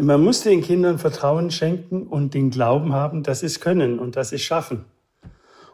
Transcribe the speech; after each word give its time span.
man 0.00 0.22
muss 0.22 0.42
den 0.42 0.62
Kindern 0.62 0.98
Vertrauen 0.98 1.50
schenken 1.50 2.06
und 2.06 2.32
den 2.34 2.50
Glauben 2.50 2.92
haben, 2.92 3.24
dass 3.24 3.40
sie 3.40 3.46
es 3.46 3.60
können 3.60 3.98
und 3.98 4.14
dass 4.14 4.30
sie 4.30 4.36
es 4.36 4.42
schaffen. 4.42 4.84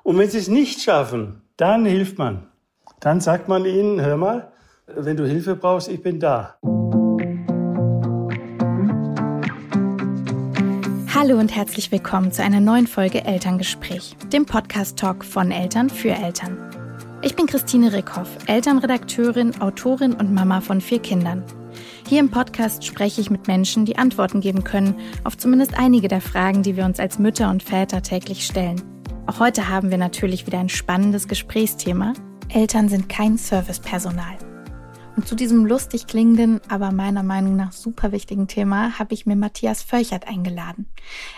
Und 0.03 0.19
wenn 0.19 0.31
sie 0.31 0.39
es 0.39 0.49
nicht 0.49 0.81
schaffen, 0.81 1.43
dann 1.57 1.85
hilft 1.85 2.19
man. 2.19 2.46
Dann 3.00 3.21
sagt 3.21 3.48
man 3.48 3.66
ihnen, 3.66 4.00
hör 4.00 4.16
mal, 4.16 4.52
wenn 4.87 5.16
du 5.16 5.26
Hilfe 5.26 5.56
brauchst, 5.56 5.88
ich 5.88 6.02
bin 6.02 6.21
da. 6.21 6.56
Hallo 11.14 11.38
und 11.38 11.54
herzlich 11.54 11.93
willkommen 11.93 12.32
zu 12.32 12.43
einer 12.43 12.61
neuen 12.61 12.86
Folge 12.86 13.25
Elterngespräch, 13.25 14.16
dem 14.32 14.46
Podcast-Talk 14.46 15.25
von 15.25 15.50
Eltern 15.50 15.91
für 15.91 16.11
Eltern. 16.11 16.59
Ich 17.22 17.36
bin 17.36 17.46
Christine 17.46 17.93
Rickhoff, 17.93 18.29
Elternredakteurin, 18.46 19.61
Autorin 19.61 20.12
und 20.14 20.32
Mama 20.34 20.61
von 20.61 20.80
vier 20.80 20.98
Kindern. 20.98 21.45
Hier 22.09 22.20
im 22.20 22.30
Podcast 22.30 22.84
spreche 22.84 23.20
ich 23.20 23.30
mit 23.30 23.46
Menschen, 23.46 23.84
die 23.84 23.96
Antworten 23.96 24.40
geben 24.40 24.64
können 24.64 24.95
auf 25.25 25.36
zumindest 25.36 25.79
einige 25.79 26.08
der 26.08 26.21
Fragen, 26.21 26.62
die 26.62 26.76
wir 26.76 26.85
uns 26.85 27.00
als 27.00 27.18
Mütter 27.18 27.50
und 27.50 27.62
Väter 27.62 28.03
täglich 28.03 28.44
stellen. 28.46 28.82
Auch 29.26 29.40
heute 29.40 29.68
haben 29.68 29.90
wir 29.90 29.99
natürlich 29.99 30.46
wieder 30.46 30.58
ein 30.58 30.68
spannendes 30.68 31.29
Gesprächsthema. 31.29 32.12
Eltern 32.48 32.89
sind 32.89 33.08
kein 33.08 33.39
Servicepersonal. 33.39 34.36
Und 35.16 35.28
zu 35.28 35.36
diesem 35.36 35.64
lustig 35.64 36.06
klingenden, 36.06 36.61
aber 36.69 36.91
meiner 36.91 37.22
Meinung 37.22 37.55
nach 37.55 37.72
super 37.72 38.11
wichtigen 38.11 38.48
Thema 38.48 38.98
habe 38.98 39.14
ich 39.14 39.27
mir 39.27 39.36
Matthias 39.36 39.83
Völchert 39.83 40.27
eingeladen. 40.27 40.86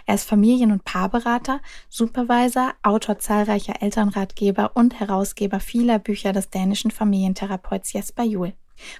Er 0.06 0.14
ist 0.14 0.28
Familien- 0.28 0.72
und 0.72 0.84
Paarberater, 0.84 1.60
Supervisor, 1.88 2.72
Autor 2.82 3.18
zahlreicher 3.18 3.82
Elternratgeber 3.82 4.72
und 4.74 4.98
Herausgeber 4.98 5.60
vieler 5.60 5.98
Bücher 5.98 6.32
des 6.32 6.48
dänischen 6.48 6.90
Familientherapeuten 6.90 7.90
Jesper 7.92 8.24
Juhl. 8.24 8.54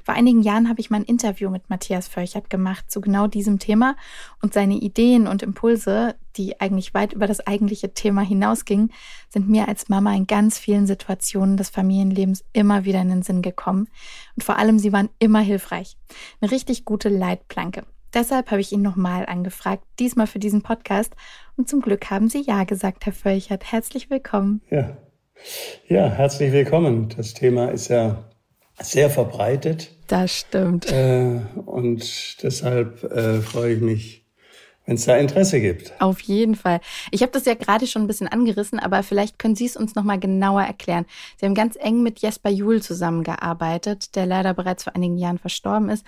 Vor 0.04 0.14
einigen 0.14 0.42
Jahren 0.42 0.68
habe 0.68 0.80
ich 0.80 0.90
mein 0.90 1.02
Interview 1.02 1.50
mit 1.50 1.68
Matthias 1.70 2.08
Völchert 2.08 2.50
gemacht 2.50 2.90
zu 2.90 3.00
genau 3.00 3.26
diesem 3.26 3.58
Thema 3.58 3.96
und 4.42 4.54
seine 4.54 4.74
Ideen 4.74 5.26
und 5.26 5.42
Impulse, 5.42 6.14
die 6.36 6.60
eigentlich 6.60 6.94
weit 6.94 7.12
über 7.12 7.26
das 7.26 7.46
eigentliche 7.46 7.94
Thema 7.94 8.22
hinausgingen, 8.22 8.92
sind 9.28 9.48
mir 9.48 9.68
als 9.68 9.88
Mama 9.88 10.14
in 10.14 10.26
ganz 10.26 10.58
vielen 10.58 10.86
Situationen 10.86 11.56
des 11.56 11.70
Familienlebens 11.70 12.44
immer 12.52 12.84
wieder 12.84 13.00
in 13.00 13.08
den 13.08 13.22
Sinn 13.22 13.42
gekommen 13.42 13.88
und 14.36 14.44
vor 14.44 14.58
allem 14.58 14.78
sie 14.78 14.92
waren 14.92 15.08
immer 15.18 15.40
hilfreich. 15.40 15.96
Eine 16.40 16.50
richtig 16.50 16.84
gute 16.84 17.08
Leitplanke. 17.08 17.84
Deshalb 18.14 18.50
habe 18.50 18.62
ich 18.62 18.72
ihn 18.72 18.82
nochmal 18.82 19.26
angefragt, 19.26 19.84
diesmal 19.98 20.26
für 20.26 20.38
diesen 20.38 20.62
Podcast. 20.62 21.14
Und 21.56 21.68
zum 21.68 21.82
Glück 21.82 22.10
haben 22.10 22.30
Sie 22.30 22.40
Ja 22.40 22.64
gesagt, 22.64 23.04
Herr 23.04 23.12
Völchert. 23.12 23.70
Herzlich 23.70 24.08
willkommen. 24.08 24.62
Ja. 24.70 24.96
Ja, 25.86 26.08
herzlich 26.08 26.50
willkommen. 26.52 27.10
Das 27.14 27.34
Thema 27.34 27.70
ist 27.70 27.88
ja 27.88 28.24
sehr 28.80 29.10
verbreitet. 29.10 29.90
Das 30.06 30.38
stimmt. 30.38 30.90
Äh, 30.90 31.40
und 31.64 32.42
deshalb 32.42 33.02
äh, 33.04 33.40
freue 33.40 33.74
ich 33.74 33.80
mich, 33.80 34.24
wenn 34.84 34.94
es 34.96 35.04
da 35.04 35.16
Interesse 35.16 35.60
gibt. 35.60 35.92
Auf 36.00 36.20
jeden 36.20 36.54
Fall. 36.54 36.80
Ich 37.10 37.22
habe 37.22 37.32
das 37.32 37.44
ja 37.44 37.54
gerade 37.54 37.86
schon 37.86 38.02
ein 38.02 38.06
bisschen 38.06 38.28
angerissen, 38.28 38.78
aber 38.78 39.02
vielleicht 39.02 39.38
können 39.38 39.56
Sie 39.56 39.66
es 39.66 39.76
uns 39.76 39.94
noch 39.94 40.04
mal 40.04 40.18
genauer 40.18 40.62
erklären. 40.62 41.06
Sie 41.38 41.46
haben 41.46 41.54
ganz 41.54 41.76
eng 41.78 42.02
mit 42.02 42.20
Jesper 42.20 42.50
Juhl 42.50 42.82
zusammengearbeitet, 42.82 44.14
der 44.14 44.26
leider 44.26 44.54
bereits 44.54 44.84
vor 44.84 44.94
einigen 44.94 45.18
Jahren 45.18 45.38
verstorben 45.38 45.88
ist. 45.88 46.04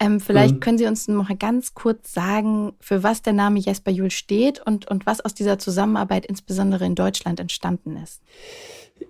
Ähm, 0.00 0.20
vielleicht 0.20 0.56
mhm. 0.56 0.60
können 0.60 0.78
Sie 0.78 0.86
uns 0.86 1.08
noch 1.08 1.28
mal 1.28 1.36
ganz 1.36 1.74
kurz 1.74 2.12
sagen, 2.12 2.72
für 2.80 3.02
was 3.02 3.22
der 3.22 3.32
Name 3.32 3.58
Jesper 3.58 3.90
Juhl 3.90 4.10
steht 4.10 4.64
und, 4.64 4.88
und 4.88 5.06
was 5.06 5.20
aus 5.20 5.34
dieser 5.34 5.58
Zusammenarbeit 5.58 6.24
insbesondere 6.26 6.86
in 6.86 6.94
Deutschland 6.94 7.40
entstanden 7.40 7.96
ist. 7.96 8.22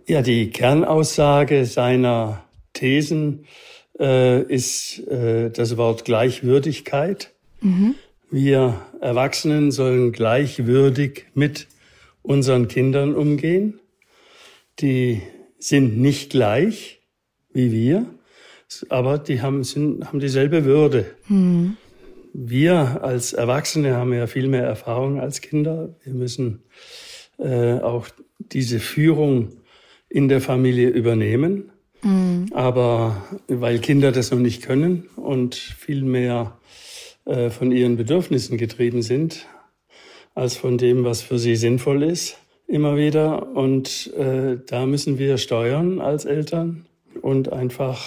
Ja, 0.07 0.23
die 0.23 0.51
Kernaussage 0.51 1.67
seiner 1.67 2.43
Thesen 2.79 3.45
äh, 3.99 4.43
ist 4.43 5.01
äh, 5.09 5.51
das 5.51 5.77
Wort 5.77 6.05
Gleichwürdigkeit. 6.05 7.33
Mhm. 7.61 7.95
Wir 8.31 8.81
Erwachsenen 9.01 9.73
sollen 9.73 10.13
gleichwürdig 10.13 11.27
mit 11.35 11.67
unseren 12.23 12.69
Kindern 12.69 13.15
umgehen. 13.15 13.81
Die 14.81 15.23
sind 15.59 15.99
nicht 15.99 16.31
gleich 16.31 17.01
wie 17.53 17.73
wir, 17.73 18.07
aber 18.91 19.19
die 19.19 19.41
haben, 19.41 19.65
sind, 19.65 20.07
haben 20.07 20.21
dieselbe 20.21 20.65
Würde. 20.65 21.07
Mhm. 21.29 21.77
Wir 22.33 23.03
als 23.03 23.33
Erwachsene 23.33 23.97
haben 23.97 24.13
ja 24.13 24.27
viel 24.27 24.47
mehr 24.47 24.63
Erfahrung 24.63 25.19
als 25.19 25.41
Kinder. 25.41 25.97
Wir 26.05 26.15
müssen 26.15 26.63
äh, 27.39 27.79
auch 27.79 28.07
diese 28.39 28.79
Führung 28.79 29.53
in 30.09 30.29
der 30.29 30.41
Familie 30.41 30.91
übernehmen. 30.91 31.71
Mhm. 32.03 32.47
Aber 32.53 33.23
weil 33.49 33.79
Kinder 33.79 34.13
das 34.13 34.31
noch 34.31 34.39
nicht 34.39 34.63
können 34.63 35.09
und 35.17 35.55
viel 35.55 36.03
mehr 36.03 36.59
äh, 37.25 37.51
von 37.51 37.73
ihren 37.73 37.97
Bedürfnissen 37.97 38.59
getrieben 38.59 39.03
sind, 39.03 39.47
als 40.35 40.57
von 40.57 40.79
dem, 40.79 41.05
was 41.05 41.23
für 41.23 41.39
sie 41.39 41.57
sinnvoll 41.57 42.03
ist, 42.03 42.39
immer 42.67 42.97
wieder. 42.97 43.55
Und 43.57 44.13
äh, 44.17 44.59
da 44.67 44.87
müssen 44.87 45.19
wir 45.19 45.39
steuern 45.39 46.01
als 46.01 46.25
Eltern 46.25 46.87
und 47.21 47.53
einfach 47.53 48.05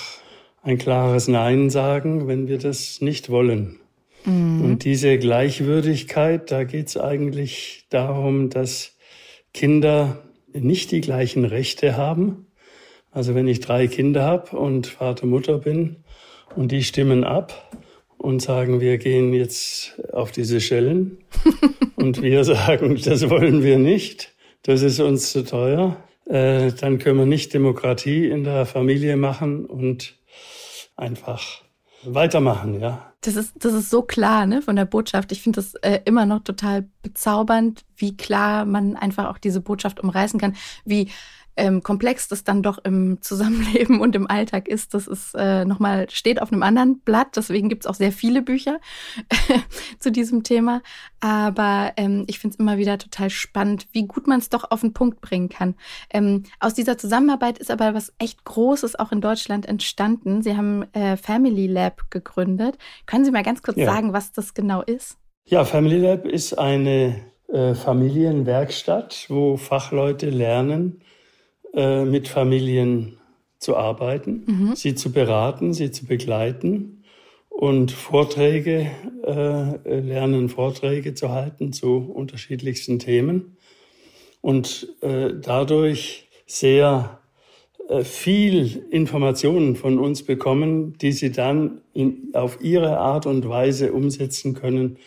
ein 0.63 0.77
klares 0.77 1.27
Nein 1.27 1.69
sagen, 1.69 2.27
wenn 2.27 2.47
wir 2.47 2.57
das 2.57 3.01
nicht 3.01 3.29
wollen. 3.29 3.79
Mhm. 4.25 4.61
Und 4.63 4.83
diese 4.85 5.17
Gleichwürdigkeit, 5.17 6.51
da 6.51 6.63
geht 6.63 6.87
es 6.87 6.97
eigentlich 6.97 7.85
darum, 7.89 8.49
dass 8.49 8.95
Kinder 9.53 10.19
nicht 10.53 10.91
die 10.91 11.01
gleichen 11.01 11.45
Rechte 11.45 11.97
haben, 11.97 12.45
also 13.11 13.35
wenn 13.35 13.47
ich 13.47 13.59
drei 13.59 13.87
Kinder 13.87 14.23
habe 14.23 14.57
und 14.57 14.87
Vater, 14.87 15.25
Mutter 15.25 15.57
bin 15.59 15.97
und 16.55 16.71
die 16.71 16.83
stimmen 16.83 17.23
ab 17.23 17.71
und 18.17 18.41
sagen, 18.41 18.79
wir 18.79 18.97
gehen 18.97 19.33
jetzt 19.33 19.99
auf 20.13 20.31
diese 20.31 20.61
Schellen 20.61 21.17
und 21.95 22.21
wir 22.21 22.43
sagen, 22.43 22.99
das 23.03 23.29
wollen 23.29 23.63
wir 23.63 23.77
nicht, 23.77 24.33
das 24.63 24.81
ist 24.81 24.99
uns 24.99 25.31
zu 25.31 25.43
teuer, 25.43 25.97
äh, 26.25 26.71
dann 26.71 26.99
können 26.99 27.19
wir 27.19 27.25
nicht 27.25 27.53
Demokratie 27.53 28.29
in 28.29 28.43
der 28.43 28.65
Familie 28.65 29.17
machen 29.17 29.65
und 29.65 30.15
einfach 30.95 31.63
weitermachen, 32.03 32.79
ja. 32.79 33.13
Das 33.21 33.35
ist, 33.35 33.53
das 33.59 33.73
ist 33.73 33.89
so 33.91 34.01
klar, 34.01 34.47
ne, 34.47 34.63
von 34.63 34.75
der 34.75 34.85
Botschaft. 34.85 35.31
Ich 35.31 35.43
finde 35.43 35.57
das 35.57 35.75
äh, 35.75 35.99
immer 36.05 36.25
noch 36.25 36.43
total 36.43 36.89
bezaubernd, 37.03 37.83
wie 37.95 38.17
klar 38.17 38.65
man 38.65 38.95
einfach 38.95 39.29
auch 39.29 39.37
diese 39.37 39.61
Botschaft 39.61 39.99
umreißen 39.99 40.39
kann, 40.39 40.55
wie 40.85 41.09
ähm, 41.57 41.83
komplex 41.83 42.27
das 42.27 42.43
dann 42.43 42.63
doch 42.63 42.77
im 42.83 43.21
Zusammenleben 43.21 43.99
und 43.99 44.15
im 44.15 44.29
Alltag 44.29 44.67
ist, 44.67 44.93
das 44.93 45.07
ist 45.07 45.33
äh, 45.35 45.65
nochmal, 45.65 46.09
steht 46.09 46.41
auf 46.41 46.51
einem 46.51 46.63
anderen 46.63 46.99
Blatt. 46.99 47.35
Deswegen 47.35 47.69
gibt 47.69 47.83
es 47.83 47.87
auch 47.87 47.95
sehr 47.95 48.11
viele 48.11 48.41
Bücher 48.41 48.79
zu 49.99 50.11
diesem 50.11 50.43
Thema. 50.43 50.81
Aber 51.19 51.93
ähm, 51.97 52.23
ich 52.27 52.39
finde 52.39 52.55
es 52.55 52.59
immer 52.59 52.77
wieder 52.77 52.97
total 52.97 53.29
spannend, 53.29 53.87
wie 53.91 54.07
gut 54.07 54.27
man 54.27 54.39
es 54.39 54.49
doch 54.49 54.71
auf 54.71 54.81
den 54.81 54.93
Punkt 54.93 55.21
bringen 55.21 55.49
kann. 55.49 55.75
Ähm, 56.11 56.43
aus 56.59 56.73
dieser 56.73 56.97
Zusammenarbeit 56.97 57.57
ist 57.57 57.71
aber 57.71 57.93
was 57.93 58.13
echt 58.17 58.43
Großes 58.45 58.97
auch 58.97 59.11
in 59.11 59.21
Deutschland 59.21 59.65
entstanden. 59.65 60.41
Sie 60.41 60.55
haben 60.55 60.83
äh, 60.93 61.17
Family 61.17 61.67
Lab 61.67 62.09
gegründet. 62.09 62.77
Können 63.05 63.25
Sie 63.25 63.31
mal 63.31 63.43
ganz 63.43 63.61
kurz 63.61 63.77
ja. 63.77 63.85
sagen, 63.85 64.13
was 64.13 64.31
das 64.31 64.53
genau 64.53 64.81
ist? 64.81 65.17
Ja, 65.45 65.65
Family 65.65 65.99
Lab 65.99 66.25
ist 66.25 66.57
eine 66.57 67.31
äh, 67.51 67.73
Familienwerkstatt, 67.73 69.25
wo 69.27 69.57
Fachleute 69.57 70.29
lernen, 70.29 71.01
äh, 71.73 72.05
mit 72.05 72.27
Familien 72.27 73.17
zu 73.59 73.77
arbeiten, 73.77 74.43
mhm. 74.45 74.75
sie 74.75 74.95
zu 74.95 75.11
beraten, 75.11 75.73
sie 75.73 75.91
zu 75.91 76.05
begleiten 76.05 77.03
und 77.49 77.91
Vorträge, 77.91 78.89
äh, 79.23 79.99
lernen 79.99 80.49
Vorträge 80.49 81.13
zu 81.13 81.29
halten 81.29 81.73
zu 81.73 81.97
unterschiedlichsten 81.97 82.97
Themen 82.99 83.57
und 84.41 84.87
äh, 85.01 85.33
dadurch 85.39 86.27
sehr 86.47 87.19
äh, 87.87 88.03
viel 88.03 88.83
Informationen 88.89 89.75
von 89.75 89.99
uns 89.99 90.23
bekommen, 90.23 90.97
die 90.97 91.11
sie 91.11 91.31
dann 91.31 91.81
in, 91.93 92.31
auf 92.33 92.61
ihre 92.61 92.97
Art 92.97 93.25
und 93.25 93.47
Weise 93.47 93.93
umsetzen 93.93 94.53
können, 94.53 94.97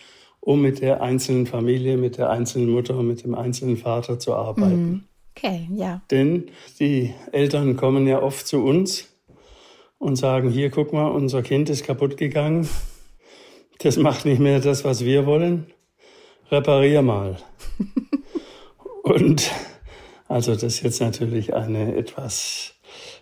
um 0.41 0.63
mit 0.63 0.81
der 0.81 1.03
einzelnen 1.03 1.47
Familie, 1.47 1.97
mit 1.97 2.19
der 2.19 2.31
einzelnen 2.31 2.71
Mutter, 2.71 3.03
mit 3.03 3.25
dem 3.25 3.35
einzelnen 3.35 3.79
Vater 3.79 4.19
zu 4.19 4.35
arbeiten. 4.35 4.91
Mhm. 4.91 5.05
Okay, 5.37 5.69
ja. 5.75 6.03
Denn 6.11 6.51
die 6.79 7.13
Eltern 7.33 7.77
kommen 7.77 8.07
ja 8.07 8.23
oft 8.23 8.47
zu 8.47 8.65
uns 8.65 9.09
und 9.99 10.17
sagen, 10.17 10.51
hier, 10.51 10.71
guck 10.71 10.93
mal, 10.93 11.09
unser 11.09 11.43
Kind 11.43 11.69
ist 11.71 11.85
kaputt 11.85 12.17
gegangen. 12.17 12.69
Das 13.79 13.97
macht 13.97 14.25
nicht 14.25 14.39
mehr 14.39 14.61
das, 14.61 14.85
was 14.85 15.05
wir 15.05 15.27
wollen. 15.27 15.67
Reparier 16.51 17.03
mal. 17.03 17.37
und 19.03 19.51
also 20.29 20.53
das 20.53 20.63
ist 20.63 20.83
jetzt 20.83 21.01
natürlich 21.01 21.55
eine 21.55 21.97
etwas 21.97 22.75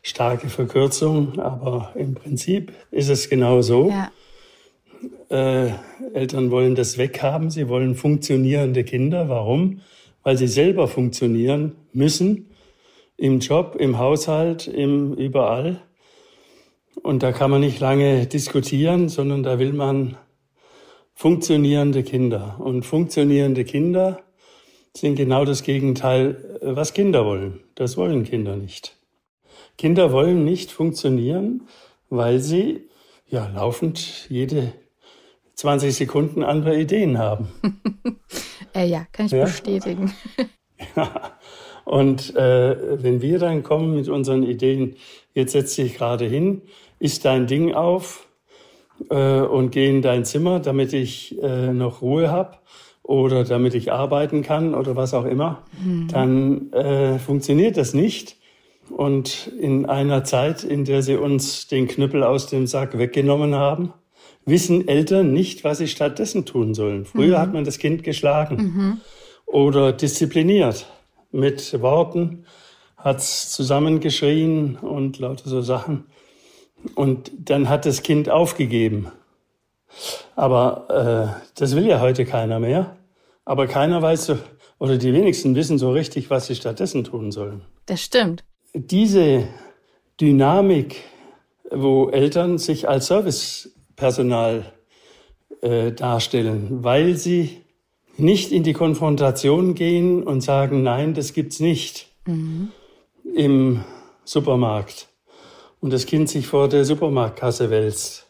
starke 0.03 0.49
Verkürzung, 0.49 1.38
aber 1.38 1.93
im 1.94 2.14
Prinzip 2.14 2.73
ist 2.91 3.09
es 3.09 3.31
genau 3.31 3.62
so. 3.62 3.88
Ja. 3.88 4.11
Äh, 5.31 5.73
Eltern 6.12 6.50
wollen 6.50 6.75
das 6.75 6.99
weghaben, 6.99 7.50
sie 7.50 7.69
wollen 7.69 7.94
funktionierende 7.94 8.85
Kinder. 8.85 9.29
Warum? 9.29 9.81
Weil 10.22 10.36
sie 10.36 10.48
selber 10.48 10.88
funktionieren 10.88 11.76
müssen, 11.92 12.50
im 13.16 13.40
Job, 13.40 13.76
im 13.78 13.98
Haushalt, 13.98 14.66
im 14.66 15.14
überall. 15.14 15.80
Und 17.02 17.22
da 17.22 17.32
kann 17.32 17.50
man 17.50 17.60
nicht 17.60 17.80
lange 17.80 18.26
diskutieren, 18.26 19.08
sondern 19.08 19.42
da 19.42 19.58
will 19.58 19.72
man 19.72 20.16
funktionierende 21.14 22.02
Kinder. 22.02 22.56
Und 22.60 22.84
funktionierende 22.84 23.64
Kinder 23.64 24.22
sind 24.94 25.16
genau 25.16 25.44
das 25.44 25.62
Gegenteil, 25.62 26.58
was 26.62 26.92
Kinder 26.92 27.25
wollen. 27.25 27.60
Das 27.75 27.96
wollen 27.96 28.25
Kinder 28.25 28.56
nicht. 28.56 28.96
Kinder 29.78 30.12
wollen 30.12 30.44
nicht 30.44 30.70
funktionieren, 30.70 31.68
weil 32.10 32.40
sie 32.40 32.88
ja 33.28 33.48
laufend 33.48 34.28
jede 34.28 34.72
20 35.62 35.94
Sekunden 35.94 36.43
andere 36.43 36.76
Ideen 36.76 37.19
haben. 37.19 37.47
äh, 38.75 38.85
ja, 38.85 39.06
kann 39.12 39.26
ich 39.26 39.32
ja? 39.32 39.44
bestätigen. 39.44 40.12
ja. 40.97 41.09
Und 41.85 42.35
äh, 42.35 43.00
wenn 43.00 43.23
wir 43.23 43.38
dann 43.38 43.62
kommen 43.62 43.94
mit 43.94 44.09
unseren 44.09 44.43
Ideen, 44.43 44.97
jetzt 45.35 45.53
setz 45.53 45.76
dich 45.76 45.94
gerade 45.94 46.25
hin, 46.25 46.62
isst 46.99 47.25
dein 47.25 47.47
Ding 47.47 47.75
auf 47.75 48.26
äh, 49.09 49.41
und 49.41 49.70
geh 49.70 49.88
in 49.88 50.03
dein 50.03 50.25
Zimmer, 50.25 50.59
damit 50.59 50.93
ich 50.93 51.41
äh, 51.41 51.73
noch 51.73 52.03
Ruhe 52.03 52.29
habe 52.29 52.56
oder 53.05 53.44
damit 53.44 53.76
ich 53.76 53.93
arbeiten 53.93 54.43
kann 54.43 54.75
oder 54.75 54.97
was 54.97 55.14
auch 55.14 55.26
immer, 55.26 55.62
mhm. 55.81 56.09
dann 56.09 56.73
äh, 56.73 57.20
funktioniert 57.20 57.76
das 57.76 57.94
nicht. 57.94 58.37
Und 58.91 59.47
in 59.61 59.87
einer 59.87 60.25
Zeit, 60.25 60.64
in 60.64 60.85
der 60.85 61.03
sie 61.03 61.14
uns 61.14 61.69
den 61.69 61.87
Knüppel 61.87 62.25
aus 62.25 62.49
dem 62.49 62.67
Sack 62.67 62.99
weggenommen 62.99 63.55
haben, 63.55 63.93
wissen 64.44 64.88
Eltern 64.88 65.32
nicht, 65.32 65.64
was 65.64 65.78
sie 65.78 65.88
stattdessen 65.88 66.44
tun 66.44 66.74
sollen. 66.74 67.04
Früher 67.04 67.38
mhm. 67.38 67.42
hat 67.42 67.52
man 67.52 67.64
das 67.64 67.78
Kind 67.78 68.02
geschlagen 68.02 68.56
mhm. 68.56 69.00
oder 69.46 69.92
diszipliniert 69.92 70.86
mit 71.30 71.80
Worten, 71.80 72.44
hat's 72.96 73.50
zusammengeschrien 73.52 74.76
und 74.76 75.18
lauter 75.18 75.48
so 75.48 75.60
Sachen. 75.60 76.06
Und 76.94 77.30
dann 77.38 77.68
hat 77.68 77.86
das 77.86 78.02
Kind 78.02 78.28
aufgegeben. 78.28 79.08
Aber 80.34 81.36
äh, 81.36 81.50
das 81.58 81.76
will 81.76 81.86
ja 81.86 82.00
heute 82.00 82.24
keiner 82.24 82.58
mehr. 82.58 82.96
Aber 83.44 83.66
keiner 83.66 84.02
weiß 84.02 84.26
so, 84.26 84.38
oder 84.78 84.96
die 84.96 85.12
wenigsten 85.12 85.54
wissen 85.54 85.78
so 85.78 85.92
richtig, 85.92 86.30
was 86.30 86.46
sie 86.46 86.56
stattdessen 86.56 87.04
tun 87.04 87.30
sollen. 87.30 87.62
Das 87.86 88.02
stimmt. 88.02 88.44
Diese 88.74 89.46
Dynamik, 90.20 90.96
wo 91.70 92.08
Eltern 92.08 92.58
sich 92.58 92.88
als 92.88 93.06
Servicepersonal 93.92 94.72
äh, 95.60 95.92
darstellen, 95.92 96.82
weil 96.82 97.16
sie 97.16 97.62
nicht 98.16 98.52
in 98.52 98.62
die 98.62 98.72
Konfrontation 98.72 99.74
gehen 99.74 100.22
und 100.22 100.42
sagen, 100.42 100.82
nein, 100.82 101.14
das 101.14 101.32
gibt's 101.32 101.60
nicht 101.60 102.08
mhm. 102.26 102.70
im 103.34 103.84
Supermarkt 104.24 105.08
und 105.80 105.92
das 105.92 106.06
Kind 106.06 106.28
sich 106.28 106.46
vor 106.46 106.68
der 106.68 106.84
Supermarktkasse 106.84 107.70
wälzt 107.70 108.26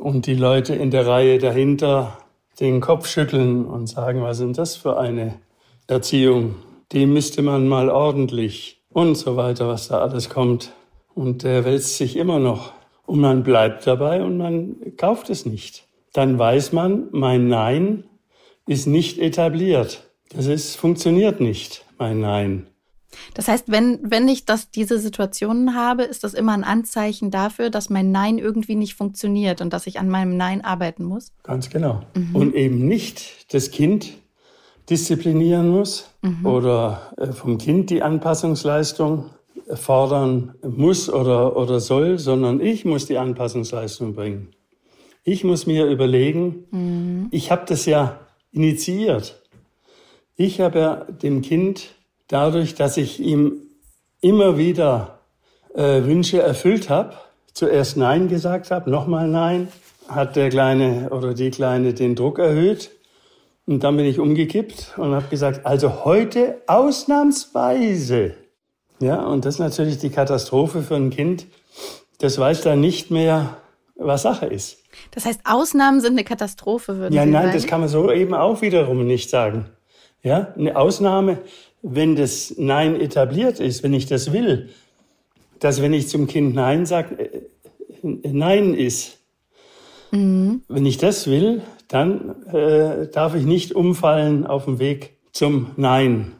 und 0.00 0.26
die 0.26 0.34
Leute 0.34 0.74
in 0.74 0.90
der 0.90 1.06
Reihe 1.06 1.38
dahinter 1.38 2.18
den 2.60 2.80
Kopf 2.80 3.06
schütteln 3.08 3.66
und 3.66 3.86
sagen, 3.86 4.22
was 4.22 4.38
ist 4.38 4.44
denn 4.44 4.52
das 4.52 4.76
für 4.76 4.98
eine 4.98 5.40
Erziehung? 5.86 6.56
Die 6.92 7.06
müsste 7.06 7.42
man 7.42 7.68
mal 7.68 7.88
ordentlich 7.88 8.82
und 8.90 9.16
so 9.16 9.36
weiter, 9.36 9.68
was 9.68 9.88
da 9.88 10.00
alles 10.00 10.28
kommt. 10.28 10.72
Und 11.14 11.44
der 11.44 11.64
wälzt 11.64 11.96
sich 11.96 12.16
immer 12.16 12.38
noch. 12.38 12.72
Und 13.06 13.20
man 13.20 13.42
bleibt 13.42 13.86
dabei 13.86 14.22
und 14.22 14.36
man 14.36 14.76
kauft 14.96 15.30
es 15.30 15.44
nicht. 15.44 15.86
Dann 16.12 16.38
weiß 16.38 16.72
man, 16.72 17.08
mein 17.10 17.48
Nein 17.48 18.04
ist 18.66 18.86
nicht 18.86 19.18
etabliert. 19.18 20.04
Das 20.30 20.46
ist, 20.46 20.76
funktioniert 20.76 21.40
nicht, 21.40 21.84
mein 21.98 22.20
Nein. 22.20 22.66
Das 23.34 23.48
heißt, 23.48 23.70
wenn, 23.70 23.98
wenn 24.02 24.28
ich 24.28 24.44
das, 24.44 24.70
diese 24.70 24.98
Situationen 24.98 25.74
habe, 25.74 26.04
ist 26.04 26.24
das 26.24 26.34
immer 26.34 26.52
ein 26.52 26.64
Anzeichen 26.64 27.30
dafür, 27.30 27.70
dass 27.70 27.90
mein 27.90 28.10
Nein 28.10 28.38
irgendwie 28.38 28.74
nicht 28.74 28.94
funktioniert 28.94 29.60
und 29.60 29.72
dass 29.72 29.86
ich 29.86 29.98
an 29.98 30.08
meinem 30.08 30.36
Nein 30.36 30.64
arbeiten 30.64 31.04
muss? 31.04 31.32
Ganz 31.42 31.70
genau. 31.70 32.02
Mhm. 32.14 32.36
Und 32.36 32.54
eben 32.54 32.86
nicht 32.86 33.52
das 33.52 33.70
Kind 33.70 34.14
disziplinieren 34.88 35.68
muss 35.68 36.10
mhm. 36.22 36.44
oder 36.44 37.12
äh, 37.16 37.32
vom 37.32 37.58
Kind 37.58 37.90
die 37.90 38.02
Anpassungsleistung 38.02 39.30
fordern 39.74 40.54
muss 40.62 41.08
oder, 41.08 41.56
oder 41.56 41.80
soll, 41.80 42.18
sondern 42.18 42.60
ich 42.60 42.84
muss 42.84 43.06
die 43.06 43.18
Anpassungsleistung 43.18 44.14
bringen. 44.14 44.48
Ich 45.24 45.44
muss 45.44 45.66
mir 45.66 45.86
überlegen, 45.86 46.64
mhm. 46.70 47.28
ich 47.30 47.50
habe 47.50 47.64
das 47.66 47.86
ja 47.86 48.20
initiiert. 48.50 49.40
Ich 50.36 50.60
habe 50.60 50.78
ja 50.78 50.94
dem 51.04 51.42
Kind 51.42 51.94
dadurch, 52.28 52.74
dass 52.74 52.96
ich 52.96 53.20
ihm 53.20 53.62
immer 54.20 54.58
wieder 54.58 55.20
äh, 55.74 56.02
Wünsche 56.04 56.40
erfüllt 56.42 56.90
habe, 56.90 57.14
zuerst 57.52 57.96
Nein 57.96 58.28
gesagt 58.28 58.70
habe, 58.70 58.90
nochmal 58.90 59.28
Nein, 59.28 59.68
hat 60.08 60.36
der 60.36 60.48
Kleine 60.48 61.10
oder 61.10 61.34
die 61.34 61.50
Kleine 61.50 61.94
den 61.94 62.14
Druck 62.14 62.38
erhöht. 62.38 62.90
Und 63.66 63.84
dann 63.84 63.96
bin 63.96 64.06
ich 64.06 64.18
umgekippt 64.18 64.94
und 64.96 65.14
habe 65.14 65.28
gesagt, 65.28 65.64
also 65.64 66.04
heute 66.04 66.62
ausnahmsweise. 66.66 68.34
Ja, 69.02 69.20
und 69.24 69.44
das 69.44 69.56
ist 69.56 69.60
natürlich 69.60 69.98
die 69.98 70.10
Katastrophe 70.10 70.82
für 70.82 70.94
ein 70.94 71.10
Kind. 71.10 71.46
Das 72.18 72.38
weiß 72.38 72.62
dann 72.62 72.80
nicht 72.80 73.10
mehr, 73.10 73.56
was 73.96 74.22
Sache 74.22 74.46
ist. 74.46 74.78
Das 75.10 75.24
heißt, 75.24 75.40
Ausnahmen 75.44 76.00
sind 76.00 76.12
eine 76.12 76.24
Katastrophe, 76.24 76.98
würde 76.98 77.14
ja, 77.14 77.24
Sie 77.24 77.30
nein, 77.30 77.42
sagen? 77.46 77.54
das 77.54 77.66
kann 77.66 77.80
man 77.80 77.88
so 77.88 78.12
eben 78.12 78.32
auch 78.32 78.62
wiederum 78.62 79.04
nicht 79.04 79.28
sagen. 79.28 79.66
Ja, 80.22 80.54
eine 80.56 80.76
Ausnahme, 80.76 81.38
wenn 81.82 82.14
das 82.14 82.54
Nein 82.58 83.00
etabliert 83.00 83.58
ist, 83.58 83.82
wenn 83.82 83.92
ich 83.92 84.06
das 84.06 84.32
will, 84.32 84.70
dass 85.58 85.82
wenn 85.82 85.92
ich 85.92 86.08
zum 86.08 86.28
Kind 86.28 86.54
Nein 86.54 86.86
sage, 86.86 87.18
äh, 87.18 87.40
Nein 88.02 88.74
ist. 88.74 89.18
Mhm. 90.12 90.62
Wenn 90.68 90.86
ich 90.86 90.98
das 90.98 91.26
will, 91.26 91.62
dann 91.88 92.46
äh, 92.52 93.08
darf 93.08 93.34
ich 93.34 93.44
nicht 93.44 93.74
umfallen 93.74 94.46
auf 94.46 94.66
dem 94.66 94.78
Weg 94.78 95.16
zum 95.32 95.72
Nein. 95.76 96.32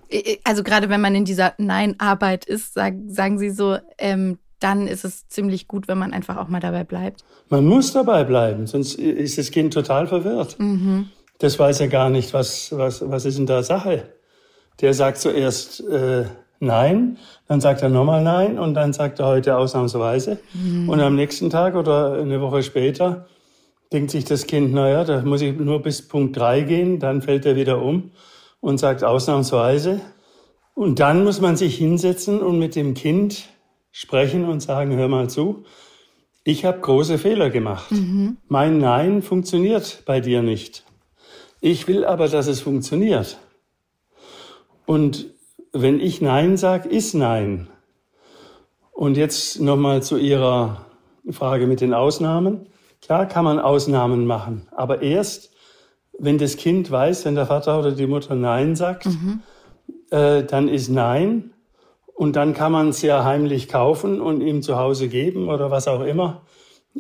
Also 0.45 0.63
gerade 0.63 0.89
wenn 0.89 1.01
man 1.01 1.15
in 1.15 1.25
dieser 1.25 1.55
Nein-Arbeit 1.59 2.45
ist, 2.45 2.75
sagen, 2.75 3.11
sagen 3.11 3.39
Sie 3.39 3.51
so, 3.51 3.79
ähm, 3.99 4.39
dann 4.61 4.87
ist 4.87 5.05
es 5.05 5.29
ziemlich 5.29 5.67
gut, 5.67 5.89
wenn 5.89 5.99
man 5.99 6.13
einfach 6.13 6.37
auch 6.37 6.49
mal 6.49 6.61
dabei 6.61 6.85
bleibt. 6.85 7.25
Man 7.49 7.67
muss 7.67 7.93
dabei 7.93 8.25
bleiben, 8.25 8.67
sonst 8.67 8.95
ist 8.95 9.39
das 9.39 9.51
Kind 9.51 9.73
total 9.73 10.07
verwirrt. 10.07 10.59
Mhm. 10.59 11.09
Das 11.39 11.59
weiß 11.59 11.81
ja 11.81 11.87
gar 11.87 12.11
nicht, 12.11 12.33
was, 12.33 12.77
was, 12.77 13.09
was 13.11 13.25
ist 13.25 13.39
denn 13.39 13.47
da 13.47 13.63
Sache. 13.63 14.09
Der 14.81 14.95
sagt 14.95 15.19
zuerst 15.19 15.81
äh, 15.81 16.25
Nein, 16.61 17.19
dann 17.49 17.61
sagt 17.61 17.83
er 17.83 17.89
nochmal 17.89 18.23
Nein 18.23 18.57
und 18.57 18.75
dann 18.75 18.93
sagt 18.93 19.19
er 19.19 19.27
heute 19.27 19.57
ausnahmsweise. 19.57 20.39
Mhm. 20.55 20.89
Und 20.89 21.01
am 21.01 21.17
nächsten 21.17 21.51
Tag 21.51 21.75
oder 21.75 22.15
eine 22.15 22.41
Woche 22.41 22.63
später 22.63 23.27
denkt 23.93 24.13
sich 24.13 24.25
das 24.25 24.47
Kind, 24.47 24.73
naja, 24.73 25.03
da 25.03 25.23
muss 25.23 25.43
ich 25.43 25.59
nur 25.59 25.83
bis 25.83 26.07
Punkt 26.07 26.37
drei 26.37 26.61
gehen, 26.61 27.01
dann 27.01 27.21
fällt 27.21 27.47
er 27.47 27.57
wieder 27.57 27.83
um 27.83 28.13
und 28.63 28.79
sagt 28.79 29.05
ausnahmsweise. 29.05 30.01
Und 30.73 31.01
dann 31.01 31.25
muss 31.25 31.43
man 31.43 31.57
sich 31.57 31.77
hinsetzen 31.77 32.41
und 32.41 32.59
mit 32.59 32.77
dem 32.77 32.95
Kind 32.95 33.45
sprechen 33.91 34.47
und 34.47 34.61
sagen, 34.61 34.97
hör 34.97 35.09
mal 35.09 35.29
zu, 35.29 35.65
ich 36.45 36.65
habe 36.65 36.81
große 36.81 37.19
Fehler 37.19 37.51
gemacht. 37.51 37.91
Mhm. 37.91 38.39
Mein 38.49 38.79
Nein 38.79 39.21
funktioniert 39.21 40.03
bei 40.07 40.21
dir 40.21 40.43
nicht. 40.43 40.85
Ich 41.61 41.87
will 41.87 42.07
aber, 42.07 42.29
dass 42.29 42.47
es 42.47 42.61
funktioniert. 42.61 43.37
Und 44.87 45.27
wenn 45.73 46.01
ich 46.01 46.23
Nein 46.23 46.57
sage, 46.57 46.89
ist 46.89 47.15
Nein. 47.15 47.69
Und 48.93 49.17
jetzt 49.17 49.61
nochmal 49.61 50.03
zu 50.03 50.17
Ihrer 50.17 50.87
Frage 51.31 51.67
mit 51.67 51.81
den 51.81 51.95
Ausnahmen. 51.95 52.67
Klar 53.01 53.27
kann 53.27 53.45
man 53.45 53.59
Ausnahmen 53.59 54.27
machen, 54.27 54.69
aber 54.71 55.03
erst, 55.03 55.52
wenn 56.23 56.39
das 56.39 56.57
Kind 56.57 56.89
weiß, 56.91 57.25
wenn 57.25 57.35
der 57.35 57.47
Vater 57.47 57.79
oder 57.81 57.91
die 57.91 58.07
Mutter 58.07 58.37
Nein 58.37 58.77
sagt, 58.77 59.07
mhm. 59.07 59.41
äh, 60.11 60.45
dann 60.45 60.69
ist 60.69 60.89
Nein. 60.89 61.51
Und 62.15 62.37
dann 62.37 62.55
kann 62.55 62.71
man 62.71 62.91
es 62.91 63.03
ja 63.03 63.25
heimlich 63.25 63.69
kaufen 63.69 64.21
und 64.21 64.41
ihm 64.41 64.63
zu 64.63 64.77
Hause 64.77 65.09
geben 65.09 65.49
oder 65.49 65.73
was 65.73 65.89
auch 65.89 66.03
immer, 66.03 66.43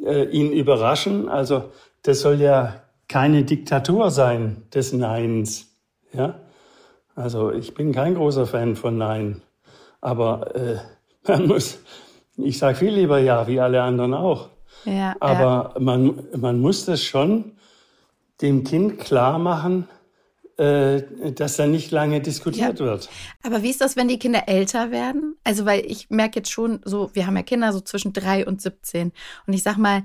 äh, 0.05 0.25
ihn 0.25 0.50
überraschen. 0.50 1.29
Also 1.29 1.67
das 2.02 2.21
soll 2.21 2.41
ja 2.41 2.83
keine 3.07 3.45
Diktatur 3.45 4.11
sein 4.11 4.64
des 4.75 4.93
Neins. 4.93 5.69
Ja? 6.12 6.41
Also 7.14 7.52
ich 7.52 7.75
bin 7.75 7.93
kein 7.93 8.17
großer 8.17 8.47
Fan 8.47 8.75
von 8.75 8.99
Nein. 8.99 9.41
Aber 10.00 10.57
äh, 10.57 10.79
man 11.29 11.47
muss, 11.47 11.79
ich 12.37 12.59
sage 12.59 12.76
viel 12.76 12.93
lieber 12.93 13.21
Ja, 13.21 13.47
wie 13.47 13.61
alle 13.61 13.83
anderen 13.83 14.14
auch. 14.14 14.49
Ja, 14.85 15.14
Aber 15.21 15.75
ja. 15.75 15.81
Man, 15.81 16.25
man 16.37 16.59
muss 16.59 16.87
das 16.87 17.05
schon 17.05 17.52
dem 18.41 18.65
Kind 18.65 18.99
klar 18.99 19.39
machen, 19.39 19.89
äh, 20.59 21.33
dass 21.33 21.57
da 21.57 21.67
nicht 21.67 21.91
lange 21.91 22.21
diskutiert 22.21 22.79
ja. 22.79 22.85
wird. 22.85 23.09
Aber 23.43 23.62
wie 23.62 23.71
ist 23.71 23.81
das, 23.81 23.97
wenn 23.97 24.09
die 24.09 24.19
Kinder 24.19 24.49
älter 24.49 24.91
werden? 24.91 25.37
Also, 25.45 25.65
weil 25.65 25.85
ich 25.87 26.11
merke 26.11 26.41
jetzt 26.41 26.51
schon 26.51 26.81
so, 26.85 27.11
wir 27.15 27.27
haben 27.27 27.37
ja 27.37 27.43
Kinder 27.43 27.73
so 27.73 27.81
zwischen 27.81 28.12
drei 28.12 28.47
und 28.47 28.61
17. 28.61 29.12
Und 29.47 29.53
ich 29.53 29.62
sag 29.62 29.77
mal, 29.77 30.05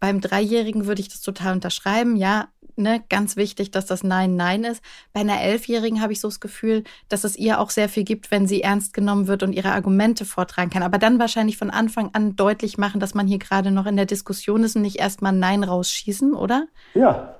beim 0.00 0.20
Dreijährigen 0.20 0.86
würde 0.86 1.00
ich 1.00 1.08
das 1.08 1.20
total 1.20 1.54
unterschreiben. 1.54 2.16
Ja, 2.16 2.48
ne, 2.76 3.02
ganz 3.08 3.36
wichtig, 3.36 3.70
dass 3.70 3.86
das 3.86 4.02
Nein 4.02 4.36
Nein 4.36 4.64
ist. 4.64 4.82
Bei 5.12 5.20
einer 5.20 5.40
Elfjährigen 5.40 6.00
habe 6.02 6.12
ich 6.12 6.20
so 6.20 6.28
das 6.28 6.40
Gefühl, 6.40 6.84
dass 7.08 7.24
es 7.24 7.36
ihr 7.36 7.60
auch 7.60 7.70
sehr 7.70 7.88
viel 7.88 8.04
gibt, 8.04 8.30
wenn 8.30 8.46
sie 8.46 8.62
ernst 8.62 8.92
genommen 8.92 9.28
wird 9.28 9.42
und 9.42 9.52
ihre 9.52 9.72
Argumente 9.72 10.24
vortragen 10.24 10.70
kann. 10.70 10.82
Aber 10.82 10.98
dann 10.98 11.18
wahrscheinlich 11.18 11.56
von 11.56 11.70
Anfang 11.70 12.10
an 12.12 12.36
deutlich 12.36 12.76
machen, 12.76 13.00
dass 13.00 13.14
man 13.14 13.26
hier 13.26 13.38
gerade 13.38 13.70
noch 13.70 13.86
in 13.86 13.96
der 13.96 14.06
Diskussion 14.06 14.64
ist 14.64 14.76
und 14.76 14.82
nicht 14.82 14.98
erstmal 14.98 15.32
Nein 15.32 15.64
rausschießen, 15.64 16.34
oder? 16.34 16.66
Ja, 16.94 17.35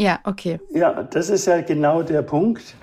Ja, 0.00 0.18
okay. 0.24 0.58
Ja, 0.70 1.02
das 1.02 1.28
ist 1.28 1.44
ja 1.44 1.60
genau 1.60 2.02
der 2.02 2.22
Punkt. 2.22 2.74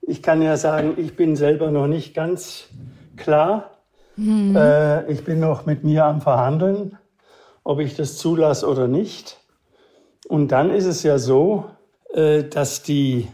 Ich 0.00 0.22
kann 0.22 0.40
ja 0.40 0.56
sagen, 0.56 0.94
ich 0.96 1.16
bin 1.16 1.34
selber 1.34 1.72
noch 1.72 1.88
nicht 1.88 2.14
ganz 2.14 2.68
klar. 3.16 3.78
Mhm. 4.14 4.54
Äh, 4.54 5.10
ich 5.10 5.24
bin 5.24 5.40
noch 5.40 5.66
mit 5.66 5.82
mir 5.82 6.04
am 6.04 6.20
Verhandeln, 6.20 6.96
ob 7.64 7.80
ich 7.80 7.96
das 7.96 8.16
zulasse 8.16 8.68
oder 8.68 8.86
nicht. 8.86 9.40
Und 10.28 10.52
dann 10.52 10.70
ist 10.70 10.84
es 10.84 11.02
ja 11.02 11.18
so, 11.18 11.64
äh, 12.14 12.44
dass 12.44 12.84
die 12.84 13.26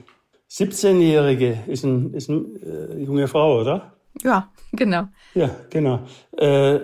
17-Jährige 0.51 1.59
ist, 1.67 1.85
ein, 1.85 2.15
ist 2.15 2.31
eine 2.31 2.39
äh, 2.39 3.05
junge 3.05 3.29
Frau, 3.29 3.61
oder? 3.61 3.93
Ja, 4.23 4.49
genau. 4.73 5.03
Ja, 5.35 5.51
genau. 5.69 5.99
Äh, 6.35 6.81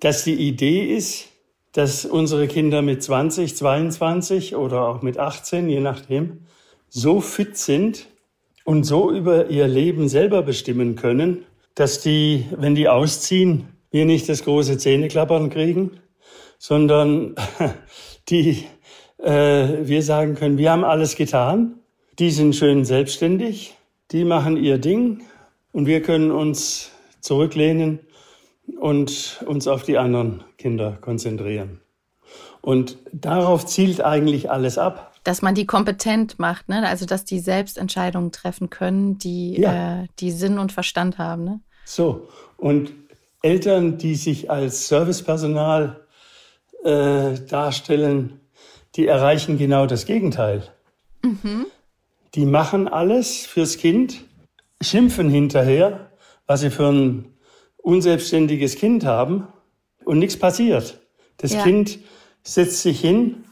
dass 0.00 0.24
die 0.24 0.48
Idee 0.48 0.96
ist, 0.96 1.31
dass 1.72 2.04
unsere 2.04 2.48
Kinder 2.48 2.82
mit 2.82 3.02
20, 3.02 3.56
22 3.56 4.56
oder 4.56 4.86
auch 4.86 5.02
mit 5.02 5.18
18, 5.18 5.68
je 5.68 5.80
nachdem, 5.80 6.46
so 6.88 7.20
fit 7.20 7.56
sind 7.56 8.08
und 8.64 8.84
so 8.84 9.10
über 9.10 9.48
ihr 9.48 9.66
Leben 9.66 10.08
selber 10.08 10.42
bestimmen 10.42 10.96
können, 10.96 11.44
dass 11.74 12.00
die, 12.00 12.46
wenn 12.56 12.74
die 12.74 12.88
ausziehen, 12.88 13.68
wir 13.90 14.04
nicht 14.04 14.28
das 14.28 14.44
große 14.44 14.78
Zähneklappern 14.78 15.50
kriegen, 15.50 15.92
sondern 16.58 17.34
die 18.28 18.64
äh, 19.18 19.86
wir 19.86 20.02
sagen 20.02 20.34
können, 20.34 20.58
wir 20.58 20.70
haben 20.70 20.84
alles 20.84 21.16
getan, 21.16 21.78
die 22.18 22.30
sind 22.30 22.54
schön 22.54 22.84
selbstständig, 22.84 23.74
die 24.10 24.24
machen 24.24 24.56
ihr 24.56 24.78
Ding 24.78 25.22
und 25.72 25.86
wir 25.86 26.02
können 26.02 26.30
uns 26.30 26.90
zurücklehnen 27.20 28.00
und 28.80 29.42
uns 29.46 29.68
auf 29.68 29.82
die 29.82 29.98
anderen 29.98 30.44
Kinder 30.58 30.98
konzentrieren. 31.00 31.80
Und 32.60 32.96
darauf 33.12 33.66
zielt 33.66 34.00
eigentlich 34.00 34.50
alles 34.50 34.78
ab. 34.78 35.12
Dass 35.24 35.42
man 35.42 35.54
die 35.54 35.66
kompetent 35.66 36.38
macht, 36.38 36.68
ne? 36.68 36.86
also 36.86 37.06
dass 37.06 37.24
die 37.24 37.38
Selbstentscheidungen 37.38 38.32
treffen 38.32 38.70
können, 38.70 39.18
die, 39.18 39.60
ja. 39.60 40.02
äh, 40.02 40.06
die 40.18 40.30
Sinn 40.30 40.58
und 40.58 40.72
Verstand 40.72 41.18
haben. 41.18 41.44
Ne? 41.44 41.60
So, 41.84 42.28
und 42.56 42.92
Eltern, 43.42 43.98
die 43.98 44.14
sich 44.14 44.50
als 44.50 44.88
Servicepersonal 44.88 46.00
äh, 46.84 47.34
darstellen, 47.48 48.40
die 48.94 49.06
erreichen 49.06 49.58
genau 49.58 49.86
das 49.86 50.06
Gegenteil. 50.06 50.62
Mhm. 51.22 51.66
Die 52.34 52.46
machen 52.46 52.88
alles 52.88 53.46
fürs 53.46 53.76
Kind, 53.78 54.24
schimpfen 54.80 55.28
hinterher, 55.28 56.10
was 56.46 56.60
sie 56.60 56.70
für 56.70 56.88
ein 56.88 57.31
unselbstständiges 57.82 58.76
Kind 58.76 59.04
haben 59.04 59.46
und 60.04 60.18
nichts 60.18 60.38
passiert. 60.38 61.00
Das 61.38 61.52
ja. 61.52 61.62
Kind 61.62 61.98
setzt 62.42 62.82
sich 62.82 63.00
hin. 63.00 63.44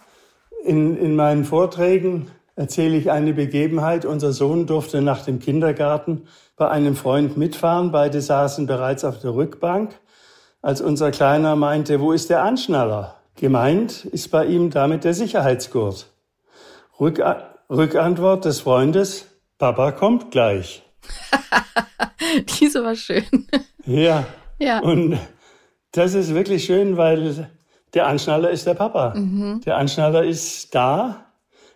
In, 0.65 0.97
in 0.97 1.17
meinen 1.17 1.45
Vorträgen 1.45 2.31
erzähle 2.57 2.97
ich 2.97 3.11
eine 3.11 3.33
Begebenheit. 3.33 4.05
Unser 4.05 4.33
Sohn 4.33 4.67
durfte 4.67 5.03
nach 5.03 5.25
dem 5.25 5.39
Kindergarten 5.39 6.27
bei 6.57 6.69
einem 6.69 6.97
Freund 6.97 7.37
mitfahren. 7.37 7.93
Beide 7.93 8.21
saßen 8.21 8.67
bereits 8.67 9.05
auf 9.05 9.21
der 9.21 9.35
Rückbank. 9.35 9.99
Als 10.63 10.81
unser 10.81 11.11
Kleiner 11.11 11.57
meinte, 11.57 12.01
wo 12.01 12.13
ist 12.13 12.31
der 12.31 12.43
Anschnaller? 12.43 13.17
Gemeint 13.37 14.05
ist 14.05 14.31
bei 14.31 14.45
ihm 14.45 14.71
damit 14.71 15.05
der 15.05 15.15
Sicherheitsgurt. 15.15 16.07
Rück 17.01 17.23
Rückantwort 17.71 18.45
des 18.45 18.61
Freundes, 18.61 19.27
Papa 19.57 19.93
kommt 19.93 20.31
gleich. 20.33 20.83
Diese 22.61 22.85
war 22.85 22.97
schön. 22.97 23.47
Ja. 23.87 24.27
ja. 24.59 24.81
Und 24.81 25.19
das 25.93 26.15
ist 26.15 26.35
wirklich 26.35 26.65
schön, 26.65 26.97
weil 26.97 27.49
der 27.95 28.07
Anschnaller 28.07 28.51
ist 28.51 28.67
der 28.67 28.75
Papa. 28.75 29.15
Mhm. 29.17 29.61
Der 29.65 29.77
Anschnaller 29.77 30.25
ist 30.25 30.75
da. 30.75 31.27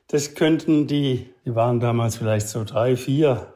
Das 0.09 0.35
könnten 0.35 0.87
die, 0.87 1.31
die 1.45 1.55
waren 1.55 1.81
damals 1.81 2.17
vielleicht 2.17 2.49
so 2.49 2.65
drei, 2.65 2.97
vier, 2.97 3.55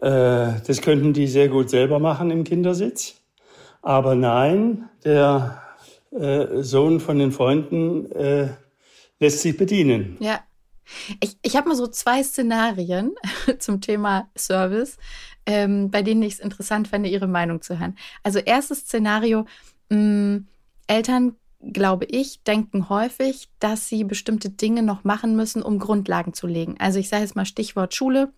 äh, 0.00 0.52
das 0.66 0.80
könnten 0.80 1.12
die 1.12 1.26
sehr 1.26 1.48
gut 1.48 1.70
selber 1.70 1.98
machen 1.98 2.30
im 2.30 2.44
Kindersitz. 2.44 3.16
Aber 3.82 4.14
nein, 4.14 4.88
der 5.04 5.62
äh, 6.10 6.62
Sohn 6.62 7.00
von 7.00 7.18
den 7.18 7.32
Freunden 7.32 8.10
äh, 8.12 8.48
lässt 9.18 9.40
sich 9.40 9.56
bedienen. 9.56 10.16
Ja. 10.20 10.40
Ich, 11.20 11.36
ich 11.42 11.56
habe 11.56 11.68
mal 11.68 11.74
so 11.76 11.86
zwei 11.86 12.22
Szenarien 12.22 13.14
zum 13.58 13.80
Thema 13.80 14.28
Service, 14.36 14.96
ähm, 15.46 15.90
bei 15.90 16.02
denen 16.02 16.22
ich 16.22 16.34
es 16.34 16.40
interessant 16.40 16.88
fände, 16.88 17.08
Ihre 17.08 17.26
Meinung 17.26 17.62
zu 17.62 17.78
hören. 17.78 17.96
Also 18.22 18.38
erstes 18.38 18.80
Szenario, 18.80 19.46
mh, 19.88 19.98
mm, 19.98 20.46
Eltern, 20.86 21.36
glaube 21.60 22.06
ich, 22.06 22.42
denken 22.42 22.88
häufig, 22.88 23.48
dass 23.58 23.88
sie 23.88 24.02
bestimmte 24.02 24.50
Dinge 24.50 24.82
noch 24.82 25.04
machen 25.04 25.36
müssen, 25.36 25.62
um 25.62 25.78
Grundlagen 25.78 26.32
zu 26.32 26.46
legen. 26.46 26.76
Also 26.78 26.98
ich 26.98 27.08
sage 27.08 27.22
jetzt 27.22 27.36
mal 27.36 27.44
Stichwort 27.44 27.94
Schule 27.94 28.32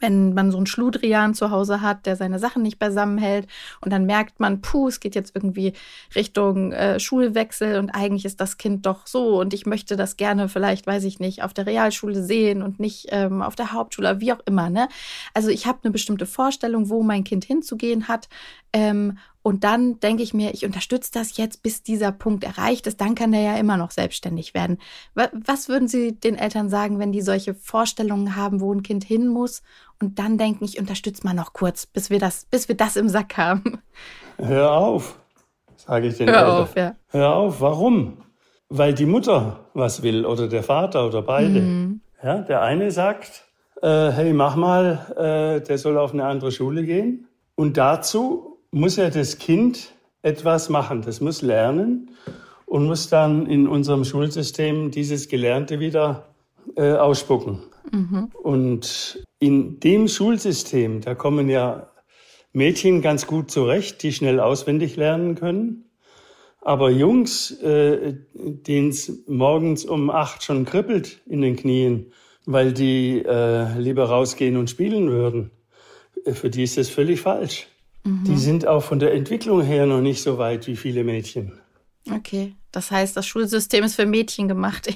wenn 0.00 0.34
man 0.34 0.50
so 0.50 0.56
einen 0.56 0.66
Schludrian 0.66 1.34
zu 1.34 1.50
Hause 1.50 1.80
hat, 1.80 2.06
der 2.06 2.16
seine 2.16 2.38
Sachen 2.38 2.62
nicht 2.62 2.78
beisammenhält 2.78 3.46
und 3.80 3.92
dann 3.92 4.06
merkt 4.06 4.40
man, 4.40 4.60
puh, 4.60 4.88
es 4.88 5.00
geht 5.00 5.14
jetzt 5.14 5.34
irgendwie 5.34 5.72
Richtung 6.14 6.72
äh, 6.72 7.00
Schulwechsel 7.00 7.78
und 7.78 7.90
eigentlich 7.90 8.24
ist 8.24 8.40
das 8.40 8.56
Kind 8.56 8.86
doch 8.86 9.06
so 9.06 9.40
und 9.40 9.54
ich 9.54 9.66
möchte 9.66 9.96
das 9.96 10.16
gerne 10.16 10.48
vielleicht, 10.48 10.86
weiß 10.86 11.04
ich 11.04 11.20
nicht, 11.20 11.42
auf 11.42 11.54
der 11.54 11.66
Realschule 11.66 12.22
sehen 12.22 12.62
und 12.62 12.80
nicht 12.80 13.06
ähm, 13.10 13.42
auf 13.42 13.54
der 13.54 13.72
Hauptschule, 13.72 14.20
wie 14.20 14.32
auch 14.32 14.40
immer. 14.46 14.70
Ne? 14.70 14.88
Also 15.32 15.48
ich 15.48 15.66
habe 15.66 15.78
eine 15.82 15.92
bestimmte 15.92 16.26
Vorstellung, 16.26 16.90
wo 16.90 17.02
mein 17.02 17.24
Kind 17.24 17.44
hinzugehen 17.44 18.08
hat 18.08 18.28
ähm, 18.74 19.18
und 19.42 19.62
dann 19.62 20.00
denke 20.00 20.22
ich 20.22 20.34
mir, 20.34 20.52
ich 20.52 20.64
unterstütze 20.64 21.10
das 21.12 21.36
jetzt, 21.36 21.62
bis 21.62 21.82
dieser 21.82 22.10
Punkt 22.10 22.44
erreicht 22.44 22.86
ist. 22.86 23.00
Dann 23.00 23.14
kann 23.14 23.32
er 23.32 23.42
ja 23.42 23.56
immer 23.56 23.76
noch 23.76 23.92
selbstständig 23.92 24.52
werden. 24.52 24.78
Was 25.14 25.68
würden 25.68 25.86
Sie 25.86 26.18
den 26.18 26.34
Eltern 26.36 26.68
sagen, 26.68 26.98
wenn 26.98 27.12
die 27.12 27.20
solche 27.20 27.54
Vorstellungen 27.54 28.36
haben, 28.36 28.60
wo 28.60 28.72
ein 28.72 28.82
Kind 28.82 29.04
hin 29.04 29.28
muss 29.28 29.62
und 30.00 30.18
dann 30.18 30.38
denken, 30.38 30.64
ich 30.64 30.80
unterstütze 30.80 31.24
mal 31.24 31.34
noch 31.34 31.52
kurz, 31.52 31.86
bis 31.86 32.10
wir 32.10 32.18
das, 32.18 32.46
bis 32.46 32.68
wir 32.68 32.76
das 32.76 32.96
im 32.96 33.08
Sack 33.08 33.36
haben? 33.36 33.80
Hör 34.38 34.72
auf, 34.72 35.20
sage 35.76 36.08
ich 36.08 36.16
den 36.16 36.28
Hör 36.28 36.38
Eltern. 36.38 36.62
auf, 36.62 36.76
ja. 36.76 36.94
Hör 37.08 37.34
auf, 37.36 37.60
warum? 37.60 38.24
Weil 38.70 38.92
die 38.94 39.06
Mutter 39.06 39.70
was 39.74 40.02
will 40.02 40.26
oder 40.26 40.48
der 40.48 40.64
Vater 40.64 41.06
oder 41.06 41.22
beide. 41.22 41.60
Mhm. 41.60 42.00
Ja, 42.22 42.38
der 42.38 42.62
eine 42.62 42.90
sagt, 42.90 43.44
äh, 43.82 44.10
hey, 44.10 44.32
mach 44.32 44.56
mal, 44.56 45.14
äh, 45.16 45.64
der 45.64 45.78
soll 45.78 45.98
auf 45.98 46.12
eine 46.12 46.24
andere 46.24 46.50
Schule 46.50 46.82
gehen. 46.84 47.28
Und 47.54 47.76
dazu 47.76 48.53
muss 48.74 48.96
ja 48.96 49.08
das 49.08 49.38
Kind 49.38 49.94
etwas 50.22 50.68
machen. 50.68 51.02
Das 51.02 51.20
muss 51.20 51.42
lernen 51.42 52.10
und 52.66 52.86
muss 52.86 53.08
dann 53.08 53.46
in 53.46 53.68
unserem 53.68 54.04
Schulsystem 54.04 54.90
dieses 54.90 55.28
Gelernte 55.28 55.78
wieder 55.78 56.34
äh, 56.76 56.92
ausspucken. 56.92 57.60
Mhm. 57.92 58.30
Und 58.42 59.24
in 59.38 59.78
dem 59.78 60.08
Schulsystem, 60.08 61.00
da 61.02 61.14
kommen 61.14 61.48
ja 61.48 61.90
Mädchen 62.52 63.00
ganz 63.00 63.26
gut 63.26 63.50
zurecht, 63.50 64.02
die 64.02 64.12
schnell 64.12 64.40
auswendig 64.40 64.96
lernen 64.96 65.36
können. 65.36 65.90
Aber 66.60 66.90
Jungs, 66.90 67.52
äh, 67.60 68.14
denen 68.32 68.88
es 68.88 69.24
morgens 69.28 69.84
um 69.84 70.10
acht 70.10 70.42
schon 70.42 70.64
kribbelt 70.64 71.20
in 71.26 71.42
den 71.42 71.56
Knien, 71.56 72.12
weil 72.46 72.72
die 72.72 73.22
äh, 73.24 73.78
lieber 73.78 74.06
rausgehen 74.06 74.56
und 74.56 74.70
spielen 74.70 75.10
würden, 75.10 75.50
äh, 76.24 76.32
für 76.32 76.50
die 76.50 76.64
ist 76.64 76.76
das 76.76 76.88
völlig 76.88 77.20
falsch. 77.20 77.68
Mhm. 78.04 78.24
Die 78.24 78.36
sind 78.36 78.66
auch 78.66 78.82
von 78.82 78.98
der 78.98 79.12
Entwicklung 79.14 79.62
her 79.62 79.86
noch 79.86 80.00
nicht 80.00 80.22
so 80.22 80.38
weit 80.38 80.66
wie 80.66 80.76
viele 80.76 81.04
Mädchen. 81.04 81.58
Okay, 82.10 82.54
das 82.70 82.90
heißt, 82.90 83.16
das 83.16 83.26
Schulsystem 83.26 83.84
ist 83.84 83.96
für 83.96 84.06
Mädchen 84.06 84.46
gemacht. 84.46 84.94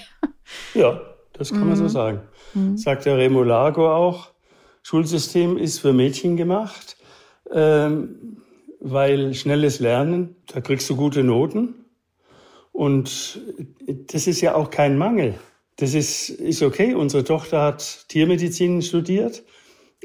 ja, 0.74 1.00
das 1.32 1.50
kann 1.50 1.60
mhm. 1.60 1.68
man 1.68 1.76
so 1.76 1.84
mhm. 1.84 1.88
sagen. 1.88 2.20
Mhm. 2.54 2.76
Sagt 2.76 3.06
der 3.06 3.16
Remolago 3.16 3.90
auch, 3.90 4.30
Schulsystem 4.82 5.56
ist 5.56 5.80
für 5.80 5.92
Mädchen 5.92 6.36
gemacht, 6.36 6.96
ähm, 7.52 8.42
weil 8.80 9.34
schnelles 9.34 9.80
Lernen, 9.80 10.36
da 10.46 10.60
kriegst 10.60 10.88
du 10.88 10.96
gute 10.96 11.24
Noten. 11.24 11.74
Und 12.72 13.40
das 13.86 14.26
ist 14.26 14.40
ja 14.40 14.54
auch 14.54 14.70
kein 14.70 14.98
Mangel. 14.98 15.34
Das 15.76 15.94
ist, 15.94 16.28
ist 16.28 16.62
okay. 16.62 16.94
Unsere 16.94 17.24
Tochter 17.24 17.62
hat 17.62 18.06
Tiermedizin 18.08 18.82
studiert 18.82 19.42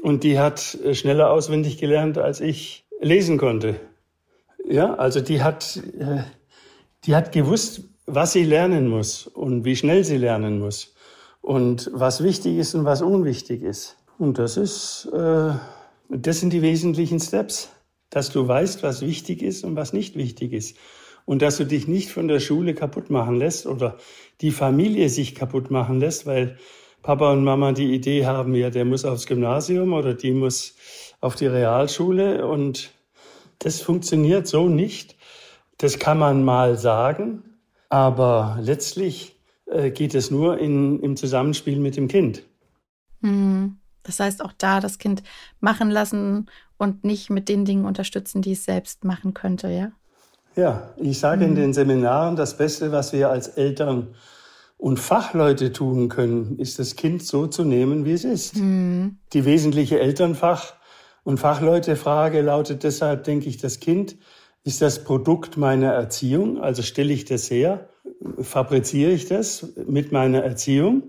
und 0.02 0.24
die 0.24 0.38
hat 0.38 0.74
äh, 0.84 0.94
schneller 0.94 1.30
auswendig 1.30 1.78
gelernt 1.78 2.18
als 2.18 2.40
ich 2.40 2.83
lesen 3.04 3.38
konnte. 3.38 3.80
Ja, 4.66 4.94
also 4.94 5.20
die 5.20 5.42
hat, 5.42 5.80
äh, 5.98 6.22
die 7.04 7.14
hat 7.14 7.32
gewusst, 7.32 7.82
was 8.06 8.32
sie 8.32 8.44
lernen 8.44 8.88
muss 8.88 9.26
und 9.26 9.64
wie 9.64 9.76
schnell 9.76 10.04
sie 10.04 10.16
lernen 10.16 10.58
muss 10.58 10.94
und 11.42 11.90
was 11.92 12.22
wichtig 12.22 12.56
ist 12.56 12.74
und 12.74 12.84
was 12.84 13.02
unwichtig 13.02 13.62
ist. 13.62 13.96
Und 14.18 14.38
das 14.38 14.56
ist, 14.56 15.08
äh, 15.12 15.52
das 16.08 16.40
sind 16.40 16.52
die 16.52 16.62
wesentlichen 16.62 17.20
Steps, 17.20 17.70
dass 18.08 18.30
du 18.30 18.46
weißt, 18.46 18.82
was 18.82 19.02
wichtig 19.02 19.42
ist 19.42 19.64
und 19.64 19.76
was 19.76 19.92
nicht 19.92 20.16
wichtig 20.16 20.52
ist. 20.52 20.76
Und 21.26 21.42
dass 21.42 21.56
du 21.56 21.64
dich 21.64 21.88
nicht 21.88 22.10
von 22.10 22.28
der 22.28 22.40
Schule 22.40 22.74
kaputt 22.74 23.10
machen 23.10 23.36
lässt 23.36 23.66
oder 23.66 23.96
die 24.40 24.50
Familie 24.50 25.08
sich 25.08 25.34
kaputt 25.34 25.70
machen 25.70 26.00
lässt, 26.00 26.26
weil 26.26 26.58
Papa 27.02 27.32
und 27.32 27.44
Mama 27.44 27.72
die 27.72 27.92
Idee 27.94 28.24
haben, 28.24 28.54
ja, 28.54 28.70
der 28.70 28.86
muss 28.86 29.04
aufs 29.04 29.26
Gymnasium 29.26 29.92
oder 29.92 30.14
die 30.14 30.32
muss 30.32 30.74
auf 31.20 31.36
die 31.36 31.46
Realschule 31.46 32.46
und 32.46 32.93
das 33.64 33.80
funktioniert 33.80 34.46
so 34.46 34.68
nicht. 34.68 35.16
Das 35.78 35.98
kann 35.98 36.18
man 36.18 36.44
mal 36.44 36.76
sagen, 36.76 37.42
aber 37.88 38.58
letztlich 38.60 39.36
äh, 39.66 39.90
geht 39.90 40.14
es 40.14 40.30
nur 40.30 40.58
in, 40.58 41.00
im 41.00 41.16
Zusammenspiel 41.16 41.80
mit 41.80 41.96
dem 41.96 42.06
Kind. 42.06 42.42
Mhm. 43.20 43.78
Das 44.02 44.20
heißt 44.20 44.44
auch 44.44 44.52
da 44.58 44.80
das 44.80 44.98
Kind 44.98 45.22
machen 45.60 45.90
lassen 45.90 46.46
und 46.76 47.04
nicht 47.04 47.30
mit 47.30 47.48
den 47.48 47.64
Dingen 47.64 47.86
unterstützen, 47.86 48.42
die 48.42 48.52
es 48.52 48.64
selbst 48.64 49.02
machen 49.02 49.32
könnte, 49.32 49.68
ja? 49.68 49.92
Ja, 50.56 50.90
ich 50.98 51.18
sage 51.18 51.44
mhm. 51.44 51.52
in 51.52 51.56
den 51.56 51.72
Seminaren, 51.72 52.36
das 52.36 52.58
Beste, 52.58 52.92
was 52.92 53.14
wir 53.14 53.30
als 53.30 53.48
Eltern 53.48 54.08
und 54.76 54.98
Fachleute 55.00 55.72
tun 55.72 56.10
können, 56.10 56.58
ist 56.58 56.78
das 56.78 56.96
Kind 56.96 57.22
so 57.22 57.46
zu 57.46 57.64
nehmen, 57.64 58.04
wie 58.04 58.12
es 58.12 58.24
ist. 58.24 58.56
Mhm. 58.56 59.16
Die 59.32 59.46
wesentliche 59.46 60.00
Elternfach- 60.00 60.74
und 61.24 61.38
Fachleute-Frage 61.38 62.40
lautet 62.42 62.84
deshalb, 62.84 63.24
denke 63.24 63.48
ich, 63.48 63.56
das 63.56 63.80
Kind 63.80 64.16
ist 64.62 64.80
das 64.80 65.04
Produkt 65.04 65.56
meiner 65.56 65.92
Erziehung, 65.92 66.60
also 66.60 66.82
stelle 66.82 67.12
ich 67.12 67.24
das 67.24 67.50
her, 67.50 67.88
fabriziere 68.40 69.10
ich 69.10 69.26
das 69.26 69.74
mit 69.86 70.12
meiner 70.12 70.42
Erziehung 70.42 71.02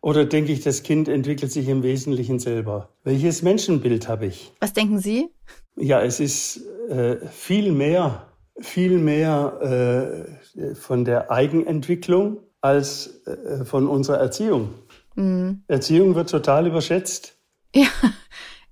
oder 0.00 0.24
denke 0.24 0.52
ich, 0.52 0.60
das 0.60 0.82
Kind 0.82 1.08
entwickelt 1.08 1.52
sich 1.52 1.68
im 1.68 1.82
Wesentlichen 1.82 2.38
selber? 2.38 2.90
Welches 3.04 3.42
Menschenbild 3.42 4.08
habe 4.08 4.26
ich? 4.26 4.52
Was 4.60 4.72
denken 4.72 4.98
Sie? 4.98 5.28
Ja, 5.76 6.02
es 6.02 6.20
ist 6.20 6.62
äh, 6.88 7.16
viel 7.26 7.72
mehr, 7.72 8.26
viel 8.60 8.98
mehr 8.98 10.26
äh, 10.56 10.74
von 10.74 11.04
der 11.04 11.30
Eigenentwicklung 11.30 12.38
als 12.60 13.24
äh, 13.26 13.64
von 13.64 13.88
unserer 13.88 14.18
Erziehung. 14.18 14.74
Mhm. 15.16 15.62
Erziehung 15.66 16.14
wird 16.14 16.30
total 16.30 16.66
überschätzt. 16.66 17.36
Ja, 17.74 17.88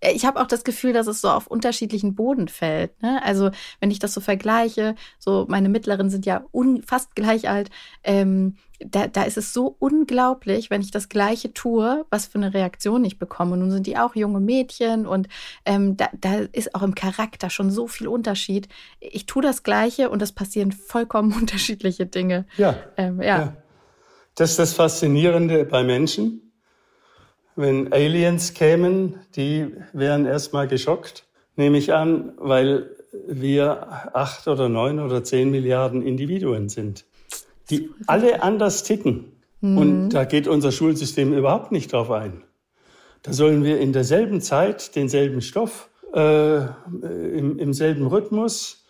ich 0.01 0.25
habe 0.25 0.41
auch 0.41 0.47
das 0.47 0.65
Gefühl, 0.65 0.93
dass 0.93 1.07
es 1.07 1.21
so 1.21 1.29
auf 1.29 1.47
unterschiedlichen 1.47 2.15
Boden 2.15 2.49
fällt. 2.49 3.03
Ne? 3.03 3.21
Also 3.25 3.51
wenn 3.81 3.91
ich 3.91 3.99
das 3.99 4.15
so 4.15 4.21
vergleiche, 4.21 4.95
so 5.19 5.47
meine 5.49 5.69
Mittleren 5.69 6.11
sind 6.11 6.27
ja 6.27 6.45
fast 6.87 7.15
gleich 7.15 7.49
alt, 7.49 7.71
ähm, 8.05 8.57
da, 8.81 9.09
da 9.09 9.25
ist 9.25 9.37
es 9.37 9.53
so 9.53 9.75
unglaublich, 9.81 10.71
wenn 10.71 10.83
ich 10.83 10.93
das 10.93 11.09
Gleiche 11.09 11.53
tue, 11.53 12.07
was 12.11 12.27
für 12.27 12.39
eine 12.39 12.55
Reaktion 12.55 13.05
ich 13.05 13.19
bekomme. 13.19 13.57
Nun 13.57 13.73
sind 13.73 13.89
die 13.89 13.97
auch 13.97 14.15
junge 14.15 14.39
Mädchen 14.39 15.05
und 15.05 15.29
ähm, 15.65 15.97
da, 15.97 16.09
da 16.21 16.39
ist 16.53 16.77
auch 16.77 16.83
im 16.83 16.95
Charakter 16.95 17.51
schon 17.51 17.73
so 17.73 17.89
viel 17.89 18.07
Unterschied. 18.07 18.69
Ich 19.01 19.27
tue 19.27 19.43
das 19.43 19.65
Gleiche 19.65 20.11
und 20.11 20.23
es 20.23 20.31
passieren 20.31 20.71
vollkommen 20.71 21.33
unterschiedliche 21.41 22.07
Dinge. 22.07 22.47
Ja. 22.57 22.77
Ähm, 22.97 23.21
ja. 23.21 23.39
ja. 23.39 23.57
Das 24.37 24.51
ist 24.51 24.61
das 24.61 24.75
Faszinierende 24.75 25.65
bei 25.65 25.83
Menschen 25.83 26.48
wenn 27.59 27.93
Aliens 27.93 28.55
kämen, 28.55 29.17
die 29.35 29.75
wären 29.93 30.27
erstmal 30.27 30.69
geschockt, 30.69 31.25
nehme 31.57 31.77
ich 31.77 31.93
an, 31.93 32.33
weil 32.37 32.95
wir 33.27 34.15
acht 34.15 34.47
oder 34.47 34.69
neun 34.69 35.01
oder 35.01 35.25
zehn 35.25 35.51
Milliarden 35.51 36.03
Individuen 36.03 36.69
sind, 36.69 37.05
die 37.69 37.91
alle 38.07 38.45
anders 38.45 38.85
ticken. 38.85 39.33
Mhm. 39.61 39.79
Und 39.79 40.09
da 40.11 40.25
geht 40.25 40.47
unser 40.47 40.71
Schulsystem 40.71 41.33
überhaupt 41.33 41.73
nicht 41.73 41.93
drauf 41.93 42.13
ein. 42.13 42.45
Da 43.23 43.33
sollen 43.33 43.65
wir 43.65 43.81
in 43.81 43.93
derselben 43.93 44.41
Zeit 44.41 44.95
denselben 44.95 45.41
Stoff, 45.41 45.91
äh, 46.15 46.59
im, 47.03 47.59
im 47.59 47.73
selben 47.73 48.07
Rhythmus, 48.07 48.87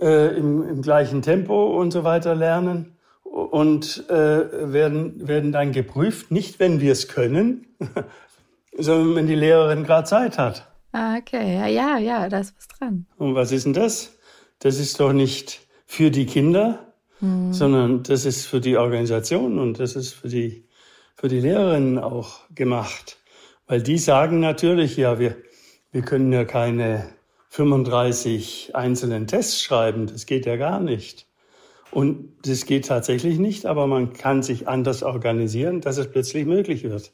äh, 0.00 0.36
im, 0.36 0.62
im 0.62 0.82
gleichen 0.82 1.20
Tempo 1.20 1.80
und 1.80 1.90
so 1.90 2.04
weiter 2.04 2.36
lernen 2.36 2.93
und 3.34 4.08
äh, 4.08 4.72
werden, 4.72 5.26
werden 5.26 5.50
dann 5.50 5.72
geprüft, 5.72 6.30
nicht 6.30 6.60
wenn 6.60 6.80
wir 6.80 6.92
es 6.92 7.08
können, 7.08 7.66
sondern 8.78 9.16
wenn 9.16 9.26
die 9.26 9.34
Lehrerin 9.34 9.82
gerade 9.82 10.06
Zeit 10.06 10.38
hat. 10.38 10.68
Ah, 10.92 11.16
okay, 11.16 11.56
ja, 11.56 11.66
ja, 11.66 11.98
ja, 11.98 12.28
da 12.28 12.38
ist 12.38 12.54
was 12.56 12.68
dran. 12.68 13.06
Und 13.16 13.34
was 13.34 13.50
ist 13.50 13.66
denn 13.66 13.72
das? 13.72 14.12
Das 14.60 14.78
ist 14.78 15.00
doch 15.00 15.12
nicht 15.12 15.62
für 15.84 16.12
die 16.12 16.26
Kinder, 16.26 16.78
hm. 17.18 17.52
sondern 17.52 18.04
das 18.04 18.24
ist 18.24 18.46
für 18.46 18.60
die 18.60 18.76
Organisation 18.76 19.58
und 19.58 19.80
das 19.80 19.96
ist 19.96 20.12
für 20.12 20.28
die, 20.28 20.68
für 21.16 21.26
die 21.26 21.40
Lehrerinnen 21.40 21.98
auch 21.98 22.48
gemacht. 22.54 23.18
Weil 23.66 23.82
die 23.82 23.98
sagen 23.98 24.38
natürlich, 24.38 24.96
ja, 24.96 25.18
wir, 25.18 25.36
wir 25.90 26.02
können 26.02 26.32
ja 26.32 26.44
keine 26.44 27.08
35 27.48 28.76
einzelnen 28.76 29.26
Tests 29.26 29.60
schreiben, 29.60 30.06
das 30.06 30.26
geht 30.26 30.46
ja 30.46 30.54
gar 30.54 30.78
nicht. 30.78 31.26
Und 31.94 32.32
das 32.42 32.66
geht 32.66 32.86
tatsächlich 32.86 33.38
nicht, 33.38 33.66
aber 33.66 33.86
man 33.86 34.12
kann 34.12 34.42
sich 34.42 34.66
anders 34.66 35.04
organisieren, 35.04 35.80
dass 35.80 35.96
es 35.96 36.10
plötzlich 36.10 36.44
möglich 36.44 36.82
wird. 36.82 37.12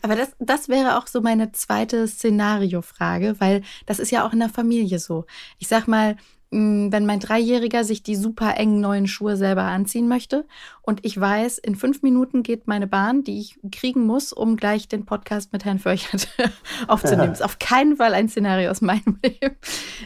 Aber 0.00 0.16
das, 0.16 0.30
das 0.38 0.70
wäre 0.70 0.96
auch 0.98 1.06
so 1.06 1.20
meine 1.20 1.52
zweite 1.52 2.08
Szenariofrage, 2.08 3.36
weil 3.38 3.60
das 3.84 3.98
ist 3.98 4.10
ja 4.10 4.26
auch 4.26 4.32
in 4.32 4.38
der 4.38 4.48
Familie 4.48 4.98
so. 4.98 5.26
Ich 5.58 5.68
sag 5.68 5.88
mal, 5.88 6.16
wenn 6.52 7.06
mein 7.06 7.18
Dreijähriger 7.18 7.82
sich 7.82 8.02
die 8.02 8.14
super 8.14 8.58
engen 8.58 8.80
neuen 8.80 9.06
Schuhe 9.06 9.38
selber 9.38 9.62
anziehen 9.62 10.06
möchte 10.06 10.46
und 10.82 11.00
ich 11.02 11.18
weiß, 11.18 11.56
in 11.56 11.76
fünf 11.76 12.02
Minuten 12.02 12.42
geht 12.42 12.68
meine 12.68 12.86
Bahn, 12.86 13.24
die 13.24 13.40
ich 13.40 13.58
kriegen 13.72 14.04
muss, 14.04 14.34
um 14.34 14.56
gleich 14.56 14.86
den 14.86 15.06
Podcast 15.06 15.54
mit 15.54 15.64
Herrn 15.64 15.78
Förchert 15.78 16.28
aufzunehmen. 16.88 17.28
Ja. 17.28 17.32
Ist 17.32 17.42
auf 17.42 17.58
keinen 17.58 17.96
Fall 17.96 18.12
ein 18.12 18.28
Szenario 18.28 18.70
aus 18.70 18.82
meinem 18.82 19.18
Leben. 19.24 19.56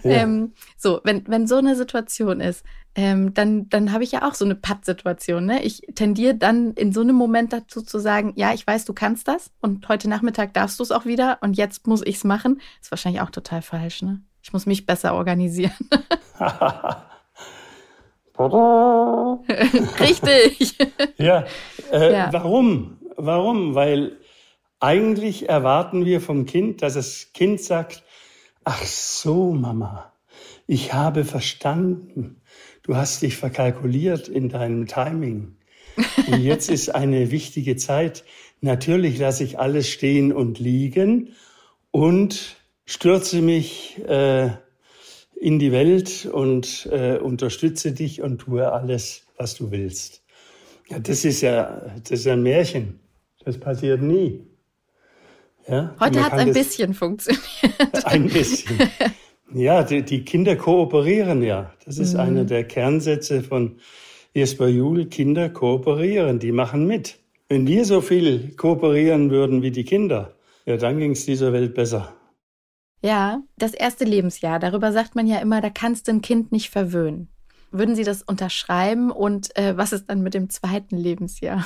Ja. 0.05 0.11
Ähm, 0.11 0.53
so, 0.77 1.01
wenn, 1.03 1.27
wenn 1.27 1.49
so 1.49 1.57
eine 1.57 1.75
Situation 1.75 2.41
ist, 2.41 2.65
ähm, 2.95 3.35
dann, 3.35 3.69
dann 3.69 3.93
habe 3.93 4.05
ich 4.05 4.13
ja 4.13 4.27
auch 4.27 4.35
so 4.35 4.45
eine 4.45 4.55
Patt-Situation. 4.55 5.47
Ne? 5.47 5.65
Ich 5.65 5.83
tendiere 5.97 6.37
dann 6.37 6.75
in 6.75 6.93
so 6.93 7.01
einem 7.01 7.17
Moment 7.17 7.53
dazu 7.53 7.83
zu 7.83 7.99
sagen, 7.99 8.33
ja, 8.37 8.55
ich 8.55 8.65
weiß, 8.65 8.85
du 8.85 8.95
kannst 8.95 9.27
das 9.27 9.51
und 9.61 9.89
heute 9.89 10.09
Nachmittag 10.09 10.55
darfst 10.55 10.79
du 10.79 10.85
es 10.85 10.93
auch 10.93 11.07
wieder 11.07 11.39
und 11.41 11.57
jetzt 11.57 11.89
muss 11.89 12.03
ich 12.07 12.17
es 12.17 12.25
machen. 12.25 12.61
Ist 12.81 12.93
wahrscheinlich 12.93 13.21
auch 13.21 13.31
total 13.31 13.63
falsch, 13.63 14.03
ne? 14.03 14.23
Ich 14.47 14.53
muss 14.53 14.65
mich 14.65 14.87
besser 14.87 15.15
organisieren. 15.15 15.75
Richtig. 19.99 20.79
ja, 21.19 21.47
äh, 21.91 22.13
ja. 22.13 22.33
Warum? 22.33 22.99
Warum? 23.17 23.75
Weil 23.75 24.19
eigentlich 24.79 25.49
erwarten 25.49 26.05
wir 26.05 26.21
vom 26.21 26.47
Kind, 26.47 26.83
dass 26.83 26.95
das 26.95 27.33
Kind 27.33 27.61
sagt, 27.61 28.05
ach 28.63 28.85
so, 28.85 29.51
Mama, 29.51 30.13
ich 30.69 30.95
habe 30.95 31.25
verstanden. 31.25 32.41
Du 32.85 32.95
hast 32.95 33.23
dich 33.23 33.37
verkalkuliert 33.37 34.29
in 34.29 34.49
deinem 34.49 34.87
Timing. 34.87 35.57
Und 36.29 36.41
jetzt 36.41 36.71
ist 36.71 36.95
eine 36.95 37.33
wichtige 37.33 37.75
Zeit. 37.75 38.23
Natürlich 38.61 39.19
lasse 39.19 39.43
ich 39.43 39.59
alles 39.59 39.89
stehen 39.89 40.33
und 40.33 40.61
liegen 40.61 41.35
und 41.91 42.57
stürze 42.87 43.43
mich 43.43 44.01
äh, 44.09 44.51
in 45.39 45.59
die 45.59 45.73
Welt 45.73 46.27
und 46.33 46.89
äh, 46.91 47.19
unterstütze 47.19 47.93
dich 47.93 48.23
und 48.23 48.39
tue 48.39 48.73
alles, 48.73 49.27
was 49.37 49.55
du 49.55 49.71
willst. 49.71 50.23
Ja, 50.89 50.99
das 50.99 51.25
ist 51.25 51.43
ja, 51.43 51.83
das 52.09 52.21
ist 52.21 52.27
ein 52.29 52.43
Märchen. 52.43 53.01
Das 53.45 53.59
passiert 53.59 54.01
nie. 54.01 54.45
Ja? 55.69 55.95
Heute 56.01 56.25
hat 56.25 56.33
es 56.33 56.39
ein 56.39 56.53
bisschen 56.53 56.95
funktioniert. 56.95 57.43
Ein 58.05 58.29
bisschen. 58.29 58.79
Ja, 59.53 59.83
die, 59.83 60.03
die 60.03 60.25
Kinder 60.25 60.57
kooperieren 60.57 61.43
ja. 61.43 61.73
Das 61.85 61.99
ist 61.99 62.15
mhm. 62.15 62.21
einer 62.21 62.45
der 62.45 62.65
Kernsätze 62.65 63.43
von 63.43 63.79
Jesper 64.35 64.69
Juhl. 64.69 65.07
Kinder 65.07 65.49
kooperieren, 65.49 66.39
die 66.39 66.53
machen 66.53 66.87
mit. 66.87 67.19
Wenn 67.49 67.67
wir 67.67 67.85
so 67.85 68.01
viel 68.01 68.55
kooperieren 68.57 69.31
würden 69.31 69.63
wie 69.63 69.71
die 69.71 69.85
Kinder, 69.85 70.35
ja, 70.67 70.77
dann 70.77 70.99
ging 70.99 71.13
es 71.13 71.25
dieser 71.25 71.53
Welt 71.53 71.75
besser. 71.75 72.16
Ja, 73.03 73.43
das 73.57 73.75
erste 73.75 74.05
Lebensjahr, 74.05 74.59
darüber 74.59 74.93
sagt 74.93 75.15
man 75.15 75.27
ja 75.27 75.39
immer, 75.39 75.61
da 75.61 75.71
kannst 75.71 76.09
du 76.09 76.13
ein 76.13 76.23
Kind 76.23 76.53
nicht 76.53 76.71
verwöhnen. 76.71 77.29
Würden 77.71 77.95
Sie 77.95 78.05
das 78.05 78.23
unterschreiben 78.23 79.11
und 79.11 79.57
äh, 79.57 79.77
was 79.77 79.93
ist 79.93 80.09
dann 80.09 80.23
mit 80.23 80.35
dem 80.35 80.51
zweiten 80.51 80.97
Lebensjahr? 80.97 81.65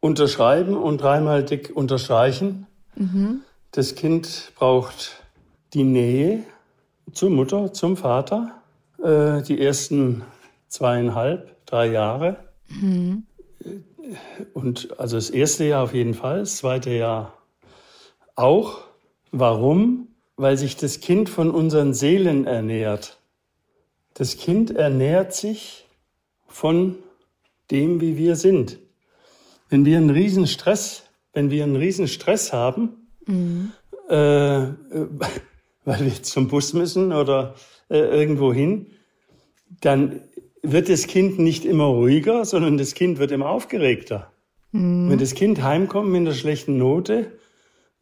Unterschreiben 0.00 0.76
und 0.76 1.00
dreimal 1.00 1.44
dick 1.44 1.72
unterstreichen. 1.74 2.66
Mhm. 2.94 3.42
Das 3.72 3.94
Kind 3.94 4.52
braucht 4.54 5.22
die 5.72 5.84
Nähe 5.84 6.44
zur 7.12 7.30
Mutter, 7.30 7.72
zum 7.72 7.96
Vater. 7.96 8.62
Äh, 9.02 9.42
die 9.42 9.60
ersten 9.60 10.22
zweieinhalb, 10.68 11.66
drei 11.66 11.86
Jahre. 11.86 12.36
Mhm. 12.68 13.26
Und 14.52 14.98
also 14.98 15.16
das 15.16 15.30
erste 15.30 15.64
Jahr 15.64 15.84
auf 15.84 15.94
jeden 15.94 16.14
Fall, 16.14 16.40
das 16.40 16.56
zweite 16.56 16.90
Jahr 16.90 17.34
auch. 18.34 18.80
Warum? 19.30 20.08
Weil 20.36 20.56
sich 20.56 20.76
das 20.76 21.00
Kind 21.00 21.28
von 21.28 21.50
unseren 21.50 21.94
Seelen 21.94 22.46
ernährt. 22.46 23.18
Das 24.14 24.36
Kind 24.36 24.70
ernährt 24.70 25.34
sich 25.34 25.86
von 26.46 26.96
dem, 27.70 28.00
wie 28.00 28.16
wir 28.16 28.36
sind. 28.36 28.78
Wenn 29.68 29.84
wir 29.84 29.96
einen 29.96 30.10
riesen 30.10 30.46
Stress, 30.46 31.04
wenn 31.32 31.50
wir 31.50 31.64
einen 31.64 31.76
riesen 31.76 32.08
Stress 32.08 32.52
haben, 32.52 33.08
mhm. 33.26 33.72
äh, 34.08 34.14
weil 35.84 36.00
wir 36.00 36.22
zum 36.22 36.48
Bus 36.48 36.72
müssen 36.72 37.12
oder 37.12 37.54
äh, 37.88 37.98
irgendwo 37.98 38.52
hin, 38.52 38.86
dann 39.80 40.20
wird 40.62 40.88
das 40.88 41.06
Kind 41.06 41.38
nicht 41.38 41.64
immer 41.64 41.84
ruhiger, 41.84 42.44
sondern 42.44 42.78
das 42.78 42.94
Kind 42.94 43.18
wird 43.18 43.32
immer 43.32 43.48
aufgeregter. 43.48 44.32
Mhm. 44.72 45.10
Wenn 45.10 45.18
das 45.18 45.34
Kind 45.34 45.62
heimkommt 45.62 46.10
mit 46.10 46.20
einer 46.20 46.34
schlechten 46.34 46.78
Note, 46.78 47.32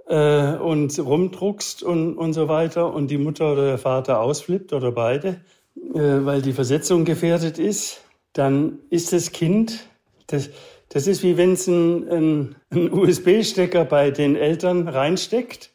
äh, 0.09 0.55
und 0.57 0.99
rumdruckst 0.99 1.83
und, 1.83 2.17
und 2.17 2.33
so 2.33 2.49
weiter 2.49 2.93
und 2.93 3.11
die 3.11 3.19
Mutter 3.19 3.53
oder 3.53 3.67
der 3.67 3.79
Vater 3.79 4.21
ausflippt 4.21 4.73
oder 4.73 4.93
beide, 4.93 5.41
äh, 5.95 6.25
weil 6.25 6.43
die 6.43 6.53
Versetzung 6.53 7.05
gefährdet 7.05 7.59
ist, 7.59 8.01
dann 8.33 8.79
ist 8.91 9.13
das 9.13 9.33
Kind, 9.33 9.87
das, 10.27 10.51
Das 10.93 11.07
ist 11.07 11.23
wie 11.23 11.39
wenn 11.39 11.55
es 11.55 11.67
ein, 11.69 12.09
ein, 12.09 12.57
ein 12.71 12.93
USB-Stecker 12.93 13.87
bei 13.87 14.11
den 14.11 14.37
Eltern 14.37 14.89
reinsteckt 14.89 15.71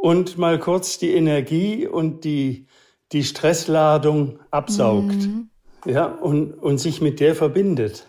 und 0.00 0.38
mal 0.38 0.58
kurz 0.58 0.98
die 0.98 1.12
Energie 1.12 1.86
und 1.86 2.24
die, 2.24 2.66
die 3.12 3.22
Stressladung 3.22 4.38
absaugt. 4.50 5.16
Mhm. 5.16 5.50
Ja, 5.84 6.06
und, 6.06 6.54
und 6.54 6.78
sich 6.78 7.02
mit 7.02 7.20
der 7.20 7.34
verbindet. 7.34 8.06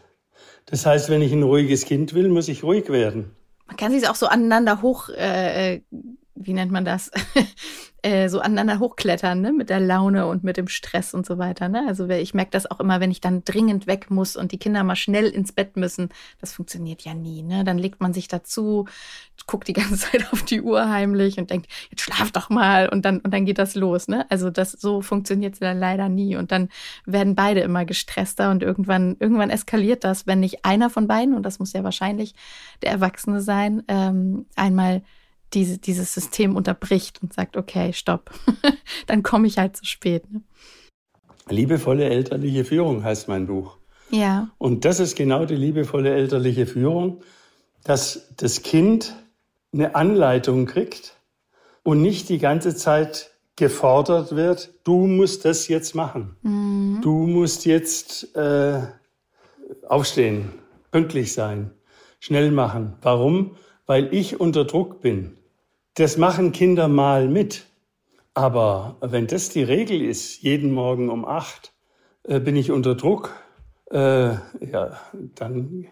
Das 0.65 0.85
heißt, 0.85 1.09
wenn 1.09 1.21
ich 1.21 1.33
ein 1.33 1.43
ruhiges 1.43 1.83
Kind 1.83 2.13
will, 2.13 2.29
muss 2.29 2.47
ich 2.47 2.63
ruhig 2.63 2.89
werden. 2.89 3.31
Man 3.67 3.77
kann 3.77 3.91
sich 3.91 4.07
auch 4.07 4.15
so 4.15 4.27
aneinander 4.27 4.81
hoch, 4.81 5.09
äh, 5.09 5.75
äh 5.75 5.81
wie 6.35 6.53
nennt 6.53 6.71
man 6.71 6.85
das? 6.85 7.11
äh, 8.05 8.29
so 8.29 8.39
aneinander 8.39 8.77
hochklettern, 8.77 9.41
ne? 9.41 9.51
mit 9.51 9.71
der 9.71 9.79
Laune 9.79 10.27
und 10.27 10.43
mit 10.43 10.57
dem 10.57 10.67
Stress 10.67 11.15
und 11.15 11.25
so 11.25 11.39
weiter. 11.39 11.69
Ne? 11.69 11.85
Also 11.87 12.07
ich 12.07 12.35
merke 12.35 12.51
das 12.51 12.69
auch 12.69 12.79
immer, 12.79 12.99
wenn 12.99 13.09
ich 13.09 13.19
dann 13.19 13.43
dringend 13.43 13.87
weg 13.87 14.11
muss 14.11 14.35
und 14.35 14.51
die 14.51 14.59
Kinder 14.59 14.83
mal 14.83 14.95
schnell 14.95 15.25
ins 15.25 15.51
Bett 15.51 15.75
müssen. 15.75 16.09
Das 16.39 16.53
funktioniert 16.53 17.01
ja 17.01 17.15
nie. 17.15 17.41
Ne? 17.41 17.63
Dann 17.63 17.79
legt 17.79 18.01
man 18.01 18.13
sich 18.13 18.27
dazu, 18.27 18.85
guckt 19.47 19.67
die 19.67 19.73
ganze 19.73 19.95
Zeit 20.11 20.31
auf 20.31 20.43
die 20.43 20.61
Uhr 20.61 20.87
heimlich 20.87 21.39
und 21.39 21.49
denkt, 21.49 21.67
jetzt 21.89 22.01
schlaf 22.01 22.31
doch 22.31 22.51
mal 22.51 22.89
und 22.89 23.05
dann, 23.05 23.21
und 23.21 23.33
dann 23.33 23.43
geht 23.43 23.57
das 23.57 23.73
los. 23.73 24.07
Ne? 24.07 24.29
Also 24.29 24.51
das 24.51 24.73
so 24.73 25.01
funktioniert 25.01 25.55
es 25.55 25.59
dann 25.59 25.79
leider 25.79 26.07
nie. 26.07 26.35
Und 26.35 26.51
dann 26.51 26.69
werden 27.07 27.33
beide 27.33 27.61
immer 27.61 27.85
gestresster 27.85 28.51
und 28.51 28.61
irgendwann, 28.61 29.17
irgendwann 29.19 29.49
eskaliert 29.49 30.03
das, 30.03 30.27
wenn 30.27 30.41
nicht 30.41 30.63
einer 30.63 30.91
von 30.91 31.07
beiden, 31.07 31.33
und 31.33 31.41
das 31.41 31.57
muss 31.57 31.73
ja 31.73 31.83
wahrscheinlich 31.83 32.35
der 32.83 32.91
Erwachsene 32.91 33.41
sein, 33.41 33.81
ähm, 33.87 34.45
einmal 34.55 35.01
diese, 35.53 35.77
dieses 35.77 36.13
System 36.13 36.55
unterbricht 36.55 37.21
und 37.21 37.33
sagt, 37.33 37.57
okay, 37.57 37.93
stopp, 37.93 38.31
dann 39.07 39.23
komme 39.23 39.47
ich 39.47 39.57
halt 39.57 39.77
zu 39.77 39.85
spät. 39.85 40.31
Ne? 40.31 40.41
Liebevolle 41.49 42.05
elterliche 42.05 42.65
Führung 42.65 43.03
heißt 43.03 43.27
mein 43.27 43.47
Buch. 43.47 43.77
Ja. 44.09 44.49
Und 44.57 44.85
das 44.85 44.99
ist 44.99 45.15
genau 45.15 45.45
die 45.45 45.55
liebevolle 45.55 46.13
elterliche 46.13 46.65
Führung, 46.65 47.21
dass 47.83 48.33
das 48.37 48.63
Kind 48.63 49.15
eine 49.73 49.95
Anleitung 49.95 50.65
kriegt 50.65 51.15
und 51.83 52.01
nicht 52.01 52.29
die 52.29 52.39
ganze 52.39 52.75
Zeit 52.75 53.31
gefordert 53.55 54.35
wird, 54.35 54.73
du 54.83 55.07
musst 55.07 55.45
das 55.45 55.67
jetzt 55.67 55.95
machen. 55.95 56.35
Mhm. 56.41 56.99
Du 57.01 57.25
musst 57.27 57.65
jetzt 57.65 58.35
äh, 58.35 58.81
aufstehen, 59.87 60.51
pünktlich 60.91 61.33
sein, 61.33 61.71
schnell 62.19 62.51
machen. 62.51 62.95
Warum? 63.01 63.55
Weil 63.85 64.13
ich 64.13 64.39
unter 64.39 64.65
Druck 64.65 65.01
bin. 65.01 65.37
Das 65.95 66.17
machen 66.17 66.51
Kinder 66.51 66.87
mal 66.87 67.27
mit. 67.27 67.65
Aber 68.33 68.97
wenn 68.99 69.27
das 69.27 69.49
die 69.49 69.63
Regel 69.63 70.01
ist, 70.01 70.41
jeden 70.41 70.73
Morgen 70.73 71.09
um 71.09 71.25
acht 71.25 71.73
äh, 72.23 72.39
bin 72.39 72.55
ich 72.55 72.71
unter 72.71 72.95
Druck, 72.95 73.33
äh, 73.91 73.97
ja, 73.97 74.99
dann 75.35 75.87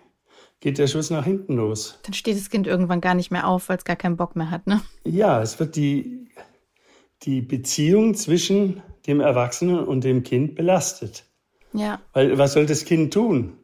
geht 0.60 0.78
der 0.78 0.88
Schuss 0.88 1.10
nach 1.10 1.26
hinten 1.26 1.56
los. 1.56 2.00
Dann 2.04 2.14
steht 2.14 2.38
das 2.38 2.50
Kind 2.50 2.68
irgendwann 2.68 3.02
gar 3.02 3.16
nicht 3.16 3.32
mehr 3.32 3.48
auf, 3.48 3.70
weil 3.70 3.78
es 3.78 3.86
gar 3.86 3.96
keinen 3.96 4.18
Bock 4.18 4.36
mehr 4.36 4.50
hat, 4.50 4.68
ne? 4.68 4.82
Ja, 5.06 5.42
es 5.42 5.60
wird 5.60 5.76
die, 5.76 6.30
die 7.24 7.42
Beziehung 7.42 8.16
zwischen 8.16 8.82
dem 9.08 9.20
Erwachsenen 9.20 9.80
und 9.80 10.04
dem 10.04 10.24
Kind 10.24 10.56
belastet. 10.56 11.26
Ja. 11.74 12.00
Weil 12.14 12.38
was 12.38 12.54
soll 12.54 12.66
das 12.66 12.86
Kind 12.86 13.14
tun? 13.14 13.58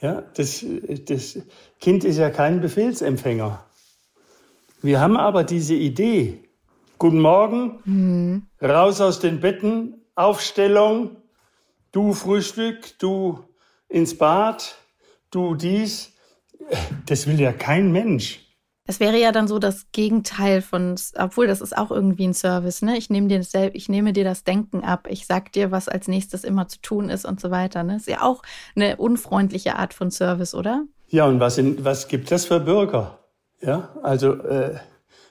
Ja, 0.00 0.22
das, 0.34 0.64
das 1.06 1.38
Kind 1.78 2.04
ist 2.04 2.16
ja 2.16 2.30
kein 2.30 2.60
Befehlsempfänger. 2.60 3.64
Wir 4.82 5.00
haben 5.00 5.16
aber 5.16 5.44
diese 5.44 5.74
Idee. 5.74 6.44
Guten 6.98 7.20
Morgen, 7.20 7.80
mhm. 7.84 8.46
raus 8.62 9.00
aus 9.00 9.20
den 9.20 9.40
Betten, 9.40 10.04
Aufstellung, 10.14 11.16
du 11.92 12.12
Frühstück, 12.12 12.98
du 12.98 13.40
ins 13.88 14.16
Bad, 14.16 14.76
du 15.30 15.54
dies. 15.54 16.12
Das 17.06 17.26
will 17.26 17.40
ja 17.40 17.52
kein 17.52 17.90
Mensch. 17.90 18.49
Das 18.86 18.98
wäre 18.98 19.18
ja 19.18 19.30
dann 19.30 19.46
so 19.46 19.58
das 19.58 19.86
Gegenteil 19.92 20.62
von, 20.62 20.96
obwohl 21.16 21.46
das 21.46 21.60
ist 21.60 21.76
auch 21.76 21.90
irgendwie 21.90 22.26
ein 22.26 22.34
Service, 22.34 22.82
ne? 22.82 22.96
Ich 22.96 23.08
nehme 23.10 23.28
dir 23.28 23.38
das, 23.38 23.52
ich 23.72 23.88
nehme 23.88 24.12
dir 24.12 24.24
das 24.24 24.42
Denken 24.42 24.82
ab, 24.82 25.06
ich 25.08 25.26
sag 25.26 25.52
dir, 25.52 25.70
was 25.70 25.88
als 25.88 26.08
nächstes 26.08 26.44
immer 26.44 26.66
zu 26.66 26.80
tun 26.80 27.08
ist 27.08 27.24
und 27.24 27.40
so 27.40 27.50
weiter. 27.50 27.84
Ne? 27.84 27.96
Ist 27.96 28.08
ja 28.08 28.22
auch 28.22 28.42
eine 28.74 28.96
unfreundliche 28.96 29.76
Art 29.76 29.94
von 29.94 30.10
Service, 30.10 30.54
oder? 30.54 30.84
Ja, 31.08 31.26
und 31.26 31.40
was, 31.40 31.58
in, 31.58 31.84
was 31.84 32.08
gibt 32.08 32.30
das 32.30 32.46
für 32.46 32.60
Bürger? 32.60 33.18
Ja, 33.60 33.90
also 34.02 34.34
äh, 34.34 34.78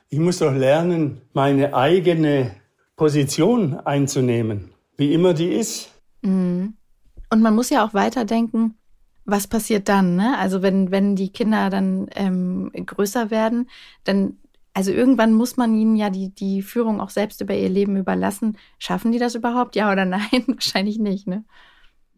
ich 0.09 0.19
muss 0.19 0.39
doch 0.39 0.53
lernen, 0.53 1.21
meine 1.33 1.73
eigene 1.73 2.51
Position 2.95 3.79
einzunehmen, 3.79 4.73
wie 4.97 5.13
immer 5.13 5.33
die 5.33 5.49
ist. 5.49 5.89
Mhm. 6.21 6.75
Und 7.31 7.41
man 7.41 7.55
muss 7.55 7.69
ja 7.69 7.85
auch 7.85 7.93
weiterdenken, 7.93 8.75
was 9.31 9.47
passiert 9.47 9.89
dann? 9.89 10.15
Ne? 10.15 10.37
Also 10.37 10.61
wenn, 10.61 10.91
wenn 10.91 11.15
die 11.15 11.31
Kinder 11.31 11.69
dann 11.69 12.07
ähm, 12.15 12.71
größer 12.73 13.31
werden, 13.31 13.69
dann, 14.03 14.37
also 14.73 14.91
irgendwann 14.91 15.33
muss 15.33 15.57
man 15.57 15.75
ihnen 15.75 15.95
ja 15.95 16.09
die, 16.09 16.29
die 16.29 16.61
Führung 16.61 17.01
auch 17.01 17.09
selbst 17.09 17.41
über 17.41 17.53
ihr 17.53 17.69
Leben 17.69 17.97
überlassen. 17.97 18.57
Schaffen 18.77 19.11
die 19.11 19.19
das 19.19 19.35
überhaupt? 19.35 19.75
Ja 19.75 19.91
oder 19.91 20.05
nein? 20.05 20.43
Wahrscheinlich 20.47 20.99
nicht, 20.99 21.27
ne? 21.27 21.43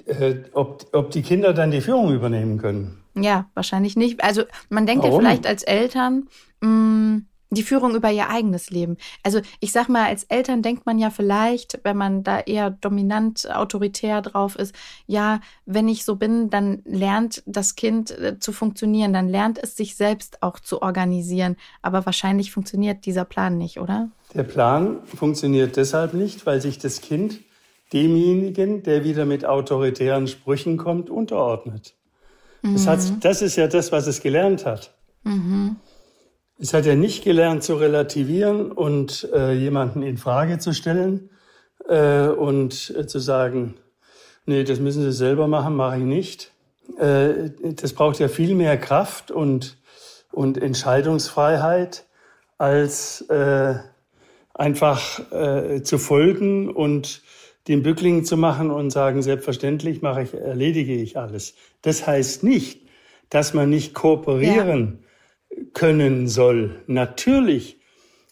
Äh, 0.06 0.36
ob, 0.54 0.88
ob 0.93 1.12
die 1.12 1.21
Kinder 1.21 1.54
dann 1.54 1.71
die 1.71 1.82
Führung 1.82 2.13
übernehmen 2.13 2.58
können? 2.58 3.04
Ja, 3.15 3.50
wahrscheinlich 3.54 3.95
nicht. 3.95 4.24
Also 4.24 4.43
man 4.69 4.86
denkt 4.86 5.04
Warum? 5.04 5.21
ja 5.21 5.30
vielleicht 5.30 5.47
als 5.47 5.63
Eltern, 5.63 6.28
mh, 6.62 6.69
mm, 6.69 7.28
die 7.52 7.64
Führung 7.64 7.96
über 7.96 8.10
ihr 8.12 8.30
eigenes 8.30 8.70
Leben. 8.70 8.98
Also 9.24 9.42
ich 9.60 9.72
sag 9.72 9.90
mal, 9.90 10.08
als 10.08 10.24
Eltern 10.24 10.62
denkt 10.62 10.86
man 10.86 10.98
ja 10.98 11.10
vielleicht, 11.10 11.80
wenn 11.84 11.98
man 11.98 12.24
da 12.24 12.40
eher 12.40 12.70
dominant 12.72 13.54
autoritär 13.54 14.22
drauf 14.22 14.56
ist, 14.56 14.74
ja, 15.06 15.42
wenn 15.66 15.88
ich 15.90 16.06
so 16.06 16.16
bin, 16.16 16.50
dann 16.50 16.82
lernt 16.86 17.44
das 17.46 17.76
Kind 17.76 18.12
äh, 18.12 18.40
zu 18.40 18.54
funktionieren, 18.54 19.12
dann 19.14 19.28
lernt 19.28 19.62
es 19.62 19.76
sich 19.76 19.96
selbst 19.96 20.42
auch 20.42 20.60
zu 20.60 20.82
organisieren. 20.82 21.58
Aber 21.82 22.06
wahrscheinlich 22.06 22.52
funktioniert 22.52 23.06
dieser 23.06 23.26
Plan 23.26 23.58
nicht, 23.58 23.80
oder? 23.80 24.10
Der 24.34 24.44
Plan 24.44 25.00
funktioniert 25.06 25.76
deshalb 25.76 26.14
nicht, 26.14 26.46
weil 26.46 26.62
sich 26.62 26.80
das 26.80 27.02
Kind 27.02 27.42
demjenigen, 27.92 28.84
der 28.84 29.04
wieder 29.04 29.26
mit 29.26 29.46
autoritären 29.46 30.28
Sprüchen 30.28 30.78
kommt, 30.78 31.10
unterordnet. 31.10 31.96
Das, 32.62 32.88
hat, 32.88 33.00
mhm. 33.00 33.20
das 33.20 33.42
ist 33.42 33.56
ja 33.56 33.68
das, 33.68 33.92
was 33.92 34.08
es 34.08 34.22
gelernt 34.22 34.66
hat. 34.66 34.94
Mhm. 35.24 35.78
Es 36.62 36.76
hat 36.76 36.86
ja 36.86 36.93
nicht 36.93 37.24
gelernt 37.24 37.63
zu 37.63 37.74
relativieren 37.74 38.71
und 38.71 39.28
äh, 39.34 39.52
jemanden 39.52 40.04
in 40.04 40.17
Frage 40.17 40.60
zu 40.60 40.76
stellen 40.76 41.32
äh, 41.89 42.28
und 42.28 42.93
äh, 42.95 43.08
zu 43.08 43.17
sagen, 43.17 43.74
nee, 44.45 44.63
das 44.63 44.80
müssen 44.80 45.02
Sie 45.02 45.12
selber 45.12 45.47
machen, 45.47 45.76
mache 45.76 45.97
ich 45.97 46.04
nicht. 46.04 46.52
Äh, 47.00 47.50
das 47.63 47.93
braucht 47.93 48.19
ja 48.19 48.28
viel 48.28 48.54
mehr 48.54 48.78
Kraft 48.78 49.32
und, 49.32 49.80
und 50.32 50.62
Entscheidungsfreiheit, 50.62 52.06
als 52.60 53.21
äh, 53.21 53.74
einfach 54.54 55.32
äh, 55.32 55.82
zu 55.82 55.97
folgen 55.97 56.69
und 56.69 57.24
den 57.69 57.82
Bückling 57.82 58.24
zu 58.24 58.38
machen 58.38 58.69
und 58.69 58.91
sagen, 58.91 59.24
selbstverständlich 59.24 60.04
mache 60.04 60.21
ich, 60.21 60.36
erledige 60.36 60.93
ich 60.93 61.17
alles. 61.17 61.56
Das 61.82 62.06
heißt 62.06 62.43
nicht, 62.43 62.84
dass 63.32 63.56
man 63.56 63.71
nicht 63.71 63.95
kooperieren 63.95 65.00
ja 65.02 65.11
können 65.74 66.28
soll. 66.28 66.82
Natürlich 66.88 67.80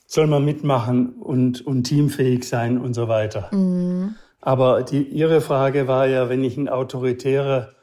soll 0.05 0.27
man 0.27 0.43
mitmachen 0.43 1.13
und, 1.13 1.65
und 1.65 1.84
teamfähig 1.84 2.43
sein 2.43 2.77
und 2.77 2.93
so 2.93 3.08
weiter. 3.08 3.49
Mhm. 3.53 4.15
Aber 4.41 4.84
die, 4.84 5.03
Ihre 5.03 5.41
Frage 5.41 5.88
war 5.88 6.08
ja, 6.08 6.29
wenn 6.29 6.43
ich 6.43 6.58
ein 6.58 6.69
autoritärer 6.69 7.73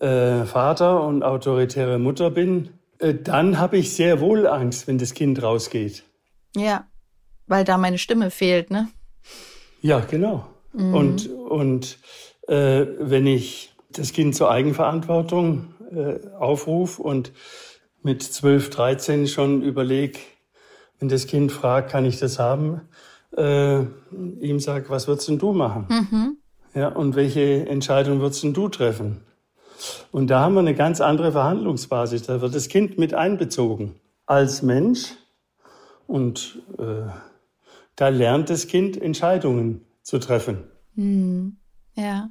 äh, 0.00 0.44
Vater 0.44 1.02
und 1.04 1.22
autoritäre 1.22 1.98
Mutter 1.98 2.30
bin, 2.30 2.70
äh, 2.98 3.14
dann 3.14 3.58
habe 3.58 3.76
ich 3.76 3.94
sehr 3.94 4.20
wohl 4.20 4.46
Angst, 4.46 4.86
wenn 4.86 4.98
das 4.98 5.14
Kind 5.14 5.42
rausgeht. 5.42 6.04
Ja, 6.56 6.86
weil 7.46 7.64
da 7.64 7.76
meine 7.76 7.98
Stimme 7.98 8.30
fehlt, 8.30 8.70
ne? 8.70 8.88
Ja, 9.82 10.00
genau. 10.00 10.46
Mhm. 10.72 10.94
Und, 10.94 11.28
und 11.28 11.98
äh, 12.48 12.86
wenn 12.98 13.26
ich 13.26 13.74
das 13.90 14.12
Kind 14.12 14.34
zur 14.34 14.50
Eigenverantwortung 14.50 15.74
äh, 15.94 16.26
aufrufe 16.38 17.02
und 17.02 17.32
mit 18.04 18.22
12, 18.22 18.70
13 18.70 19.26
schon 19.26 19.62
überlege, 19.62 20.18
wenn 21.00 21.08
das 21.08 21.26
Kind 21.26 21.50
fragt, 21.50 21.90
kann 21.90 22.04
ich 22.04 22.18
das 22.18 22.38
haben, 22.38 22.82
äh, 23.36 23.80
ihm 23.80 24.60
sag, 24.60 24.90
was 24.90 25.08
würdest 25.08 25.28
denn 25.28 25.38
du 25.38 25.52
machen? 25.52 25.86
Mhm. 25.88 26.36
Ja, 26.74 26.88
und 26.88 27.16
welche 27.16 27.66
Entscheidung 27.66 28.20
würdest 28.20 28.42
denn 28.44 28.52
du 28.52 28.68
treffen? 28.68 29.22
Und 30.12 30.28
da 30.28 30.40
haben 30.40 30.54
wir 30.54 30.60
eine 30.60 30.74
ganz 30.74 31.00
andere 31.00 31.32
Verhandlungsbasis. 31.32 32.22
Da 32.22 32.40
wird 32.40 32.54
das 32.54 32.68
Kind 32.68 32.98
mit 32.98 33.14
einbezogen 33.14 33.96
als 34.26 34.62
Mensch 34.62 35.14
und 36.06 36.62
äh, 36.78 37.10
da 37.96 38.08
lernt 38.08 38.50
das 38.50 38.66
Kind 38.66 39.00
Entscheidungen 39.00 39.84
zu 40.02 40.18
treffen. 40.18 40.64
Mhm. 40.94 41.56
Ja, 41.94 42.30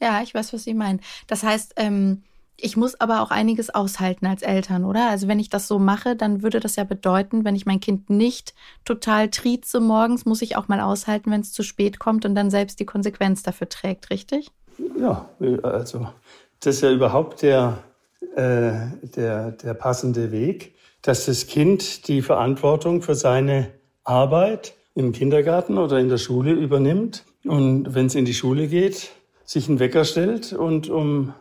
ja, 0.00 0.22
ich 0.22 0.34
weiß, 0.34 0.52
was 0.52 0.64
Sie 0.64 0.74
meinen. 0.74 1.00
Das 1.26 1.42
heißt, 1.42 1.74
ähm, 1.76 2.24
ich 2.56 2.76
muss 2.76 3.00
aber 3.00 3.20
auch 3.22 3.30
einiges 3.30 3.74
aushalten 3.74 4.26
als 4.26 4.42
Eltern, 4.42 4.84
oder? 4.84 5.10
Also 5.10 5.28
wenn 5.28 5.38
ich 5.38 5.50
das 5.50 5.66
so 5.66 5.78
mache, 5.78 6.16
dann 6.16 6.42
würde 6.42 6.60
das 6.60 6.76
ja 6.76 6.84
bedeuten, 6.84 7.44
wenn 7.44 7.56
ich 7.56 7.66
mein 7.66 7.80
Kind 7.80 8.10
nicht 8.10 8.54
total 8.84 9.28
trieze 9.28 9.80
morgens, 9.80 10.24
muss 10.24 10.42
ich 10.42 10.56
auch 10.56 10.68
mal 10.68 10.80
aushalten, 10.80 11.30
wenn 11.30 11.40
es 11.40 11.52
zu 11.52 11.62
spät 11.62 11.98
kommt 11.98 12.24
und 12.24 12.34
dann 12.34 12.50
selbst 12.50 12.78
die 12.80 12.86
Konsequenz 12.86 13.42
dafür 13.42 13.68
trägt, 13.68 14.10
richtig? 14.10 14.50
Ja, 14.98 15.28
also 15.62 16.08
das 16.60 16.76
ist 16.76 16.82
ja 16.82 16.92
überhaupt 16.92 17.42
der, 17.42 17.78
äh, 18.36 18.72
der, 19.16 19.52
der 19.52 19.74
passende 19.74 20.30
Weg, 20.30 20.74
dass 21.02 21.26
das 21.26 21.46
Kind 21.46 22.08
die 22.08 22.22
Verantwortung 22.22 23.02
für 23.02 23.14
seine 23.14 23.70
Arbeit 24.04 24.74
im 24.94 25.12
Kindergarten 25.12 25.76
oder 25.76 25.98
in 25.98 26.08
der 26.08 26.18
Schule 26.18 26.52
übernimmt 26.52 27.24
und 27.44 27.94
wenn 27.94 28.06
es 28.06 28.14
in 28.14 28.24
die 28.24 28.34
Schule 28.34 28.68
geht, 28.68 29.10
sich 29.44 29.68
einen 29.68 29.78
Wecker 29.78 30.04
stellt 30.04 30.52
und 30.52 30.88
um, 30.88 31.34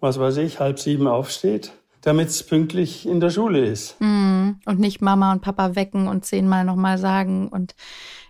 was 0.00 0.18
weiß 0.18 0.38
ich, 0.38 0.60
halb 0.60 0.78
sieben 0.78 1.06
aufsteht, 1.06 1.72
damit 2.02 2.28
es 2.28 2.42
pünktlich 2.42 3.06
in 3.06 3.20
der 3.20 3.30
Schule 3.30 3.64
ist. 3.64 4.00
Mm, 4.00 4.52
und 4.64 4.78
nicht 4.78 5.00
Mama 5.00 5.32
und 5.32 5.42
Papa 5.42 5.74
wecken 5.74 6.08
und 6.08 6.24
zehnmal 6.24 6.64
nochmal 6.64 6.98
sagen 6.98 7.48
und 7.48 7.74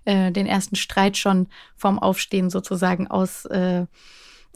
äh, 0.05 0.33
den 0.33 0.47
ersten 0.47 0.77
Streit 0.77 1.17
schon 1.17 1.49
vorm 1.77 1.99
Aufstehen 1.99 2.51
sozusagen 2.51 3.09
aus, 3.09 3.45
äh, 3.47 3.87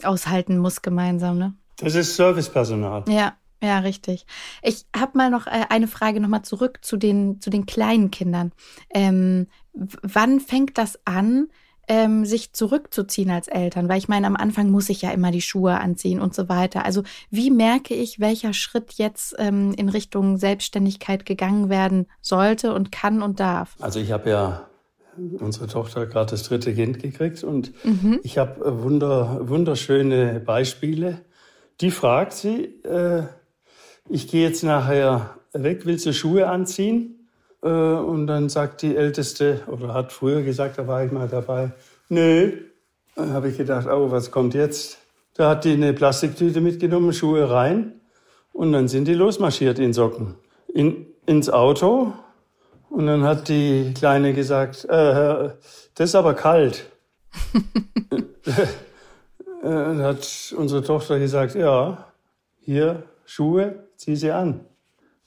aushalten 0.03 0.57
muss 0.57 0.81
gemeinsam. 0.81 1.37
Ne? 1.37 1.53
Das 1.77 1.95
ist 1.95 2.15
Servicepersonal. 2.15 3.05
Ja, 3.07 3.33
ja, 3.61 3.79
richtig. 3.79 4.25
Ich 4.61 4.85
habe 4.95 5.17
mal 5.17 5.29
noch 5.29 5.47
äh, 5.47 5.65
eine 5.69 5.87
Frage 5.87 6.19
nochmal 6.19 6.41
zurück 6.41 6.79
zu 6.81 6.97
den, 6.97 7.39
zu 7.39 7.49
den 7.49 7.65
kleinen 7.65 8.11
Kindern. 8.11 8.51
Ähm, 8.93 9.47
wann 9.73 10.39
fängt 10.39 10.77
das 10.77 10.99
an, 11.05 11.47
ähm, 11.87 12.25
sich 12.25 12.53
zurückzuziehen 12.53 13.29
als 13.29 13.47
Eltern? 13.47 13.89
Weil 13.89 13.97
ich 13.97 14.07
meine, 14.07 14.27
am 14.27 14.35
Anfang 14.35 14.69
muss 14.69 14.89
ich 14.89 15.01
ja 15.01 15.11
immer 15.11 15.31
die 15.31 15.41
Schuhe 15.41 15.79
anziehen 15.79 16.19
und 16.19 16.33
so 16.33 16.49
weiter. 16.49 16.85
Also 16.85 17.03
wie 17.29 17.51
merke 17.51 17.93
ich, 17.93 18.19
welcher 18.19 18.53
Schritt 18.53 18.93
jetzt 18.93 19.35
ähm, 19.37 19.73
in 19.77 19.89
Richtung 19.89 20.37
Selbstständigkeit 20.37 21.25
gegangen 21.25 21.69
werden 21.69 22.07
sollte 22.21 22.73
und 22.73 22.91
kann 22.91 23.21
und 23.21 23.39
darf? 23.39 23.75
Also 23.79 23.99
ich 23.99 24.11
habe 24.11 24.29
ja 24.29 24.67
unsere 25.39 25.67
Tochter 25.67 26.05
gerade 26.05 26.31
das 26.31 26.43
dritte 26.43 26.73
Kind 26.73 26.99
gekriegt 27.01 27.43
und 27.43 27.73
mhm. 27.85 28.19
ich 28.23 28.37
habe 28.37 28.63
äh, 28.65 28.83
wunder, 28.83 29.47
wunderschöne 29.47 30.39
Beispiele. 30.39 31.21
Die 31.81 31.91
fragt 31.91 32.33
sie, 32.33 32.65
äh, 32.83 33.23
ich 34.09 34.27
gehe 34.27 34.47
jetzt 34.47 34.63
nachher 34.63 35.37
weg, 35.53 35.85
willst 35.85 36.05
du 36.05 36.13
Schuhe 36.13 36.47
anziehen? 36.47 37.22
Äh, 37.63 37.67
und 37.67 38.27
dann 38.27 38.49
sagt 38.49 38.81
die 38.81 38.95
Älteste, 38.95 39.61
oder 39.67 39.93
hat 39.93 40.11
früher 40.11 40.41
gesagt, 40.43 40.77
da 40.77 40.87
war 40.87 41.03
ich 41.03 41.11
mal 41.11 41.27
dabei, 41.27 41.71
nö. 42.09 42.51
Dann 43.15 43.33
habe 43.33 43.49
ich 43.49 43.57
gedacht, 43.57 43.87
oh, 43.87 44.11
was 44.11 44.31
kommt 44.31 44.53
jetzt? 44.53 44.97
Da 45.35 45.49
hat 45.49 45.65
die 45.65 45.73
eine 45.73 45.93
Plastiktüte 45.93 46.61
mitgenommen, 46.61 47.13
Schuhe 47.13 47.49
rein. 47.49 48.01
Und 48.51 48.71
dann 48.73 48.87
sind 48.87 49.07
die 49.07 49.13
losmarschiert 49.13 49.79
in 49.79 49.93
Socken. 49.93 50.35
In, 50.73 51.07
ins 51.25 51.49
Auto. 51.49 52.13
Und 52.89 53.07
dann 53.07 53.23
hat 53.23 53.47
die 53.47 53.93
Kleine 53.95 54.33
gesagt, 54.33 54.85
äh, 54.85 55.49
das 55.95 56.09
ist 56.09 56.15
aber 56.15 56.33
kalt. 56.33 56.85
dann 59.63 60.01
hat 60.01 60.53
unsere 60.55 60.83
Tochter 60.83 61.17
gesagt, 61.17 61.55
ja, 61.55 62.05
hier 62.59 63.03
Schuhe, 63.25 63.87
zieh 63.95 64.15
sie 64.15 64.31
an. 64.31 64.65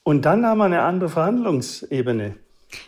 Und 0.07 0.25
dann 0.25 0.47
haben 0.47 0.59
wir 0.59 0.67
eine 0.67 0.83
andere 0.83 1.09
Verhandlungsebene. 1.09 2.37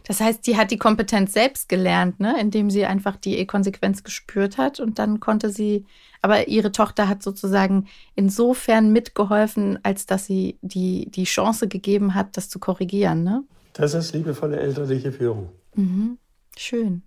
Das 0.05 0.21
heißt, 0.21 0.45
sie 0.45 0.57
hat 0.57 0.71
die 0.71 0.79
Kompetenz 0.79 1.33
selbst 1.33 1.69
gelernt, 1.69 2.21
ne? 2.21 2.41
indem 2.41 2.71
sie 2.71 2.87
einfach 2.87 3.17
die 3.17 3.45
Konsequenz 3.45 4.05
gespürt 4.05 4.57
hat 4.57 4.79
und 4.79 5.01
dann 5.01 5.19
konnte 5.19 5.51
sie, 5.51 5.85
aber 6.23 6.47
ihre 6.47 6.71
Tochter 6.71 7.09
hat 7.09 7.25
sozusagen 7.25 7.89
insofern 8.15 8.93
mitgeholfen, 8.93 9.81
als 9.83 10.07
dass 10.07 10.27
sie 10.27 10.59
die, 10.63 11.11
die 11.11 11.25
Chance 11.25 11.67
gegeben 11.67 12.15
hat, 12.15 12.37
das 12.37 12.49
zu 12.49 12.61
korrigieren. 12.61 13.25
Ne? 13.25 13.43
Das 13.73 13.95
ist 13.95 14.15
liebevolle 14.15 14.61
elterliche 14.61 15.11
Führung. 15.11 15.49
Mhm. 15.75 16.19
Schön. 16.57 17.03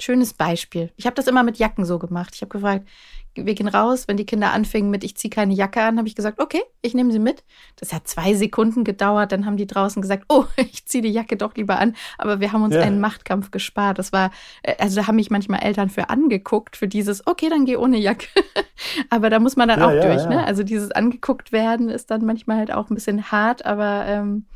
Schönes 0.00 0.34
Beispiel. 0.34 0.92
Ich 0.96 1.06
habe 1.06 1.16
das 1.16 1.26
immer 1.26 1.42
mit 1.42 1.58
Jacken 1.58 1.84
so 1.84 1.98
gemacht. 1.98 2.36
Ich 2.36 2.42
habe 2.42 2.50
gefragt, 2.50 2.86
wir 3.34 3.54
gehen 3.54 3.68
raus. 3.68 4.08
Wenn 4.08 4.16
die 4.16 4.26
Kinder 4.26 4.52
anfingen 4.52 4.90
mit, 4.90 5.04
ich 5.04 5.16
ziehe 5.16 5.30
keine 5.30 5.54
Jacke 5.54 5.82
an, 5.82 5.98
habe 5.98 6.08
ich 6.08 6.14
gesagt, 6.14 6.40
okay, 6.40 6.62
ich 6.82 6.94
nehme 6.94 7.12
sie 7.12 7.18
mit. 7.18 7.44
Das 7.76 7.92
hat 7.92 8.06
zwei 8.06 8.34
Sekunden 8.34 8.84
gedauert. 8.84 9.32
Dann 9.32 9.46
haben 9.46 9.56
die 9.56 9.66
draußen 9.66 10.02
gesagt, 10.02 10.24
oh, 10.28 10.44
ich 10.56 10.86
ziehe 10.86 11.02
die 11.02 11.10
Jacke 11.10 11.36
doch 11.36 11.54
lieber 11.54 11.78
an. 11.78 11.94
Aber 12.18 12.40
wir 12.40 12.52
haben 12.52 12.62
uns 12.62 12.74
ja. 12.74 12.82
einen 12.82 13.00
Machtkampf 13.00 13.50
gespart. 13.50 13.98
Das 13.98 14.12
war, 14.12 14.30
äh, 14.62 14.74
also 14.78 14.96
da 14.96 15.06
haben 15.06 15.16
mich 15.16 15.30
manchmal 15.30 15.62
Eltern 15.62 15.90
für 15.90 16.10
angeguckt, 16.10 16.76
für 16.76 16.88
dieses, 16.88 17.26
okay, 17.26 17.48
dann 17.48 17.64
geh 17.64 17.76
ohne 17.76 17.98
Jacke. 17.98 18.26
aber 19.10 19.30
da 19.30 19.38
muss 19.38 19.56
man 19.56 19.68
dann 19.68 19.80
ja, 19.80 19.86
auch 19.86 19.92
ja, 19.92 20.02
durch. 20.02 20.26
Ne? 20.28 20.44
Also 20.44 20.62
dieses 20.62 20.90
angeguckt 20.90 21.52
werden 21.52 21.88
ist 21.88 22.10
dann 22.10 22.24
manchmal 22.24 22.58
halt 22.58 22.72
auch 22.72 22.90
ein 22.90 22.94
bisschen 22.94 23.30
hart, 23.30 23.64
aber 23.64 24.04
ähm, 24.06 24.46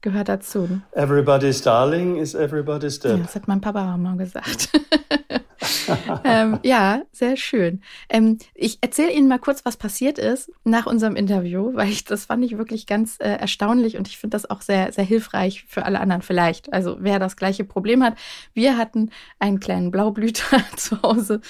gehört 0.00 0.28
dazu. 0.28 0.66
Ne? 0.66 0.82
Everybody's 0.92 1.62
Darling 1.62 2.16
is 2.16 2.34
everybody's 2.34 2.98
dead. 2.98 3.12
Ja, 3.12 3.16
das 3.18 3.34
hat 3.34 3.48
mein 3.48 3.60
Papa 3.60 3.94
auch 3.94 3.98
mal 3.98 4.16
gesagt. 4.16 4.70
ähm, 6.24 6.58
ja, 6.62 7.02
sehr 7.12 7.36
schön. 7.36 7.82
Ähm, 8.08 8.38
ich 8.54 8.78
erzähle 8.80 9.12
Ihnen 9.12 9.28
mal 9.28 9.38
kurz, 9.38 9.64
was 9.64 9.76
passiert 9.76 10.18
ist 10.18 10.50
nach 10.64 10.86
unserem 10.86 11.16
Interview, 11.16 11.74
weil 11.74 11.88
ich 11.88 12.04
das 12.04 12.26
fand 12.26 12.44
ich 12.44 12.58
wirklich 12.58 12.86
ganz 12.86 13.16
äh, 13.20 13.30
erstaunlich 13.30 13.96
und 13.96 14.08
ich 14.08 14.18
finde 14.18 14.34
das 14.36 14.48
auch 14.48 14.60
sehr, 14.60 14.92
sehr 14.92 15.04
hilfreich 15.04 15.64
für 15.68 15.84
alle 15.84 16.00
anderen 16.00 16.22
vielleicht. 16.22 16.72
Also 16.72 16.96
wer 17.00 17.18
das 17.18 17.36
gleiche 17.36 17.64
Problem 17.64 18.02
hat. 18.02 18.16
Wir 18.54 18.76
hatten 18.76 19.10
einen 19.38 19.60
kleinen 19.60 19.90
Blaublüter 19.90 20.62
zu 20.76 21.02
Hause 21.02 21.40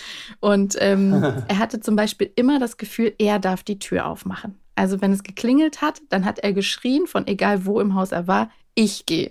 und 0.40 0.76
ähm, 0.80 1.12
er 1.48 1.58
hatte 1.58 1.80
zum 1.80 1.96
Beispiel 1.96 2.30
immer 2.36 2.58
das 2.58 2.76
Gefühl, 2.76 3.14
er 3.18 3.38
darf 3.38 3.62
die 3.62 3.78
Tür 3.78 4.06
aufmachen. 4.06 4.58
Also 4.74 5.00
wenn 5.00 5.12
es 5.12 5.22
geklingelt 5.22 5.82
hat, 5.82 6.00
dann 6.08 6.24
hat 6.24 6.38
er 6.38 6.52
geschrien, 6.52 7.06
von 7.06 7.26
egal 7.26 7.66
wo 7.66 7.80
im 7.80 7.94
Haus 7.94 8.12
er 8.12 8.26
war, 8.26 8.50
ich 8.74 9.06
gehe. 9.06 9.30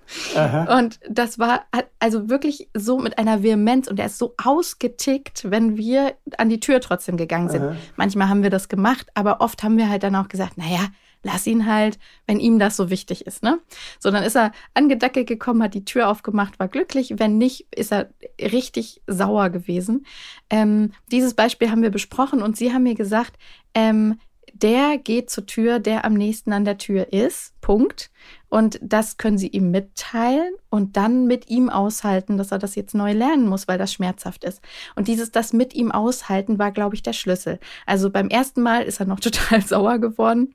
und 0.78 0.98
das 1.08 1.38
war 1.38 1.66
also 1.98 2.28
wirklich 2.28 2.68
so 2.74 2.98
mit 2.98 3.18
einer 3.18 3.42
Vehemenz 3.42 3.88
und 3.88 3.98
er 4.00 4.06
ist 4.06 4.18
so 4.18 4.34
ausgetickt, 4.42 5.50
wenn 5.50 5.76
wir 5.76 6.14
an 6.38 6.48
die 6.48 6.60
Tür 6.60 6.80
trotzdem 6.80 7.16
gegangen 7.16 7.50
sind. 7.50 7.62
Aha. 7.62 7.76
Manchmal 7.96 8.28
haben 8.28 8.42
wir 8.42 8.50
das 8.50 8.68
gemacht, 8.68 9.08
aber 9.14 9.40
oft 9.40 9.62
haben 9.62 9.76
wir 9.76 9.90
halt 9.90 10.02
dann 10.02 10.16
auch 10.16 10.28
gesagt, 10.28 10.56
naja, 10.56 10.88
lass 11.22 11.46
ihn 11.46 11.66
halt, 11.66 11.98
wenn 12.26 12.40
ihm 12.40 12.58
das 12.58 12.76
so 12.76 12.90
wichtig 12.90 13.26
ist, 13.26 13.42
ne? 13.42 13.58
So, 13.98 14.10
dann 14.10 14.22
ist 14.22 14.36
er 14.36 14.52
angedackelt 14.74 15.26
gekommen, 15.26 15.62
hat 15.62 15.74
die 15.74 15.84
Tür 15.84 16.08
aufgemacht, 16.08 16.58
war 16.58 16.68
glücklich. 16.68 17.14
Wenn 17.16 17.38
nicht, 17.38 17.66
ist 17.74 17.92
er 17.92 18.10
richtig 18.40 19.02
sauer 19.06 19.50
gewesen. 19.50 20.06
Ähm, 20.48 20.92
dieses 21.10 21.34
Beispiel 21.34 21.70
haben 21.70 21.82
wir 21.82 21.90
besprochen 21.90 22.40
und 22.40 22.56
Sie 22.56 22.72
haben 22.72 22.84
mir 22.84 22.94
gesagt, 22.94 23.36
ähm, 23.74 24.18
der 24.54 24.98
geht 24.98 25.30
zur 25.30 25.46
Tür, 25.46 25.78
der 25.78 26.04
am 26.04 26.14
nächsten 26.14 26.52
an 26.52 26.64
der 26.64 26.78
Tür 26.78 27.12
ist. 27.12 27.58
Punkt. 27.60 28.10
Und 28.48 28.78
das 28.82 29.16
können 29.16 29.38
Sie 29.38 29.48
ihm 29.48 29.70
mitteilen 29.70 30.54
und 30.70 30.96
dann 30.96 31.26
mit 31.26 31.50
ihm 31.50 31.68
aushalten, 31.68 32.38
dass 32.38 32.52
er 32.52 32.58
das 32.58 32.74
jetzt 32.74 32.94
neu 32.94 33.12
lernen 33.12 33.46
muss, 33.46 33.68
weil 33.68 33.78
das 33.78 33.92
schmerzhaft 33.92 34.44
ist. 34.44 34.62
Und 34.94 35.08
dieses 35.08 35.30
das 35.30 35.52
mit 35.52 35.74
ihm 35.74 35.92
aushalten 35.92 36.58
war, 36.58 36.72
glaube 36.72 36.94
ich, 36.94 37.02
der 37.02 37.12
Schlüssel. 37.12 37.58
Also 37.86 38.10
beim 38.10 38.28
ersten 38.28 38.62
Mal 38.62 38.82
ist 38.82 39.00
er 39.00 39.06
noch 39.06 39.20
total 39.20 39.60
sauer 39.62 39.98
geworden. 39.98 40.54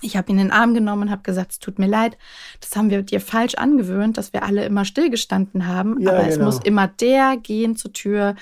Ich 0.00 0.16
habe 0.16 0.30
ihn 0.30 0.38
in 0.38 0.48
den 0.48 0.52
Arm 0.52 0.74
genommen 0.74 1.02
und 1.02 1.10
habe 1.10 1.22
gesagt, 1.22 1.52
es 1.52 1.58
tut 1.60 1.78
mir 1.78 1.86
leid, 1.86 2.18
das 2.60 2.74
haben 2.76 2.90
wir 2.90 3.02
dir 3.02 3.20
falsch 3.20 3.54
angewöhnt, 3.54 4.18
dass 4.18 4.32
wir 4.32 4.42
alle 4.42 4.64
immer 4.64 4.84
stillgestanden 4.84 5.66
haben. 5.66 6.00
Ja, 6.00 6.10
aber 6.10 6.24
genau. 6.24 6.32
es 6.32 6.38
muss 6.38 6.58
immer 6.64 6.88
der 6.88 7.36
gehen 7.36 7.76
zur 7.76 7.92
Tür, 7.92 8.34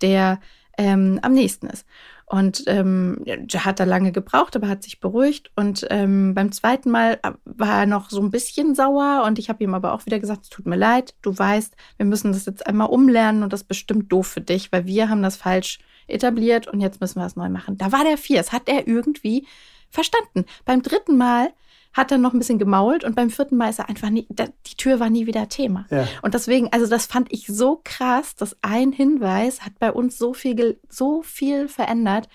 der 0.00 0.40
ähm, 0.78 1.18
am 1.22 1.32
nächsten 1.32 1.66
ist. 1.66 1.84
Und 2.30 2.62
ähm, 2.68 3.24
hat 3.56 3.80
da 3.80 3.84
lange 3.84 4.12
gebraucht, 4.12 4.54
aber 4.54 4.68
hat 4.68 4.84
sich 4.84 5.00
beruhigt. 5.00 5.50
Und 5.56 5.84
ähm, 5.90 6.32
beim 6.32 6.52
zweiten 6.52 6.88
Mal 6.88 7.18
äh, 7.24 7.32
war 7.44 7.80
er 7.80 7.86
noch 7.86 8.08
so 8.08 8.22
ein 8.22 8.30
bisschen 8.30 8.76
sauer. 8.76 9.24
Und 9.26 9.40
ich 9.40 9.48
habe 9.48 9.64
ihm 9.64 9.74
aber 9.74 9.92
auch 9.92 10.06
wieder 10.06 10.20
gesagt, 10.20 10.44
es 10.44 10.48
tut 10.48 10.64
mir 10.64 10.76
leid, 10.76 11.16
du 11.22 11.36
weißt, 11.36 11.74
wir 11.96 12.06
müssen 12.06 12.30
das 12.30 12.46
jetzt 12.46 12.68
einmal 12.68 12.88
umlernen 12.88 13.42
und 13.42 13.52
das 13.52 13.62
ist 13.62 13.66
bestimmt 13.68 14.12
doof 14.12 14.28
für 14.28 14.40
dich, 14.40 14.70
weil 14.70 14.86
wir 14.86 15.08
haben 15.08 15.24
das 15.24 15.36
falsch 15.36 15.80
etabliert 16.06 16.68
und 16.68 16.80
jetzt 16.80 17.00
müssen 17.00 17.18
wir 17.18 17.26
es 17.26 17.34
neu 17.34 17.48
machen. 17.48 17.76
Da 17.78 17.90
war 17.90 18.04
der 18.04 18.16
vier. 18.16 18.36
Das 18.36 18.52
hat 18.52 18.68
er 18.68 18.86
irgendwie 18.86 19.48
verstanden. 19.88 20.44
Beim 20.64 20.82
dritten 20.82 21.16
Mal 21.16 21.48
hat 21.92 22.10
dann 22.10 22.20
noch 22.20 22.32
ein 22.32 22.38
bisschen 22.38 22.58
gemault 22.58 23.04
und 23.04 23.16
beim 23.16 23.30
vierten 23.30 23.56
Mal 23.56 23.70
ist 23.70 23.80
er 23.80 23.88
einfach 23.88 24.10
nie, 24.10 24.26
die 24.30 24.76
Tür 24.76 25.00
war 25.00 25.10
nie 25.10 25.26
wieder 25.26 25.48
Thema. 25.48 25.86
Ja. 25.90 26.06
Und 26.22 26.34
deswegen, 26.34 26.72
also 26.72 26.86
das 26.86 27.06
fand 27.06 27.32
ich 27.32 27.46
so 27.46 27.80
krass, 27.82 28.36
dass 28.36 28.56
ein 28.62 28.92
Hinweis 28.92 29.62
hat 29.62 29.78
bei 29.78 29.90
uns 29.92 30.16
so 30.16 30.32
viel, 30.32 30.78
so 30.88 31.22
viel 31.22 31.68
verändert. 31.68 32.28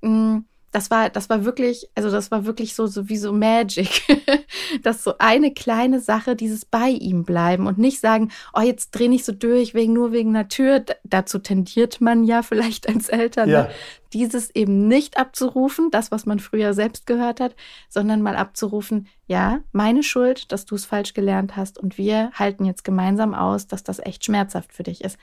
Mm, 0.00 0.38
das 0.72 0.90
war, 0.90 1.10
das 1.10 1.28
war 1.28 1.44
wirklich, 1.44 1.88
also 1.94 2.10
das 2.10 2.30
war 2.30 2.46
wirklich 2.46 2.74
so, 2.74 2.86
so 2.86 3.10
wie 3.10 3.18
so 3.18 3.32
Magic, 3.32 4.02
dass 4.82 5.04
so 5.04 5.14
eine 5.18 5.52
kleine 5.52 6.00
Sache, 6.00 6.34
dieses 6.34 6.64
bei 6.64 6.88
ihm 6.88 7.24
bleiben 7.24 7.66
und 7.66 7.76
nicht 7.76 8.00
sagen, 8.00 8.30
oh, 8.54 8.62
jetzt 8.62 8.90
dreh 8.92 9.08
nicht 9.08 9.26
so 9.26 9.32
durch, 9.32 9.74
wegen, 9.74 9.92
nur 9.92 10.12
wegen 10.12 10.30
einer 10.30 10.48
Tür. 10.48 10.82
Dazu 11.04 11.38
tendiert 11.38 12.00
man 12.00 12.24
ja 12.24 12.42
vielleicht 12.42 12.88
als 12.88 13.10
Eltern, 13.10 13.50
ne? 13.50 13.54
ja. 13.54 13.68
dieses 14.14 14.50
eben 14.54 14.88
nicht 14.88 15.18
abzurufen, 15.18 15.90
das, 15.90 16.10
was 16.10 16.24
man 16.24 16.40
früher 16.40 16.72
selbst 16.72 17.06
gehört 17.06 17.38
hat, 17.38 17.54
sondern 17.90 18.22
mal 18.22 18.36
abzurufen, 18.36 19.08
ja, 19.26 19.60
meine 19.72 20.02
Schuld, 20.02 20.52
dass 20.52 20.64
du 20.64 20.74
es 20.74 20.86
falsch 20.86 21.12
gelernt 21.12 21.54
hast 21.54 21.78
und 21.78 21.98
wir 21.98 22.30
halten 22.32 22.64
jetzt 22.64 22.82
gemeinsam 22.82 23.34
aus, 23.34 23.66
dass 23.66 23.82
das 23.82 23.98
echt 23.98 24.24
schmerzhaft 24.24 24.72
für 24.72 24.84
dich 24.84 25.04
ist. 25.04 25.18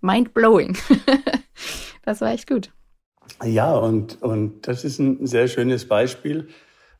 Mind 0.00 0.34
blowing. 0.34 0.76
das 2.02 2.20
war 2.20 2.30
echt 2.30 2.48
gut. 2.48 2.70
Ja, 3.44 3.74
und, 3.74 4.22
und 4.22 4.66
das 4.66 4.84
ist 4.84 4.98
ein 4.98 5.26
sehr 5.26 5.48
schönes 5.48 5.86
Beispiel, 5.86 6.48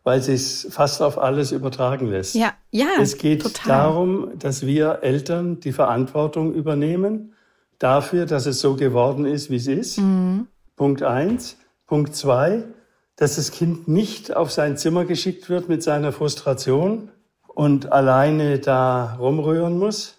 weil 0.03 0.21
es 0.21 0.27
sich 0.27 0.73
fast 0.73 1.01
auf 1.01 1.19
alles 1.19 1.53
übertragen 1.53 2.09
lässt. 2.11 2.35
Ja, 2.35 2.53
ja. 2.71 2.89
Es 3.01 3.17
geht 3.19 3.43
total. 3.43 3.69
darum, 3.69 4.39
dass 4.39 4.67
wir 4.67 5.01
Eltern 5.03 5.61
die 5.61 5.73
Verantwortung 5.73 6.53
übernehmen 6.53 7.35
dafür, 7.79 8.27
dass 8.27 8.47
es 8.47 8.61
so 8.61 8.77
geworden 8.77 9.25
ist, 9.25 9.51
wie 9.51 9.57
es 9.57 9.67
ist. 9.67 9.99
Mhm. 9.99 10.49
Punkt 10.77 11.03
eins. 11.03 11.57
Punkt 11.87 12.15
zwei, 12.17 12.65
dass 13.17 13.37
das 13.37 13.51
Kind 13.51 13.89
nicht 13.89 14.35
auf 14.35 14.51
sein 14.51 14.77
Zimmer 14.77 15.05
geschickt 15.05 15.49
wird 15.49 15.69
mit 15.69 15.83
seiner 15.83 16.13
Frustration 16.13 17.11
und 17.47 17.93
alleine 17.93 18.59
da 18.59 19.15
rumrühren 19.17 19.79
muss, 19.79 20.19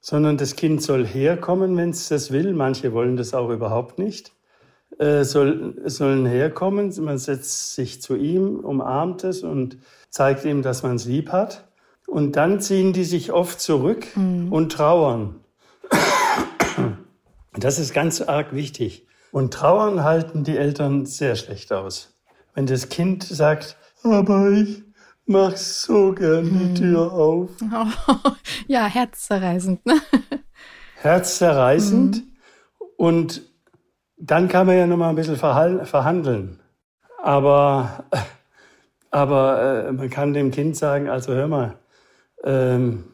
sondern 0.00 0.36
das 0.36 0.56
Kind 0.56 0.82
soll 0.82 1.06
herkommen, 1.06 1.76
wenn 1.76 1.90
es 1.90 2.08
das 2.08 2.30
will. 2.30 2.52
Manche 2.52 2.92
wollen 2.92 3.16
das 3.16 3.34
auch 3.34 3.50
überhaupt 3.50 3.98
nicht. 3.98 4.32
Äh, 4.98 5.24
soll, 5.24 5.80
sollen 5.86 6.26
herkommen, 6.26 6.92
man 7.02 7.16
setzt 7.16 7.74
sich 7.74 8.02
zu 8.02 8.16
ihm, 8.16 8.60
umarmt 8.60 9.24
es 9.24 9.42
und 9.42 9.78
zeigt 10.10 10.44
ihm, 10.44 10.62
dass 10.62 10.82
man 10.82 10.96
es 10.96 11.04
lieb 11.06 11.30
hat. 11.30 11.68
Und 12.06 12.36
dann 12.36 12.60
ziehen 12.60 12.92
die 12.92 13.04
sich 13.04 13.32
oft 13.32 13.60
zurück 13.60 14.06
mhm. 14.16 14.52
und 14.52 14.72
trauern. 14.72 15.36
Das 17.54 17.78
ist 17.78 17.92
ganz 17.92 18.20
arg 18.20 18.54
wichtig. 18.54 19.06
Und 19.32 19.54
trauern 19.54 20.02
halten 20.02 20.44
die 20.44 20.56
Eltern 20.56 21.06
sehr 21.06 21.36
schlecht 21.36 21.72
aus. 21.72 22.16
Wenn 22.54 22.66
das 22.66 22.88
Kind 22.88 23.22
sagt, 23.22 23.76
aber 24.02 24.50
ich 24.50 24.82
mach 25.26 25.56
so 25.56 26.12
gern 26.12 26.44
die 26.46 26.68
hm. 26.68 26.74
Tür 26.74 27.12
auf. 27.12 27.50
Oh, 27.72 28.30
ja, 28.66 28.86
herzzerreißend. 28.86 29.84
Ne? 29.86 30.00
Herzzerreißend. 30.96 32.16
Mhm. 32.16 32.32
Und 32.96 33.42
dann 34.20 34.48
kann 34.48 34.66
man 34.66 34.76
ja 34.76 34.86
noch 34.86 34.98
mal 34.98 35.08
ein 35.08 35.16
bisschen 35.16 35.36
verhandeln. 35.36 36.60
Aber, 37.22 38.04
aber 39.10 39.86
äh, 39.88 39.92
man 39.92 40.10
kann 40.10 40.34
dem 40.34 40.50
Kind 40.50 40.76
sagen, 40.76 41.08
also 41.08 41.32
hör 41.32 41.48
mal, 41.48 41.74
ähm, 42.44 43.04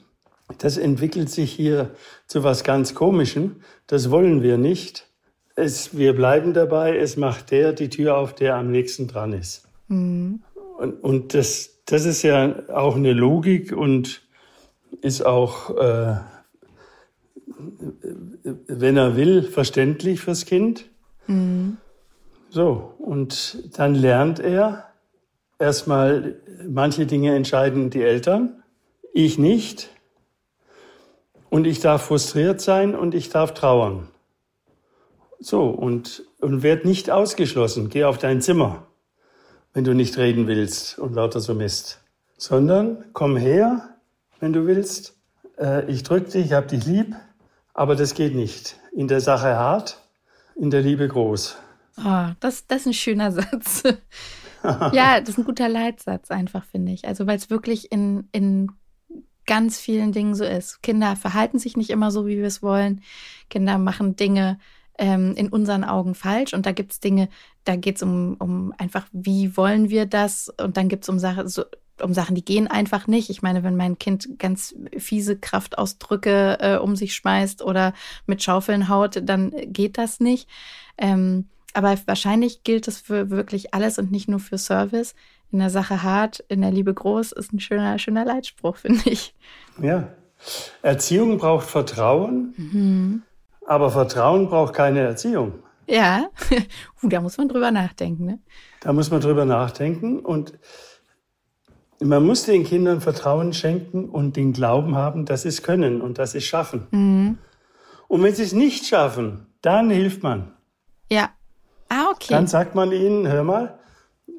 das 0.58 0.76
entwickelt 0.76 1.30
sich 1.30 1.52
hier 1.52 1.90
zu 2.26 2.44
was 2.44 2.64
ganz 2.64 2.94
Komischem. 2.94 3.56
Das 3.86 4.10
wollen 4.10 4.42
wir 4.42 4.58
nicht. 4.58 5.06
Es, 5.54 5.96
wir 5.96 6.14
bleiben 6.14 6.54
dabei. 6.54 6.96
Es 6.96 7.16
macht 7.16 7.50
der 7.50 7.72
die 7.72 7.88
Tür 7.88 8.16
auf, 8.16 8.34
der 8.34 8.56
am 8.56 8.70
nächsten 8.70 9.08
dran 9.08 9.32
ist. 9.32 9.68
Mhm. 9.88 10.42
Und, 10.78 11.02
und 11.02 11.34
das, 11.34 11.82
das 11.86 12.04
ist 12.04 12.22
ja 12.22 12.68
auch 12.72 12.96
eine 12.96 13.12
Logik 13.12 13.72
und 13.72 14.22
ist 15.00 15.24
auch, 15.24 15.76
äh, 15.76 16.16
wenn 18.66 18.96
er 18.96 19.16
will, 19.16 19.42
verständlich 19.42 20.20
fürs 20.20 20.46
Kind. 20.46 20.86
Mhm. 21.26 21.78
So, 22.50 22.94
und 22.98 23.78
dann 23.78 23.94
lernt 23.94 24.38
er 24.38 24.86
erstmal, 25.58 26.36
manche 26.66 27.06
Dinge 27.06 27.34
entscheiden 27.34 27.90
die 27.90 28.02
Eltern, 28.02 28.62
ich 29.12 29.38
nicht. 29.38 29.90
Und 31.48 31.66
ich 31.66 31.80
darf 31.80 32.02
frustriert 32.02 32.60
sein 32.60 32.94
und 32.94 33.14
ich 33.14 33.30
darf 33.30 33.54
trauern. 33.54 34.08
So, 35.38 35.68
und, 35.68 36.24
und 36.40 36.62
werd 36.62 36.84
nicht 36.84 37.10
ausgeschlossen. 37.10 37.88
Geh 37.88 38.04
auf 38.04 38.18
dein 38.18 38.40
Zimmer, 38.40 38.86
wenn 39.72 39.84
du 39.84 39.94
nicht 39.94 40.16
reden 40.18 40.46
willst 40.46 40.98
und 40.98 41.14
lauter 41.14 41.40
so 41.40 41.54
Mist. 41.54 42.02
Sondern 42.36 43.04
komm 43.12 43.36
her, 43.36 43.96
wenn 44.40 44.52
du 44.52 44.66
willst. 44.66 45.16
Äh, 45.58 45.90
ich 45.90 46.02
drück 46.02 46.30
dich, 46.30 46.46
ich 46.46 46.52
hab 46.52 46.68
dich 46.68 46.84
lieb, 46.84 47.14
aber 47.74 47.96
das 47.96 48.14
geht 48.14 48.34
nicht. 48.34 48.76
In 48.92 49.08
der 49.08 49.20
Sache 49.20 49.56
hart, 49.56 50.02
in 50.58 50.70
der 50.70 50.82
Liebe 50.82 51.06
groß. 51.06 51.56
Oh, 51.98 52.26
das, 52.40 52.66
das 52.66 52.82
ist 52.82 52.86
ein 52.86 52.92
schöner 52.94 53.32
Satz. 53.32 53.82
ja, 54.64 55.20
das 55.20 55.30
ist 55.30 55.38
ein 55.38 55.44
guter 55.44 55.68
Leitsatz 55.68 56.30
einfach, 56.30 56.64
finde 56.64 56.92
ich. 56.92 57.06
Also, 57.06 57.26
weil 57.26 57.36
es 57.36 57.50
wirklich 57.50 57.92
in, 57.92 58.28
in 58.32 58.72
ganz 59.46 59.78
vielen 59.78 60.12
Dingen 60.12 60.34
so 60.34 60.44
ist. 60.44 60.82
Kinder 60.82 61.16
verhalten 61.16 61.58
sich 61.58 61.76
nicht 61.76 61.90
immer 61.90 62.10
so, 62.10 62.26
wie 62.26 62.38
wir 62.38 62.46
es 62.46 62.62
wollen. 62.62 63.02
Kinder 63.48 63.78
machen 63.78 64.16
Dinge 64.16 64.58
ähm, 64.98 65.34
in 65.36 65.48
unseren 65.48 65.84
Augen 65.84 66.14
falsch. 66.14 66.52
Und 66.52 66.66
da 66.66 66.72
gibt 66.72 66.92
es 66.92 67.00
Dinge, 67.00 67.28
da 67.64 67.76
geht 67.76 67.96
es 67.96 68.02
um, 68.02 68.36
um 68.38 68.72
einfach, 68.76 69.06
wie 69.12 69.56
wollen 69.56 69.88
wir 69.88 70.06
das? 70.06 70.52
Und 70.60 70.76
dann 70.76 70.88
gibt 70.88 71.04
es 71.04 71.08
um, 71.08 71.18
Sache, 71.18 71.48
so, 71.48 71.64
um 72.02 72.14
Sachen, 72.14 72.34
die 72.34 72.44
gehen 72.44 72.68
einfach 72.68 73.06
nicht. 73.06 73.30
Ich 73.30 73.42
meine, 73.42 73.62
wenn 73.62 73.76
mein 73.76 73.98
Kind 73.98 74.38
ganz 74.38 74.74
fiese 74.96 75.36
Kraftausdrücke 75.36 76.58
äh, 76.60 76.76
um 76.76 76.96
sich 76.96 77.14
schmeißt 77.14 77.62
oder 77.62 77.92
mit 78.26 78.42
Schaufeln 78.42 78.88
haut, 78.88 79.20
dann 79.22 79.52
geht 79.66 79.98
das 79.98 80.20
nicht. 80.20 80.48
Ähm, 80.98 81.48
aber 81.74 81.96
wahrscheinlich 82.06 82.64
gilt 82.64 82.88
es 82.88 83.00
für 83.00 83.30
wirklich 83.30 83.74
alles 83.74 83.98
und 83.98 84.10
nicht 84.10 84.28
nur 84.28 84.40
für 84.40 84.58
Service 84.58 85.14
in 85.52 85.58
der 85.58 85.70
Sache 85.70 86.02
hart, 86.02 86.40
in 86.48 86.62
der 86.62 86.70
Liebe 86.70 86.92
groß, 86.92 87.32
ist 87.32 87.52
ein 87.52 87.60
schöner, 87.60 87.98
schöner 87.98 88.24
Leitspruch, 88.24 88.76
finde 88.78 89.08
ich. 89.10 89.34
Ja. 89.80 90.08
Erziehung 90.82 91.38
braucht 91.38 91.66
Vertrauen, 91.66 92.54
mhm. 92.56 93.22
aber 93.66 93.90
Vertrauen 93.90 94.48
braucht 94.48 94.74
keine 94.74 95.00
Erziehung. 95.00 95.54
Ja, 95.88 96.28
uh, 97.02 97.08
da 97.08 97.20
muss 97.20 97.38
man 97.38 97.48
drüber 97.48 97.70
nachdenken. 97.70 98.26
Ne? 98.26 98.38
Da 98.80 98.92
muss 98.92 99.10
man 99.10 99.20
drüber 99.20 99.44
nachdenken 99.44 100.18
und 100.18 100.52
man 102.00 102.24
muss 102.24 102.44
den 102.44 102.64
Kindern 102.64 103.00
Vertrauen 103.00 103.52
schenken 103.52 104.08
und 104.08 104.36
den 104.36 104.52
Glauben 104.52 104.96
haben, 104.96 105.24
dass 105.24 105.42
sie 105.42 105.48
es 105.48 105.62
können 105.62 106.00
und 106.00 106.18
dass 106.18 106.32
sie 106.32 106.38
es 106.38 106.44
schaffen. 106.44 106.86
Mhm. 106.90 107.38
Und 108.08 108.22
wenn 108.22 108.34
sie 108.34 108.42
es 108.42 108.52
nicht 108.52 108.86
schaffen, 108.86 109.46
dann 109.62 109.90
hilft 109.90 110.22
man. 110.22 110.52
Ja. 111.10 111.30
Ah, 111.88 112.10
okay. 112.12 112.28
Dann 112.30 112.46
sagt 112.46 112.74
man 112.74 112.92
ihnen, 112.92 113.28
hör 113.28 113.44
mal, 113.44 113.78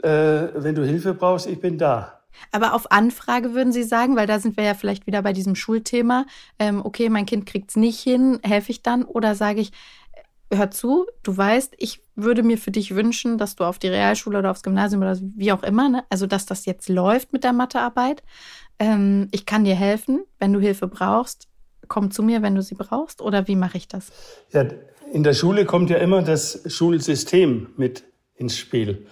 äh, 0.04 0.50
wenn 0.56 0.76
du 0.76 0.86
Hilfe 0.86 1.14
brauchst, 1.14 1.48
ich 1.48 1.60
bin 1.60 1.78
da. 1.78 2.22
Aber 2.52 2.74
auf 2.74 2.92
Anfrage 2.92 3.54
würden 3.54 3.74
Sie 3.74 3.84
sagen, 3.84 4.16
weil 4.16 4.28
da 4.28 4.40
sind 4.40 4.58
wir 4.58 4.64
ja 4.64 4.74
vielleicht 4.74 5.08
wieder 5.08 5.22
bei 5.24 5.34
diesem 5.34 5.56
Schulthema, 5.56 6.26
ähm, 6.60 6.86
okay, 6.86 7.10
mein 7.10 7.26
Kind 7.26 7.46
kriegt 7.46 7.72
es 7.72 7.76
nicht 7.76 8.00
hin, 8.00 8.40
helfe 8.44 8.72
ich 8.72 8.84
dann? 8.84 9.04
Oder 9.04 9.34
sage 9.34 9.60
ich, 9.60 9.72
hör 10.54 10.72
zu, 10.72 11.06
du 11.24 11.36
weißt, 11.36 11.76
ich 11.78 12.02
würde 12.16 12.44
mir 12.44 12.58
für 12.58 12.72
dich 12.72 12.96
wünschen, 12.96 13.38
dass 13.38 13.56
du 13.56 13.64
auf 13.64 13.80
die 13.80 13.88
Realschule 13.88 14.40
oder 14.40 14.52
aufs 14.52 14.64
Gymnasium 14.64 15.02
oder 15.02 15.18
wie 15.36 15.52
auch 15.52 15.64
immer, 15.64 15.90
ne? 15.90 16.04
also 16.10 16.26
dass 16.26 16.46
das 16.46 16.66
jetzt 16.66 16.90
läuft 16.90 17.34
mit 17.34 17.44
der 17.44 17.54
Mathearbeit. 17.54 18.24
Ähm, 18.80 19.28
ich 19.32 19.46
kann 19.46 19.66
dir 19.66 19.76
helfen, 19.76 20.24
wenn 20.40 20.54
du 20.54 20.60
Hilfe 20.60 20.88
brauchst, 20.88 21.48
komm 21.88 22.12
zu 22.12 22.24
mir, 22.24 22.42
wenn 22.42 22.56
du 22.56 22.62
sie 22.62 22.76
brauchst. 22.76 23.22
Oder 23.22 23.48
wie 23.48 23.56
mache 23.56 23.78
ich 23.78 23.88
das? 23.88 24.12
Ja, 24.52 24.66
in 25.12 25.24
der 25.24 25.34
Schule 25.34 25.66
kommt 25.66 25.90
ja 25.90 25.98
immer 25.98 26.22
das 26.22 26.62
Schulsystem 26.68 27.68
mit 27.78 28.04
ins 28.36 28.58
Spiel. 28.58 29.08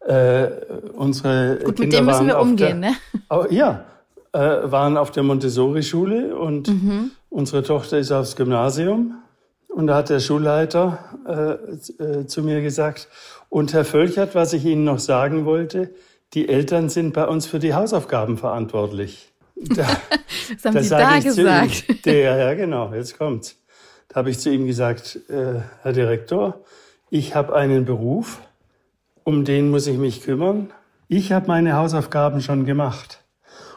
Äh, 0.00 0.48
unsere 0.94 1.58
Gut, 1.64 1.76
Kinder 1.76 1.82
mit 1.82 1.92
dem 1.92 2.04
müssen 2.06 2.26
wir 2.26 2.38
umgehen, 2.38 2.82
der, 2.82 2.90
ne? 2.90 3.46
Ja, 3.50 3.84
äh, 4.32 4.70
waren 4.70 4.96
auf 4.96 5.10
der 5.12 5.22
Montessori-Schule 5.22 6.36
und 6.36 6.68
mhm. 6.68 7.12
unsere 7.30 7.62
Tochter 7.62 7.98
ist 7.98 8.12
aufs 8.12 8.36
Gymnasium. 8.36 9.14
Und 9.74 9.88
da 9.88 9.96
hat 9.96 10.08
der 10.08 10.20
Schulleiter 10.20 11.00
äh, 11.26 12.02
äh, 12.02 12.26
zu 12.28 12.44
mir 12.44 12.62
gesagt, 12.62 13.08
und 13.48 13.72
Herr 13.72 13.84
Völchert, 13.84 14.36
was 14.36 14.52
ich 14.52 14.64
Ihnen 14.64 14.84
noch 14.84 15.00
sagen 15.00 15.46
wollte, 15.46 15.90
die 16.32 16.48
Eltern 16.48 16.88
sind 16.88 17.12
bei 17.12 17.26
uns 17.26 17.46
für 17.46 17.58
die 17.58 17.74
Hausaufgaben 17.74 18.38
verantwortlich. 18.38 19.32
Da, 19.76 19.86
Was 20.62 20.64
haben 20.64 20.82
Sie 20.82 20.88
da 20.90 21.18
gesagt? 21.18 21.88
Ihm, 21.88 21.98
der, 22.04 22.36
ja, 22.36 22.54
genau, 22.54 22.92
jetzt 22.92 23.18
kommt's. 23.18 23.56
Da 24.08 24.16
habe 24.16 24.30
ich 24.30 24.38
zu 24.38 24.50
ihm 24.50 24.66
gesagt, 24.66 25.18
äh, 25.28 25.60
Herr 25.82 25.92
Direktor, 25.92 26.60
ich 27.10 27.34
habe 27.34 27.54
einen 27.54 27.84
Beruf, 27.84 28.40
um 29.22 29.44
den 29.44 29.70
muss 29.70 29.86
ich 29.86 29.96
mich 29.96 30.22
kümmern. 30.22 30.72
Ich 31.08 31.32
habe 31.32 31.46
meine 31.46 31.74
Hausaufgaben 31.74 32.40
schon 32.40 32.64
gemacht. 32.64 33.24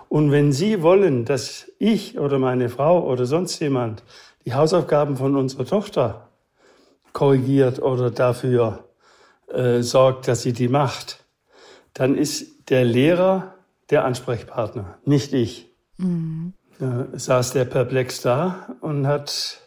Und 0.09 0.31
wenn 0.31 0.51
Sie 0.51 0.81
wollen, 0.81 1.25
dass 1.25 1.71
ich 1.79 2.17
oder 2.19 2.39
meine 2.39 2.69
Frau 2.69 3.07
oder 3.07 3.25
sonst 3.25 3.59
jemand 3.59 4.03
die 4.47 4.53
Hausaufgaben 4.53 5.17
von 5.17 5.35
unserer 5.35 5.65
Tochter 5.65 6.29
korrigiert 7.11 7.81
oder 7.81 8.11
dafür 8.11 8.85
äh, 9.49 9.81
sorgt, 9.81 10.29
dass 10.29 10.41
sie 10.41 10.53
die 10.53 10.69
macht, 10.69 11.25
dann 11.93 12.15
ist 12.15 12.69
der 12.69 12.85
Lehrer 12.85 13.55
der 13.89 14.05
Ansprechpartner, 14.05 14.99
nicht 15.03 15.33
ich. 15.33 15.69
Mhm. 15.97 16.53
Da 16.79 17.07
saß 17.11 17.51
der 17.51 17.65
perplex 17.65 18.21
da 18.21 18.77
und 18.79 19.05
hat 19.05 19.59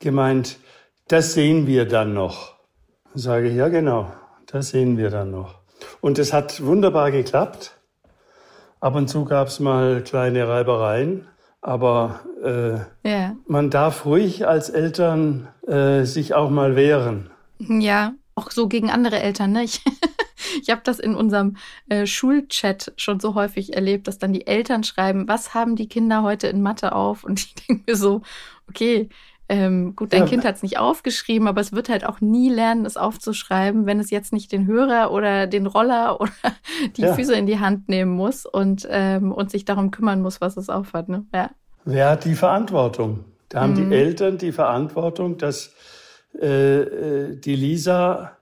gemeint, 0.00 0.58
das 1.06 1.34
sehen 1.34 1.68
wir 1.68 1.86
dann 1.86 2.12
noch. 2.12 2.56
Sage 3.14 3.50
ich, 3.50 3.54
ja 3.54 3.68
genau, 3.68 4.12
das 4.46 4.70
sehen 4.70 4.98
wir 4.98 5.10
dann 5.10 5.30
noch. 5.30 5.60
Und 6.00 6.18
es 6.18 6.32
hat 6.32 6.64
wunderbar 6.64 7.12
geklappt. 7.12 7.78
Ab 8.80 8.96
und 8.96 9.06
zu 9.06 9.24
gab 9.24 9.46
es 9.46 9.60
mal 9.60 10.02
kleine 10.02 10.48
Reibereien, 10.48 11.28
aber 11.60 12.20
äh, 12.42 13.08
ja. 13.08 13.36
man 13.46 13.70
darf 13.70 14.04
ruhig 14.04 14.46
als 14.46 14.70
Eltern 14.70 15.48
äh, 15.66 16.04
sich 16.04 16.34
auch 16.34 16.50
mal 16.50 16.76
wehren. 16.76 17.30
Ja, 17.58 18.14
auch 18.34 18.50
so 18.50 18.68
gegen 18.68 18.90
andere 18.90 19.20
Eltern. 19.20 19.52
Ne? 19.52 19.64
Ich, 19.64 19.82
ich 20.62 20.70
habe 20.70 20.82
das 20.84 20.98
in 20.98 21.14
unserem 21.14 21.56
äh, 21.88 22.06
Schulchat 22.06 22.92
schon 22.96 23.20
so 23.20 23.34
häufig 23.34 23.74
erlebt, 23.74 24.06
dass 24.08 24.18
dann 24.18 24.32
die 24.32 24.46
Eltern 24.46 24.84
schreiben, 24.84 25.26
was 25.28 25.54
haben 25.54 25.76
die 25.76 25.88
Kinder 25.88 26.22
heute 26.22 26.46
in 26.46 26.62
Mathe 26.62 26.94
auf? 26.94 27.24
Und 27.24 27.40
ich 27.40 27.54
denke 27.68 27.82
mir 27.86 27.96
so, 27.96 28.22
okay, 28.68 29.08
ähm, 29.48 29.96
gut, 29.96 30.12
dein 30.12 30.22
ja. 30.22 30.28
Kind 30.28 30.44
hat 30.44 30.56
es 30.56 30.62
nicht 30.62 30.78
aufgeschrieben, 30.78 31.48
aber 31.48 31.60
es 31.60 31.72
wird 31.72 31.88
halt 31.88 32.04
auch 32.04 32.20
nie 32.20 32.50
lernen, 32.50 32.84
es 32.84 32.98
aufzuschreiben, 32.98 33.86
wenn 33.86 33.98
es 33.98 34.10
jetzt 34.10 34.32
nicht 34.32 34.52
den 34.52 34.66
Hörer 34.66 35.10
oder 35.10 35.46
den 35.46 35.66
Roller 35.66 36.20
oder 36.20 36.32
die 36.96 37.02
ja. 37.02 37.14
Füße 37.14 37.34
in 37.34 37.46
die 37.46 37.58
Hand 37.58 37.88
nehmen 37.88 38.12
muss 38.12 38.44
und, 38.44 38.86
ähm, 38.90 39.32
und 39.32 39.50
sich 39.50 39.64
darum 39.64 39.90
kümmern 39.90 40.20
muss, 40.20 40.40
was 40.40 40.56
es 40.56 40.68
aufhat. 40.68 41.08
Ne? 41.08 41.24
Ja. 41.34 41.50
Wer 41.84 42.10
hat 42.10 42.24
die 42.24 42.34
Verantwortung? 42.34 43.24
Da 43.48 43.62
haben 43.62 43.72
mhm. 43.72 43.90
die 43.90 43.96
Eltern 43.96 44.36
die 44.36 44.52
Verantwortung, 44.52 45.38
dass 45.38 45.72
äh, 46.38 46.80
äh, 46.80 47.36
die 47.36 47.56
Lisa 47.56 48.32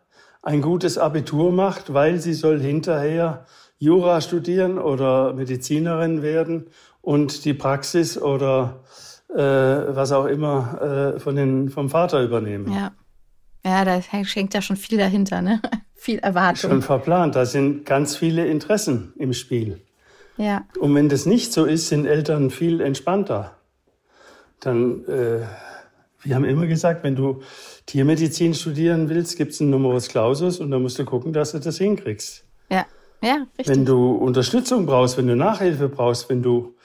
ein 0.42 0.60
gutes 0.60 0.98
Abitur 0.98 1.52
macht, 1.52 1.94
weil 1.94 2.18
sie 2.18 2.34
soll 2.34 2.60
hinterher 2.60 3.46
Jura 3.78 4.20
studieren 4.20 4.78
oder 4.78 5.32
Medizinerin 5.34 6.22
werden 6.22 6.66
und 7.00 7.44
die 7.44 7.54
Praxis 7.54 8.20
oder 8.20 8.80
äh, 9.28 9.36
was 9.36 10.12
auch 10.12 10.26
immer 10.26 11.14
äh, 11.16 11.20
von 11.20 11.36
den, 11.36 11.68
vom 11.68 11.88
Vater 11.88 12.22
übernehmen. 12.22 12.72
Ja. 12.72 12.92
Ja, 13.64 13.84
da 13.84 14.00
schenkt 14.24 14.54
ja 14.54 14.62
schon 14.62 14.76
viel 14.76 14.96
dahinter, 14.96 15.42
ne? 15.42 15.60
viel 15.94 16.20
Erwartung. 16.20 16.70
Schon 16.70 16.82
verplant. 16.82 17.34
Da 17.34 17.44
sind 17.46 17.84
ganz 17.84 18.14
viele 18.14 18.46
Interessen 18.46 19.12
im 19.18 19.32
Spiel. 19.32 19.80
Ja. 20.36 20.64
Und 20.78 20.94
wenn 20.94 21.08
das 21.08 21.26
nicht 21.26 21.52
so 21.52 21.64
ist, 21.64 21.88
sind 21.88 22.06
Eltern 22.06 22.50
viel 22.50 22.80
entspannter. 22.80 23.56
Dann, 24.60 25.04
äh, 25.06 25.40
wir 26.22 26.34
haben 26.36 26.44
immer 26.44 26.66
gesagt, 26.66 27.02
wenn 27.02 27.16
du 27.16 27.42
Tiermedizin 27.86 28.54
studieren 28.54 29.08
willst, 29.08 29.36
gibt 29.36 29.52
es 29.52 29.60
einen 29.60 29.70
Numerus 29.70 30.08
Clausus 30.08 30.60
und 30.60 30.70
dann 30.70 30.82
musst 30.82 31.00
du 31.00 31.04
gucken, 31.04 31.32
dass 31.32 31.50
du 31.50 31.58
das 31.58 31.78
hinkriegst. 31.78 32.44
Ja, 32.70 32.86
ja, 33.20 33.46
richtig. 33.58 33.74
Wenn 33.74 33.84
du 33.84 34.12
Unterstützung 34.12 34.86
brauchst, 34.86 35.18
wenn 35.18 35.26
du 35.26 35.34
Nachhilfe 35.34 35.88
brauchst, 35.88 36.28
wenn 36.28 36.42
du 36.42 36.75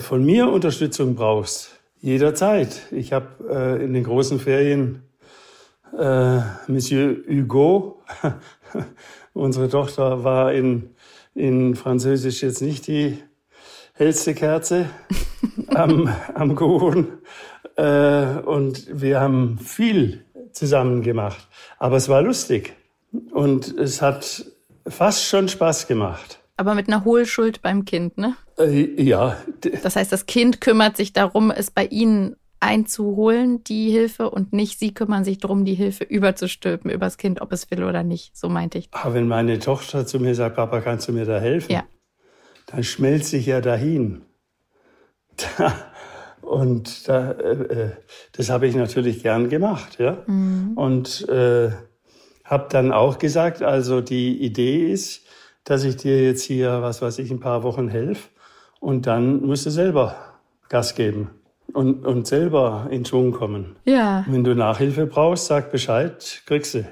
von 0.00 0.24
mir 0.24 0.48
Unterstützung 0.48 1.14
brauchst, 1.14 1.80
jederzeit. 2.00 2.82
Ich 2.90 3.12
habe 3.12 3.26
äh, 3.48 3.84
in 3.84 3.92
den 3.92 4.04
großen 4.04 4.40
Ferien 4.40 5.02
äh, 5.96 6.40
Monsieur 6.66 7.16
Hugo, 7.28 8.02
unsere 9.32 9.68
Tochter 9.68 10.24
war 10.24 10.52
in, 10.52 10.90
in 11.34 11.74
Französisch 11.76 12.42
jetzt 12.42 12.62
nicht 12.62 12.86
die 12.86 13.18
hellste 13.94 14.34
Kerze 14.34 14.86
am, 15.68 16.08
am 16.34 16.54
Kuchen. 16.54 17.18
Äh, 17.76 18.38
und 18.44 18.86
wir 18.92 19.20
haben 19.20 19.58
viel 19.58 20.24
zusammen 20.52 21.02
gemacht. 21.02 21.48
Aber 21.78 21.96
es 21.96 22.08
war 22.08 22.22
lustig. 22.22 22.74
Und 23.32 23.76
es 23.76 24.00
hat 24.00 24.44
fast 24.86 25.24
schon 25.24 25.48
Spaß 25.48 25.86
gemacht. 25.86 26.39
Aber 26.60 26.74
mit 26.74 26.88
einer 26.88 27.06
Hohlschuld 27.06 27.62
beim 27.62 27.86
Kind, 27.86 28.18
ne? 28.18 28.36
Äh, 28.58 29.02
ja. 29.02 29.38
Das 29.82 29.96
heißt, 29.96 30.12
das 30.12 30.26
Kind 30.26 30.60
kümmert 30.60 30.94
sich 30.94 31.14
darum, 31.14 31.50
es 31.50 31.70
bei 31.70 31.86
Ihnen 31.86 32.36
einzuholen, 32.60 33.64
die 33.64 33.90
Hilfe, 33.90 34.28
und 34.28 34.52
nicht 34.52 34.78
Sie 34.78 34.92
kümmern 34.92 35.24
sich 35.24 35.38
darum, 35.38 35.64
die 35.64 35.72
Hilfe 35.72 36.04
überzustülpen 36.04 36.90
übers 36.90 37.16
Kind, 37.16 37.40
ob 37.40 37.52
es 37.52 37.70
will 37.70 37.82
oder 37.82 38.02
nicht. 38.02 38.36
So 38.36 38.50
meinte 38.50 38.76
ich. 38.76 38.90
Aber 38.90 39.14
wenn 39.14 39.26
meine 39.26 39.58
Tochter 39.58 40.06
zu 40.06 40.20
mir 40.20 40.34
sagt, 40.34 40.56
Papa, 40.56 40.82
kannst 40.82 41.08
du 41.08 41.14
mir 41.14 41.24
da 41.24 41.40
helfen? 41.40 41.72
Ja. 41.72 41.84
Dann 42.66 42.84
schmelze 42.84 43.38
ich 43.38 43.46
ja 43.46 43.62
dahin. 43.62 44.20
und 46.42 47.08
da, 47.08 47.30
äh, 47.30 47.52
äh, 47.52 47.90
das 48.32 48.50
habe 48.50 48.66
ich 48.66 48.74
natürlich 48.74 49.22
gern 49.22 49.48
gemacht, 49.48 49.98
ja. 49.98 50.24
Mhm. 50.26 50.72
Und 50.76 51.26
äh, 51.30 51.70
habe 52.44 52.66
dann 52.68 52.92
auch 52.92 53.18
gesagt, 53.18 53.62
also 53.62 54.02
die 54.02 54.44
Idee 54.44 54.92
ist, 54.92 55.24
dass 55.70 55.84
ich 55.84 55.96
dir 55.96 56.24
jetzt 56.24 56.42
hier, 56.42 56.82
was 56.82 57.00
weiß 57.00 57.20
ich, 57.20 57.30
ein 57.30 57.38
paar 57.38 57.62
Wochen 57.62 57.88
helfe 57.88 58.28
und 58.80 59.06
dann 59.06 59.46
musst 59.46 59.66
du 59.66 59.70
selber 59.70 60.16
Gas 60.68 60.96
geben 60.96 61.30
und, 61.72 62.04
und 62.04 62.26
selber 62.26 62.88
in 62.90 63.04
Schwung 63.04 63.30
kommen. 63.30 63.76
Ja. 63.84 64.24
Wenn 64.28 64.42
du 64.42 64.54
Nachhilfe 64.56 65.06
brauchst, 65.06 65.46
sag 65.46 65.70
Bescheid, 65.70 66.42
kriegst 66.46 66.74
du. 66.74 66.84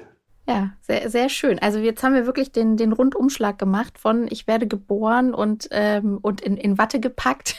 Ja, 0.49 0.71
sehr, 0.81 1.11
sehr 1.11 1.29
schön. 1.29 1.59
Also 1.59 1.77
jetzt 1.77 2.01
haben 2.01 2.15
wir 2.15 2.25
wirklich 2.25 2.51
den, 2.51 2.75
den 2.75 2.91
Rundumschlag 2.91 3.59
gemacht 3.59 3.99
von 3.99 4.25
ich 4.31 4.47
werde 4.47 4.65
geboren 4.65 5.31
und, 5.31 5.67
ähm, 5.69 6.17
und 6.23 6.41
in, 6.41 6.57
in 6.57 6.79
Watte 6.79 6.99
gepackt 6.99 7.57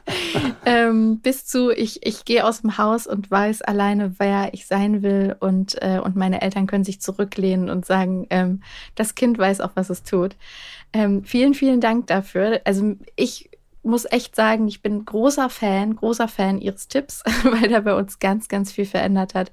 ähm, 0.64 1.18
bis 1.18 1.44
zu 1.44 1.70
ich, 1.70 2.06
ich 2.06 2.24
gehe 2.24 2.46
aus 2.46 2.62
dem 2.62 2.78
Haus 2.78 3.06
und 3.06 3.30
weiß 3.30 3.60
alleine, 3.60 4.14
wer 4.16 4.54
ich 4.54 4.66
sein 4.66 5.02
will 5.02 5.36
und, 5.40 5.76
äh, 5.82 6.00
und 6.02 6.16
meine 6.16 6.40
Eltern 6.40 6.66
können 6.66 6.84
sich 6.84 7.02
zurücklehnen 7.02 7.68
und 7.68 7.84
sagen, 7.84 8.26
ähm, 8.30 8.62
das 8.94 9.14
Kind 9.14 9.36
weiß 9.36 9.60
auch, 9.60 9.72
was 9.74 9.90
es 9.90 10.02
tut. 10.02 10.34
Ähm, 10.94 11.24
vielen, 11.24 11.52
vielen 11.52 11.82
Dank 11.82 12.06
dafür. 12.06 12.62
Also 12.64 12.96
ich 13.14 13.50
muss 13.82 14.04
echt 14.10 14.36
sagen, 14.36 14.68
ich 14.68 14.82
bin 14.82 15.04
großer 15.04 15.48
Fan, 15.48 15.96
großer 15.96 16.28
Fan 16.28 16.60
Ihres 16.60 16.88
Tipps, 16.88 17.22
weil 17.44 17.68
der 17.68 17.80
bei 17.80 17.94
uns 17.94 18.18
ganz, 18.18 18.48
ganz 18.48 18.72
viel 18.72 18.86
verändert 18.86 19.34
hat. 19.34 19.50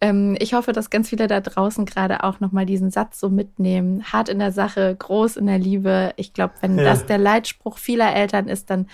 Ähm, 0.00 0.36
ich 0.40 0.54
hoffe, 0.54 0.72
dass 0.72 0.90
ganz 0.90 1.08
viele 1.08 1.26
da 1.26 1.40
draußen 1.40 1.86
gerade 1.86 2.24
auch 2.24 2.40
nochmal 2.40 2.66
diesen 2.66 2.90
Satz 2.90 3.20
so 3.20 3.28
mitnehmen. 3.28 4.04
Hart 4.04 4.28
in 4.28 4.38
der 4.38 4.52
Sache, 4.52 4.94
groß 4.96 5.36
in 5.36 5.46
der 5.46 5.58
Liebe. 5.58 6.12
Ich 6.16 6.32
glaube, 6.32 6.54
wenn 6.60 6.78
ja. 6.78 6.84
das 6.84 7.06
der 7.06 7.18
Leitspruch 7.18 7.78
vieler 7.78 8.14
Eltern 8.14 8.48
ist, 8.48 8.70
dann 8.70 8.88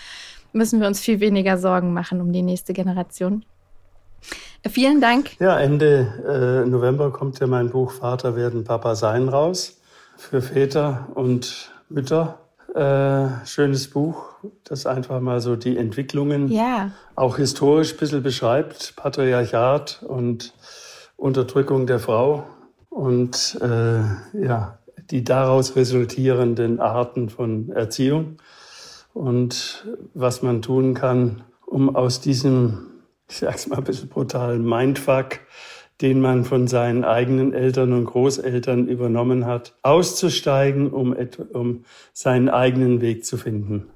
müssen 0.52 0.80
wir 0.80 0.86
uns 0.86 1.00
viel 1.00 1.20
weniger 1.20 1.58
Sorgen 1.58 1.92
machen 1.92 2.20
um 2.20 2.32
die 2.32 2.42
nächste 2.42 2.72
Generation. 2.72 3.44
Vielen 4.66 5.00
Dank. 5.00 5.38
Ja, 5.40 5.58
Ende 5.58 6.64
äh, 6.64 6.68
November 6.68 7.10
kommt 7.10 7.38
ja 7.40 7.46
mein 7.46 7.70
Buch 7.70 7.90
Vater 7.90 8.34
werden 8.36 8.64
Papa 8.64 8.94
sein 8.94 9.28
raus 9.28 9.80
für 10.16 10.40
Väter 10.40 11.08
und 11.14 11.70
Mütter 11.90 12.38
äh, 12.74 13.46
schönes 13.46 13.88
Buch, 13.88 14.24
das 14.64 14.86
einfach 14.86 15.20
mal 15.20 15.40
so 15.40 15.56
die 15.56 15.76
Entwicklungen 15.76 16.48
ja. 16.48 16.90
auch 17.14 17.36
historisch 17.36 17.92
ein 17.92 17.98
bisschen 17.98 18.22
beschreibt, 18.22 18.96
Patriarchat 18.96 20.02
und 20.06 20.52
Unterdrückung 21.16 21.86
der 21.86 22.00
Frau 22.00 22.46
und 22.90 23.58
äh, 23.62 24.00
ja, 24.44 24.78
die 25.10 25.22
daraus 25.22 25.76
resultierenden 25.76 26.80
Arten 26.80 27.28
von 27.28 27.70
Erziehung 27.70 28.38
und 29.12 29.86
was 30.12 30.42
man 30.42 30.60
tun 30.60 30.94
kann, 30.94 31.42
um 31.66 31.94
aus 31.94 32.20
diesem, 32.20 32.90
ich 33.28 33.36
sag's 33.38 33.68
mal 33.68 33.78
ein 33.78 33.84
bisschen 33.84 34.08
brutalen 34.08 34.64
Mindfuck 34.64 35.38
den 36.00 36.20
man 36.20 36.44
von 36.44 36.66
seinen 36.66 37.04
eigenen 37.04 37.52
Eltern 37.52 37.92
und 37.92 38.06
Großeltern 38.06 38.88
übernommen 38.88 39.46
hat, 39.46 39.74
auszusteigen, 39.82 40.90
um, 40.90 41.14
um 41.52 41.84
seinen 42.12 42.48
eigenen 42.48 43.00
Weg 43.00 43.24
zu 43.24 43.36
finden. 43.36 43.90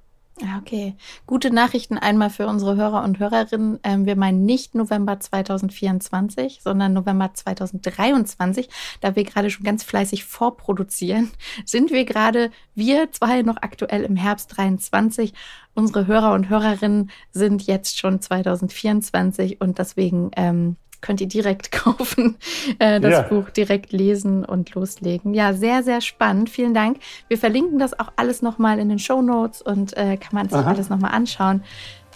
Okay, 0.59 0.95
gute 1.27 1.51
Nachrichten 1.51 1.99
einmal 1.99 2.31
für 2.31 2.47
unsere 2.47 2.77
Hörer 2.77 3.03
und 3.03 3.19
Hörerinnen. 3.19 3.81
Ähm, 3.83 4.07
wir 4.07 4.15
meinen 4.15 4.45
nicht 4.45 4.75
November 4.75 5.19
2024, 5.19 6.61
sondern 6.63 6.93
November 6.93 7.35
2023. 7.35 8.69
Da 9.01 9.17
wir 9.17 9.25
gerade 9.25 9.51
schon 9.51 9.65
ganz 9.65 9.83
fleißig 9.83 10.25
vorproduzieren, 10.25 11.31
sind 11.65 11.91
wir 11.91 12.05
gerade, 12.05 12.53
wir 12.77 13.11
zwei 13.11 13.43
noch 13.43 13.57
aktuell 13.57 14.05
im 14.05 14.15
Herbst 14.15 14.57
23. 14.57 15.35
Unsere 15.75 16.07
Hörer 16.07 16.33
und 16.35 16.49
Hörerinnen 16.49 17.11
sind 17.33 17.67
jetzt 17.67 17.99
schon 17.99 18.21
2024 18.21 19.61
und 19.61 19.79
deswegen 19.79 20.31
ähm, 20.37 20.77
könnt 21.01 21.21
ihr 21.21 21.29
direkt 21.29 21.73
kaufen, 21.73 22.37
äh, 22.79 23.01
das 23.01 23.13
ja. 23.13 23.23
Buch 23.23 23.51
direkt 23.51 23.93
lesen 23.93 24.45
und 24.45 24.75
loslegen. 24.75 25.35
Ja, 25.35 25.53
sehr, 25.53 25.83
sehr 25.83 26.01
spannend. 26.01 26.51
Vielen 26.51 26.75
Dank. 26.75 26.99
Wir 27.29 27.39
verlinken 27.39 27.79
das 27.79 27.99
auch 27.99 28.13
alles 28.17 28.43
nochmal 28.43 28.79
in 28.79 28.89
den 28.89 28.99
Show 28.99 29.23
Notes 29.23 29.63
und 29.63 29.97
äh, 29.97 30.17
kann 30.17 30.35
man 30.35 30.49
sich 30.49 30.59
Aha. 30.59 30.71
alles 30.71 30.89
nochmal 30.89 31.13
anschauen. 31.13 31.63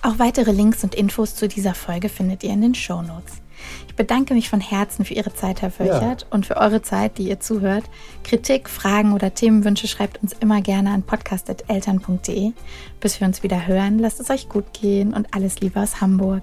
Auch 0.03 0.19
weitere 0.19 0.51
Links 0.51 0.83
und 0.83 0.95
Infos 0.95 1.37
zu 1.37 1.47
dieser 1.47 1.75
Folge 1.75 2.09
findet 2.09 2.43
ihr 2.43 2.51
in 2.51 2.61
den 2.61 2.75
Show 2.75 3.03
Notes. 3.03 3.43
Ich 3.87 3.95
bedanke 3.95 4.35
mich 4.35 4.49
von 4.49 4.61
Herzen 4.61 5.05
für 5.05 5.15
Ihre 5.15 5.35
Zeit, 5.35 5.63
Herr 5.63 5.71
Völchert, 5.71 6.23
ja. 6.23 6.27
und 6.31 6.47
für 6.47 6.57
eure 6.57 6.83
Zeit, 6.83 7.19
die 7.19 7.29
ihr 7.29 7.41
zuhört. 7.41 7.85
Kritik, 8.25 8.69
Fragen 8.69 9.13
oder 9.13 9.35
Themenwünsche 9.35 9.87
schreibt 9.87 10.23
uns 10.23 10.33
immer 10.41 10.61
gerne 10.61 10.91
an 10.91 11.03
podcast.eltern.de. 11.03 12.53
Bis 13.01 13.21
wir 13.21 13.27
uns 13.27 13.43
wieder 13.43 13.67
hören, 13.67 13.99
lasst 13.99 14.21
es 14.21 14.31
euch 14.31 14.49
gut 14.49 14.73
gehen 14.73 15.15
und 15.15 15.35
alles 15.35 15.61
Liebe 15.61 15.81
aus 15.81 16.01
Hamburg. 16.01 16.43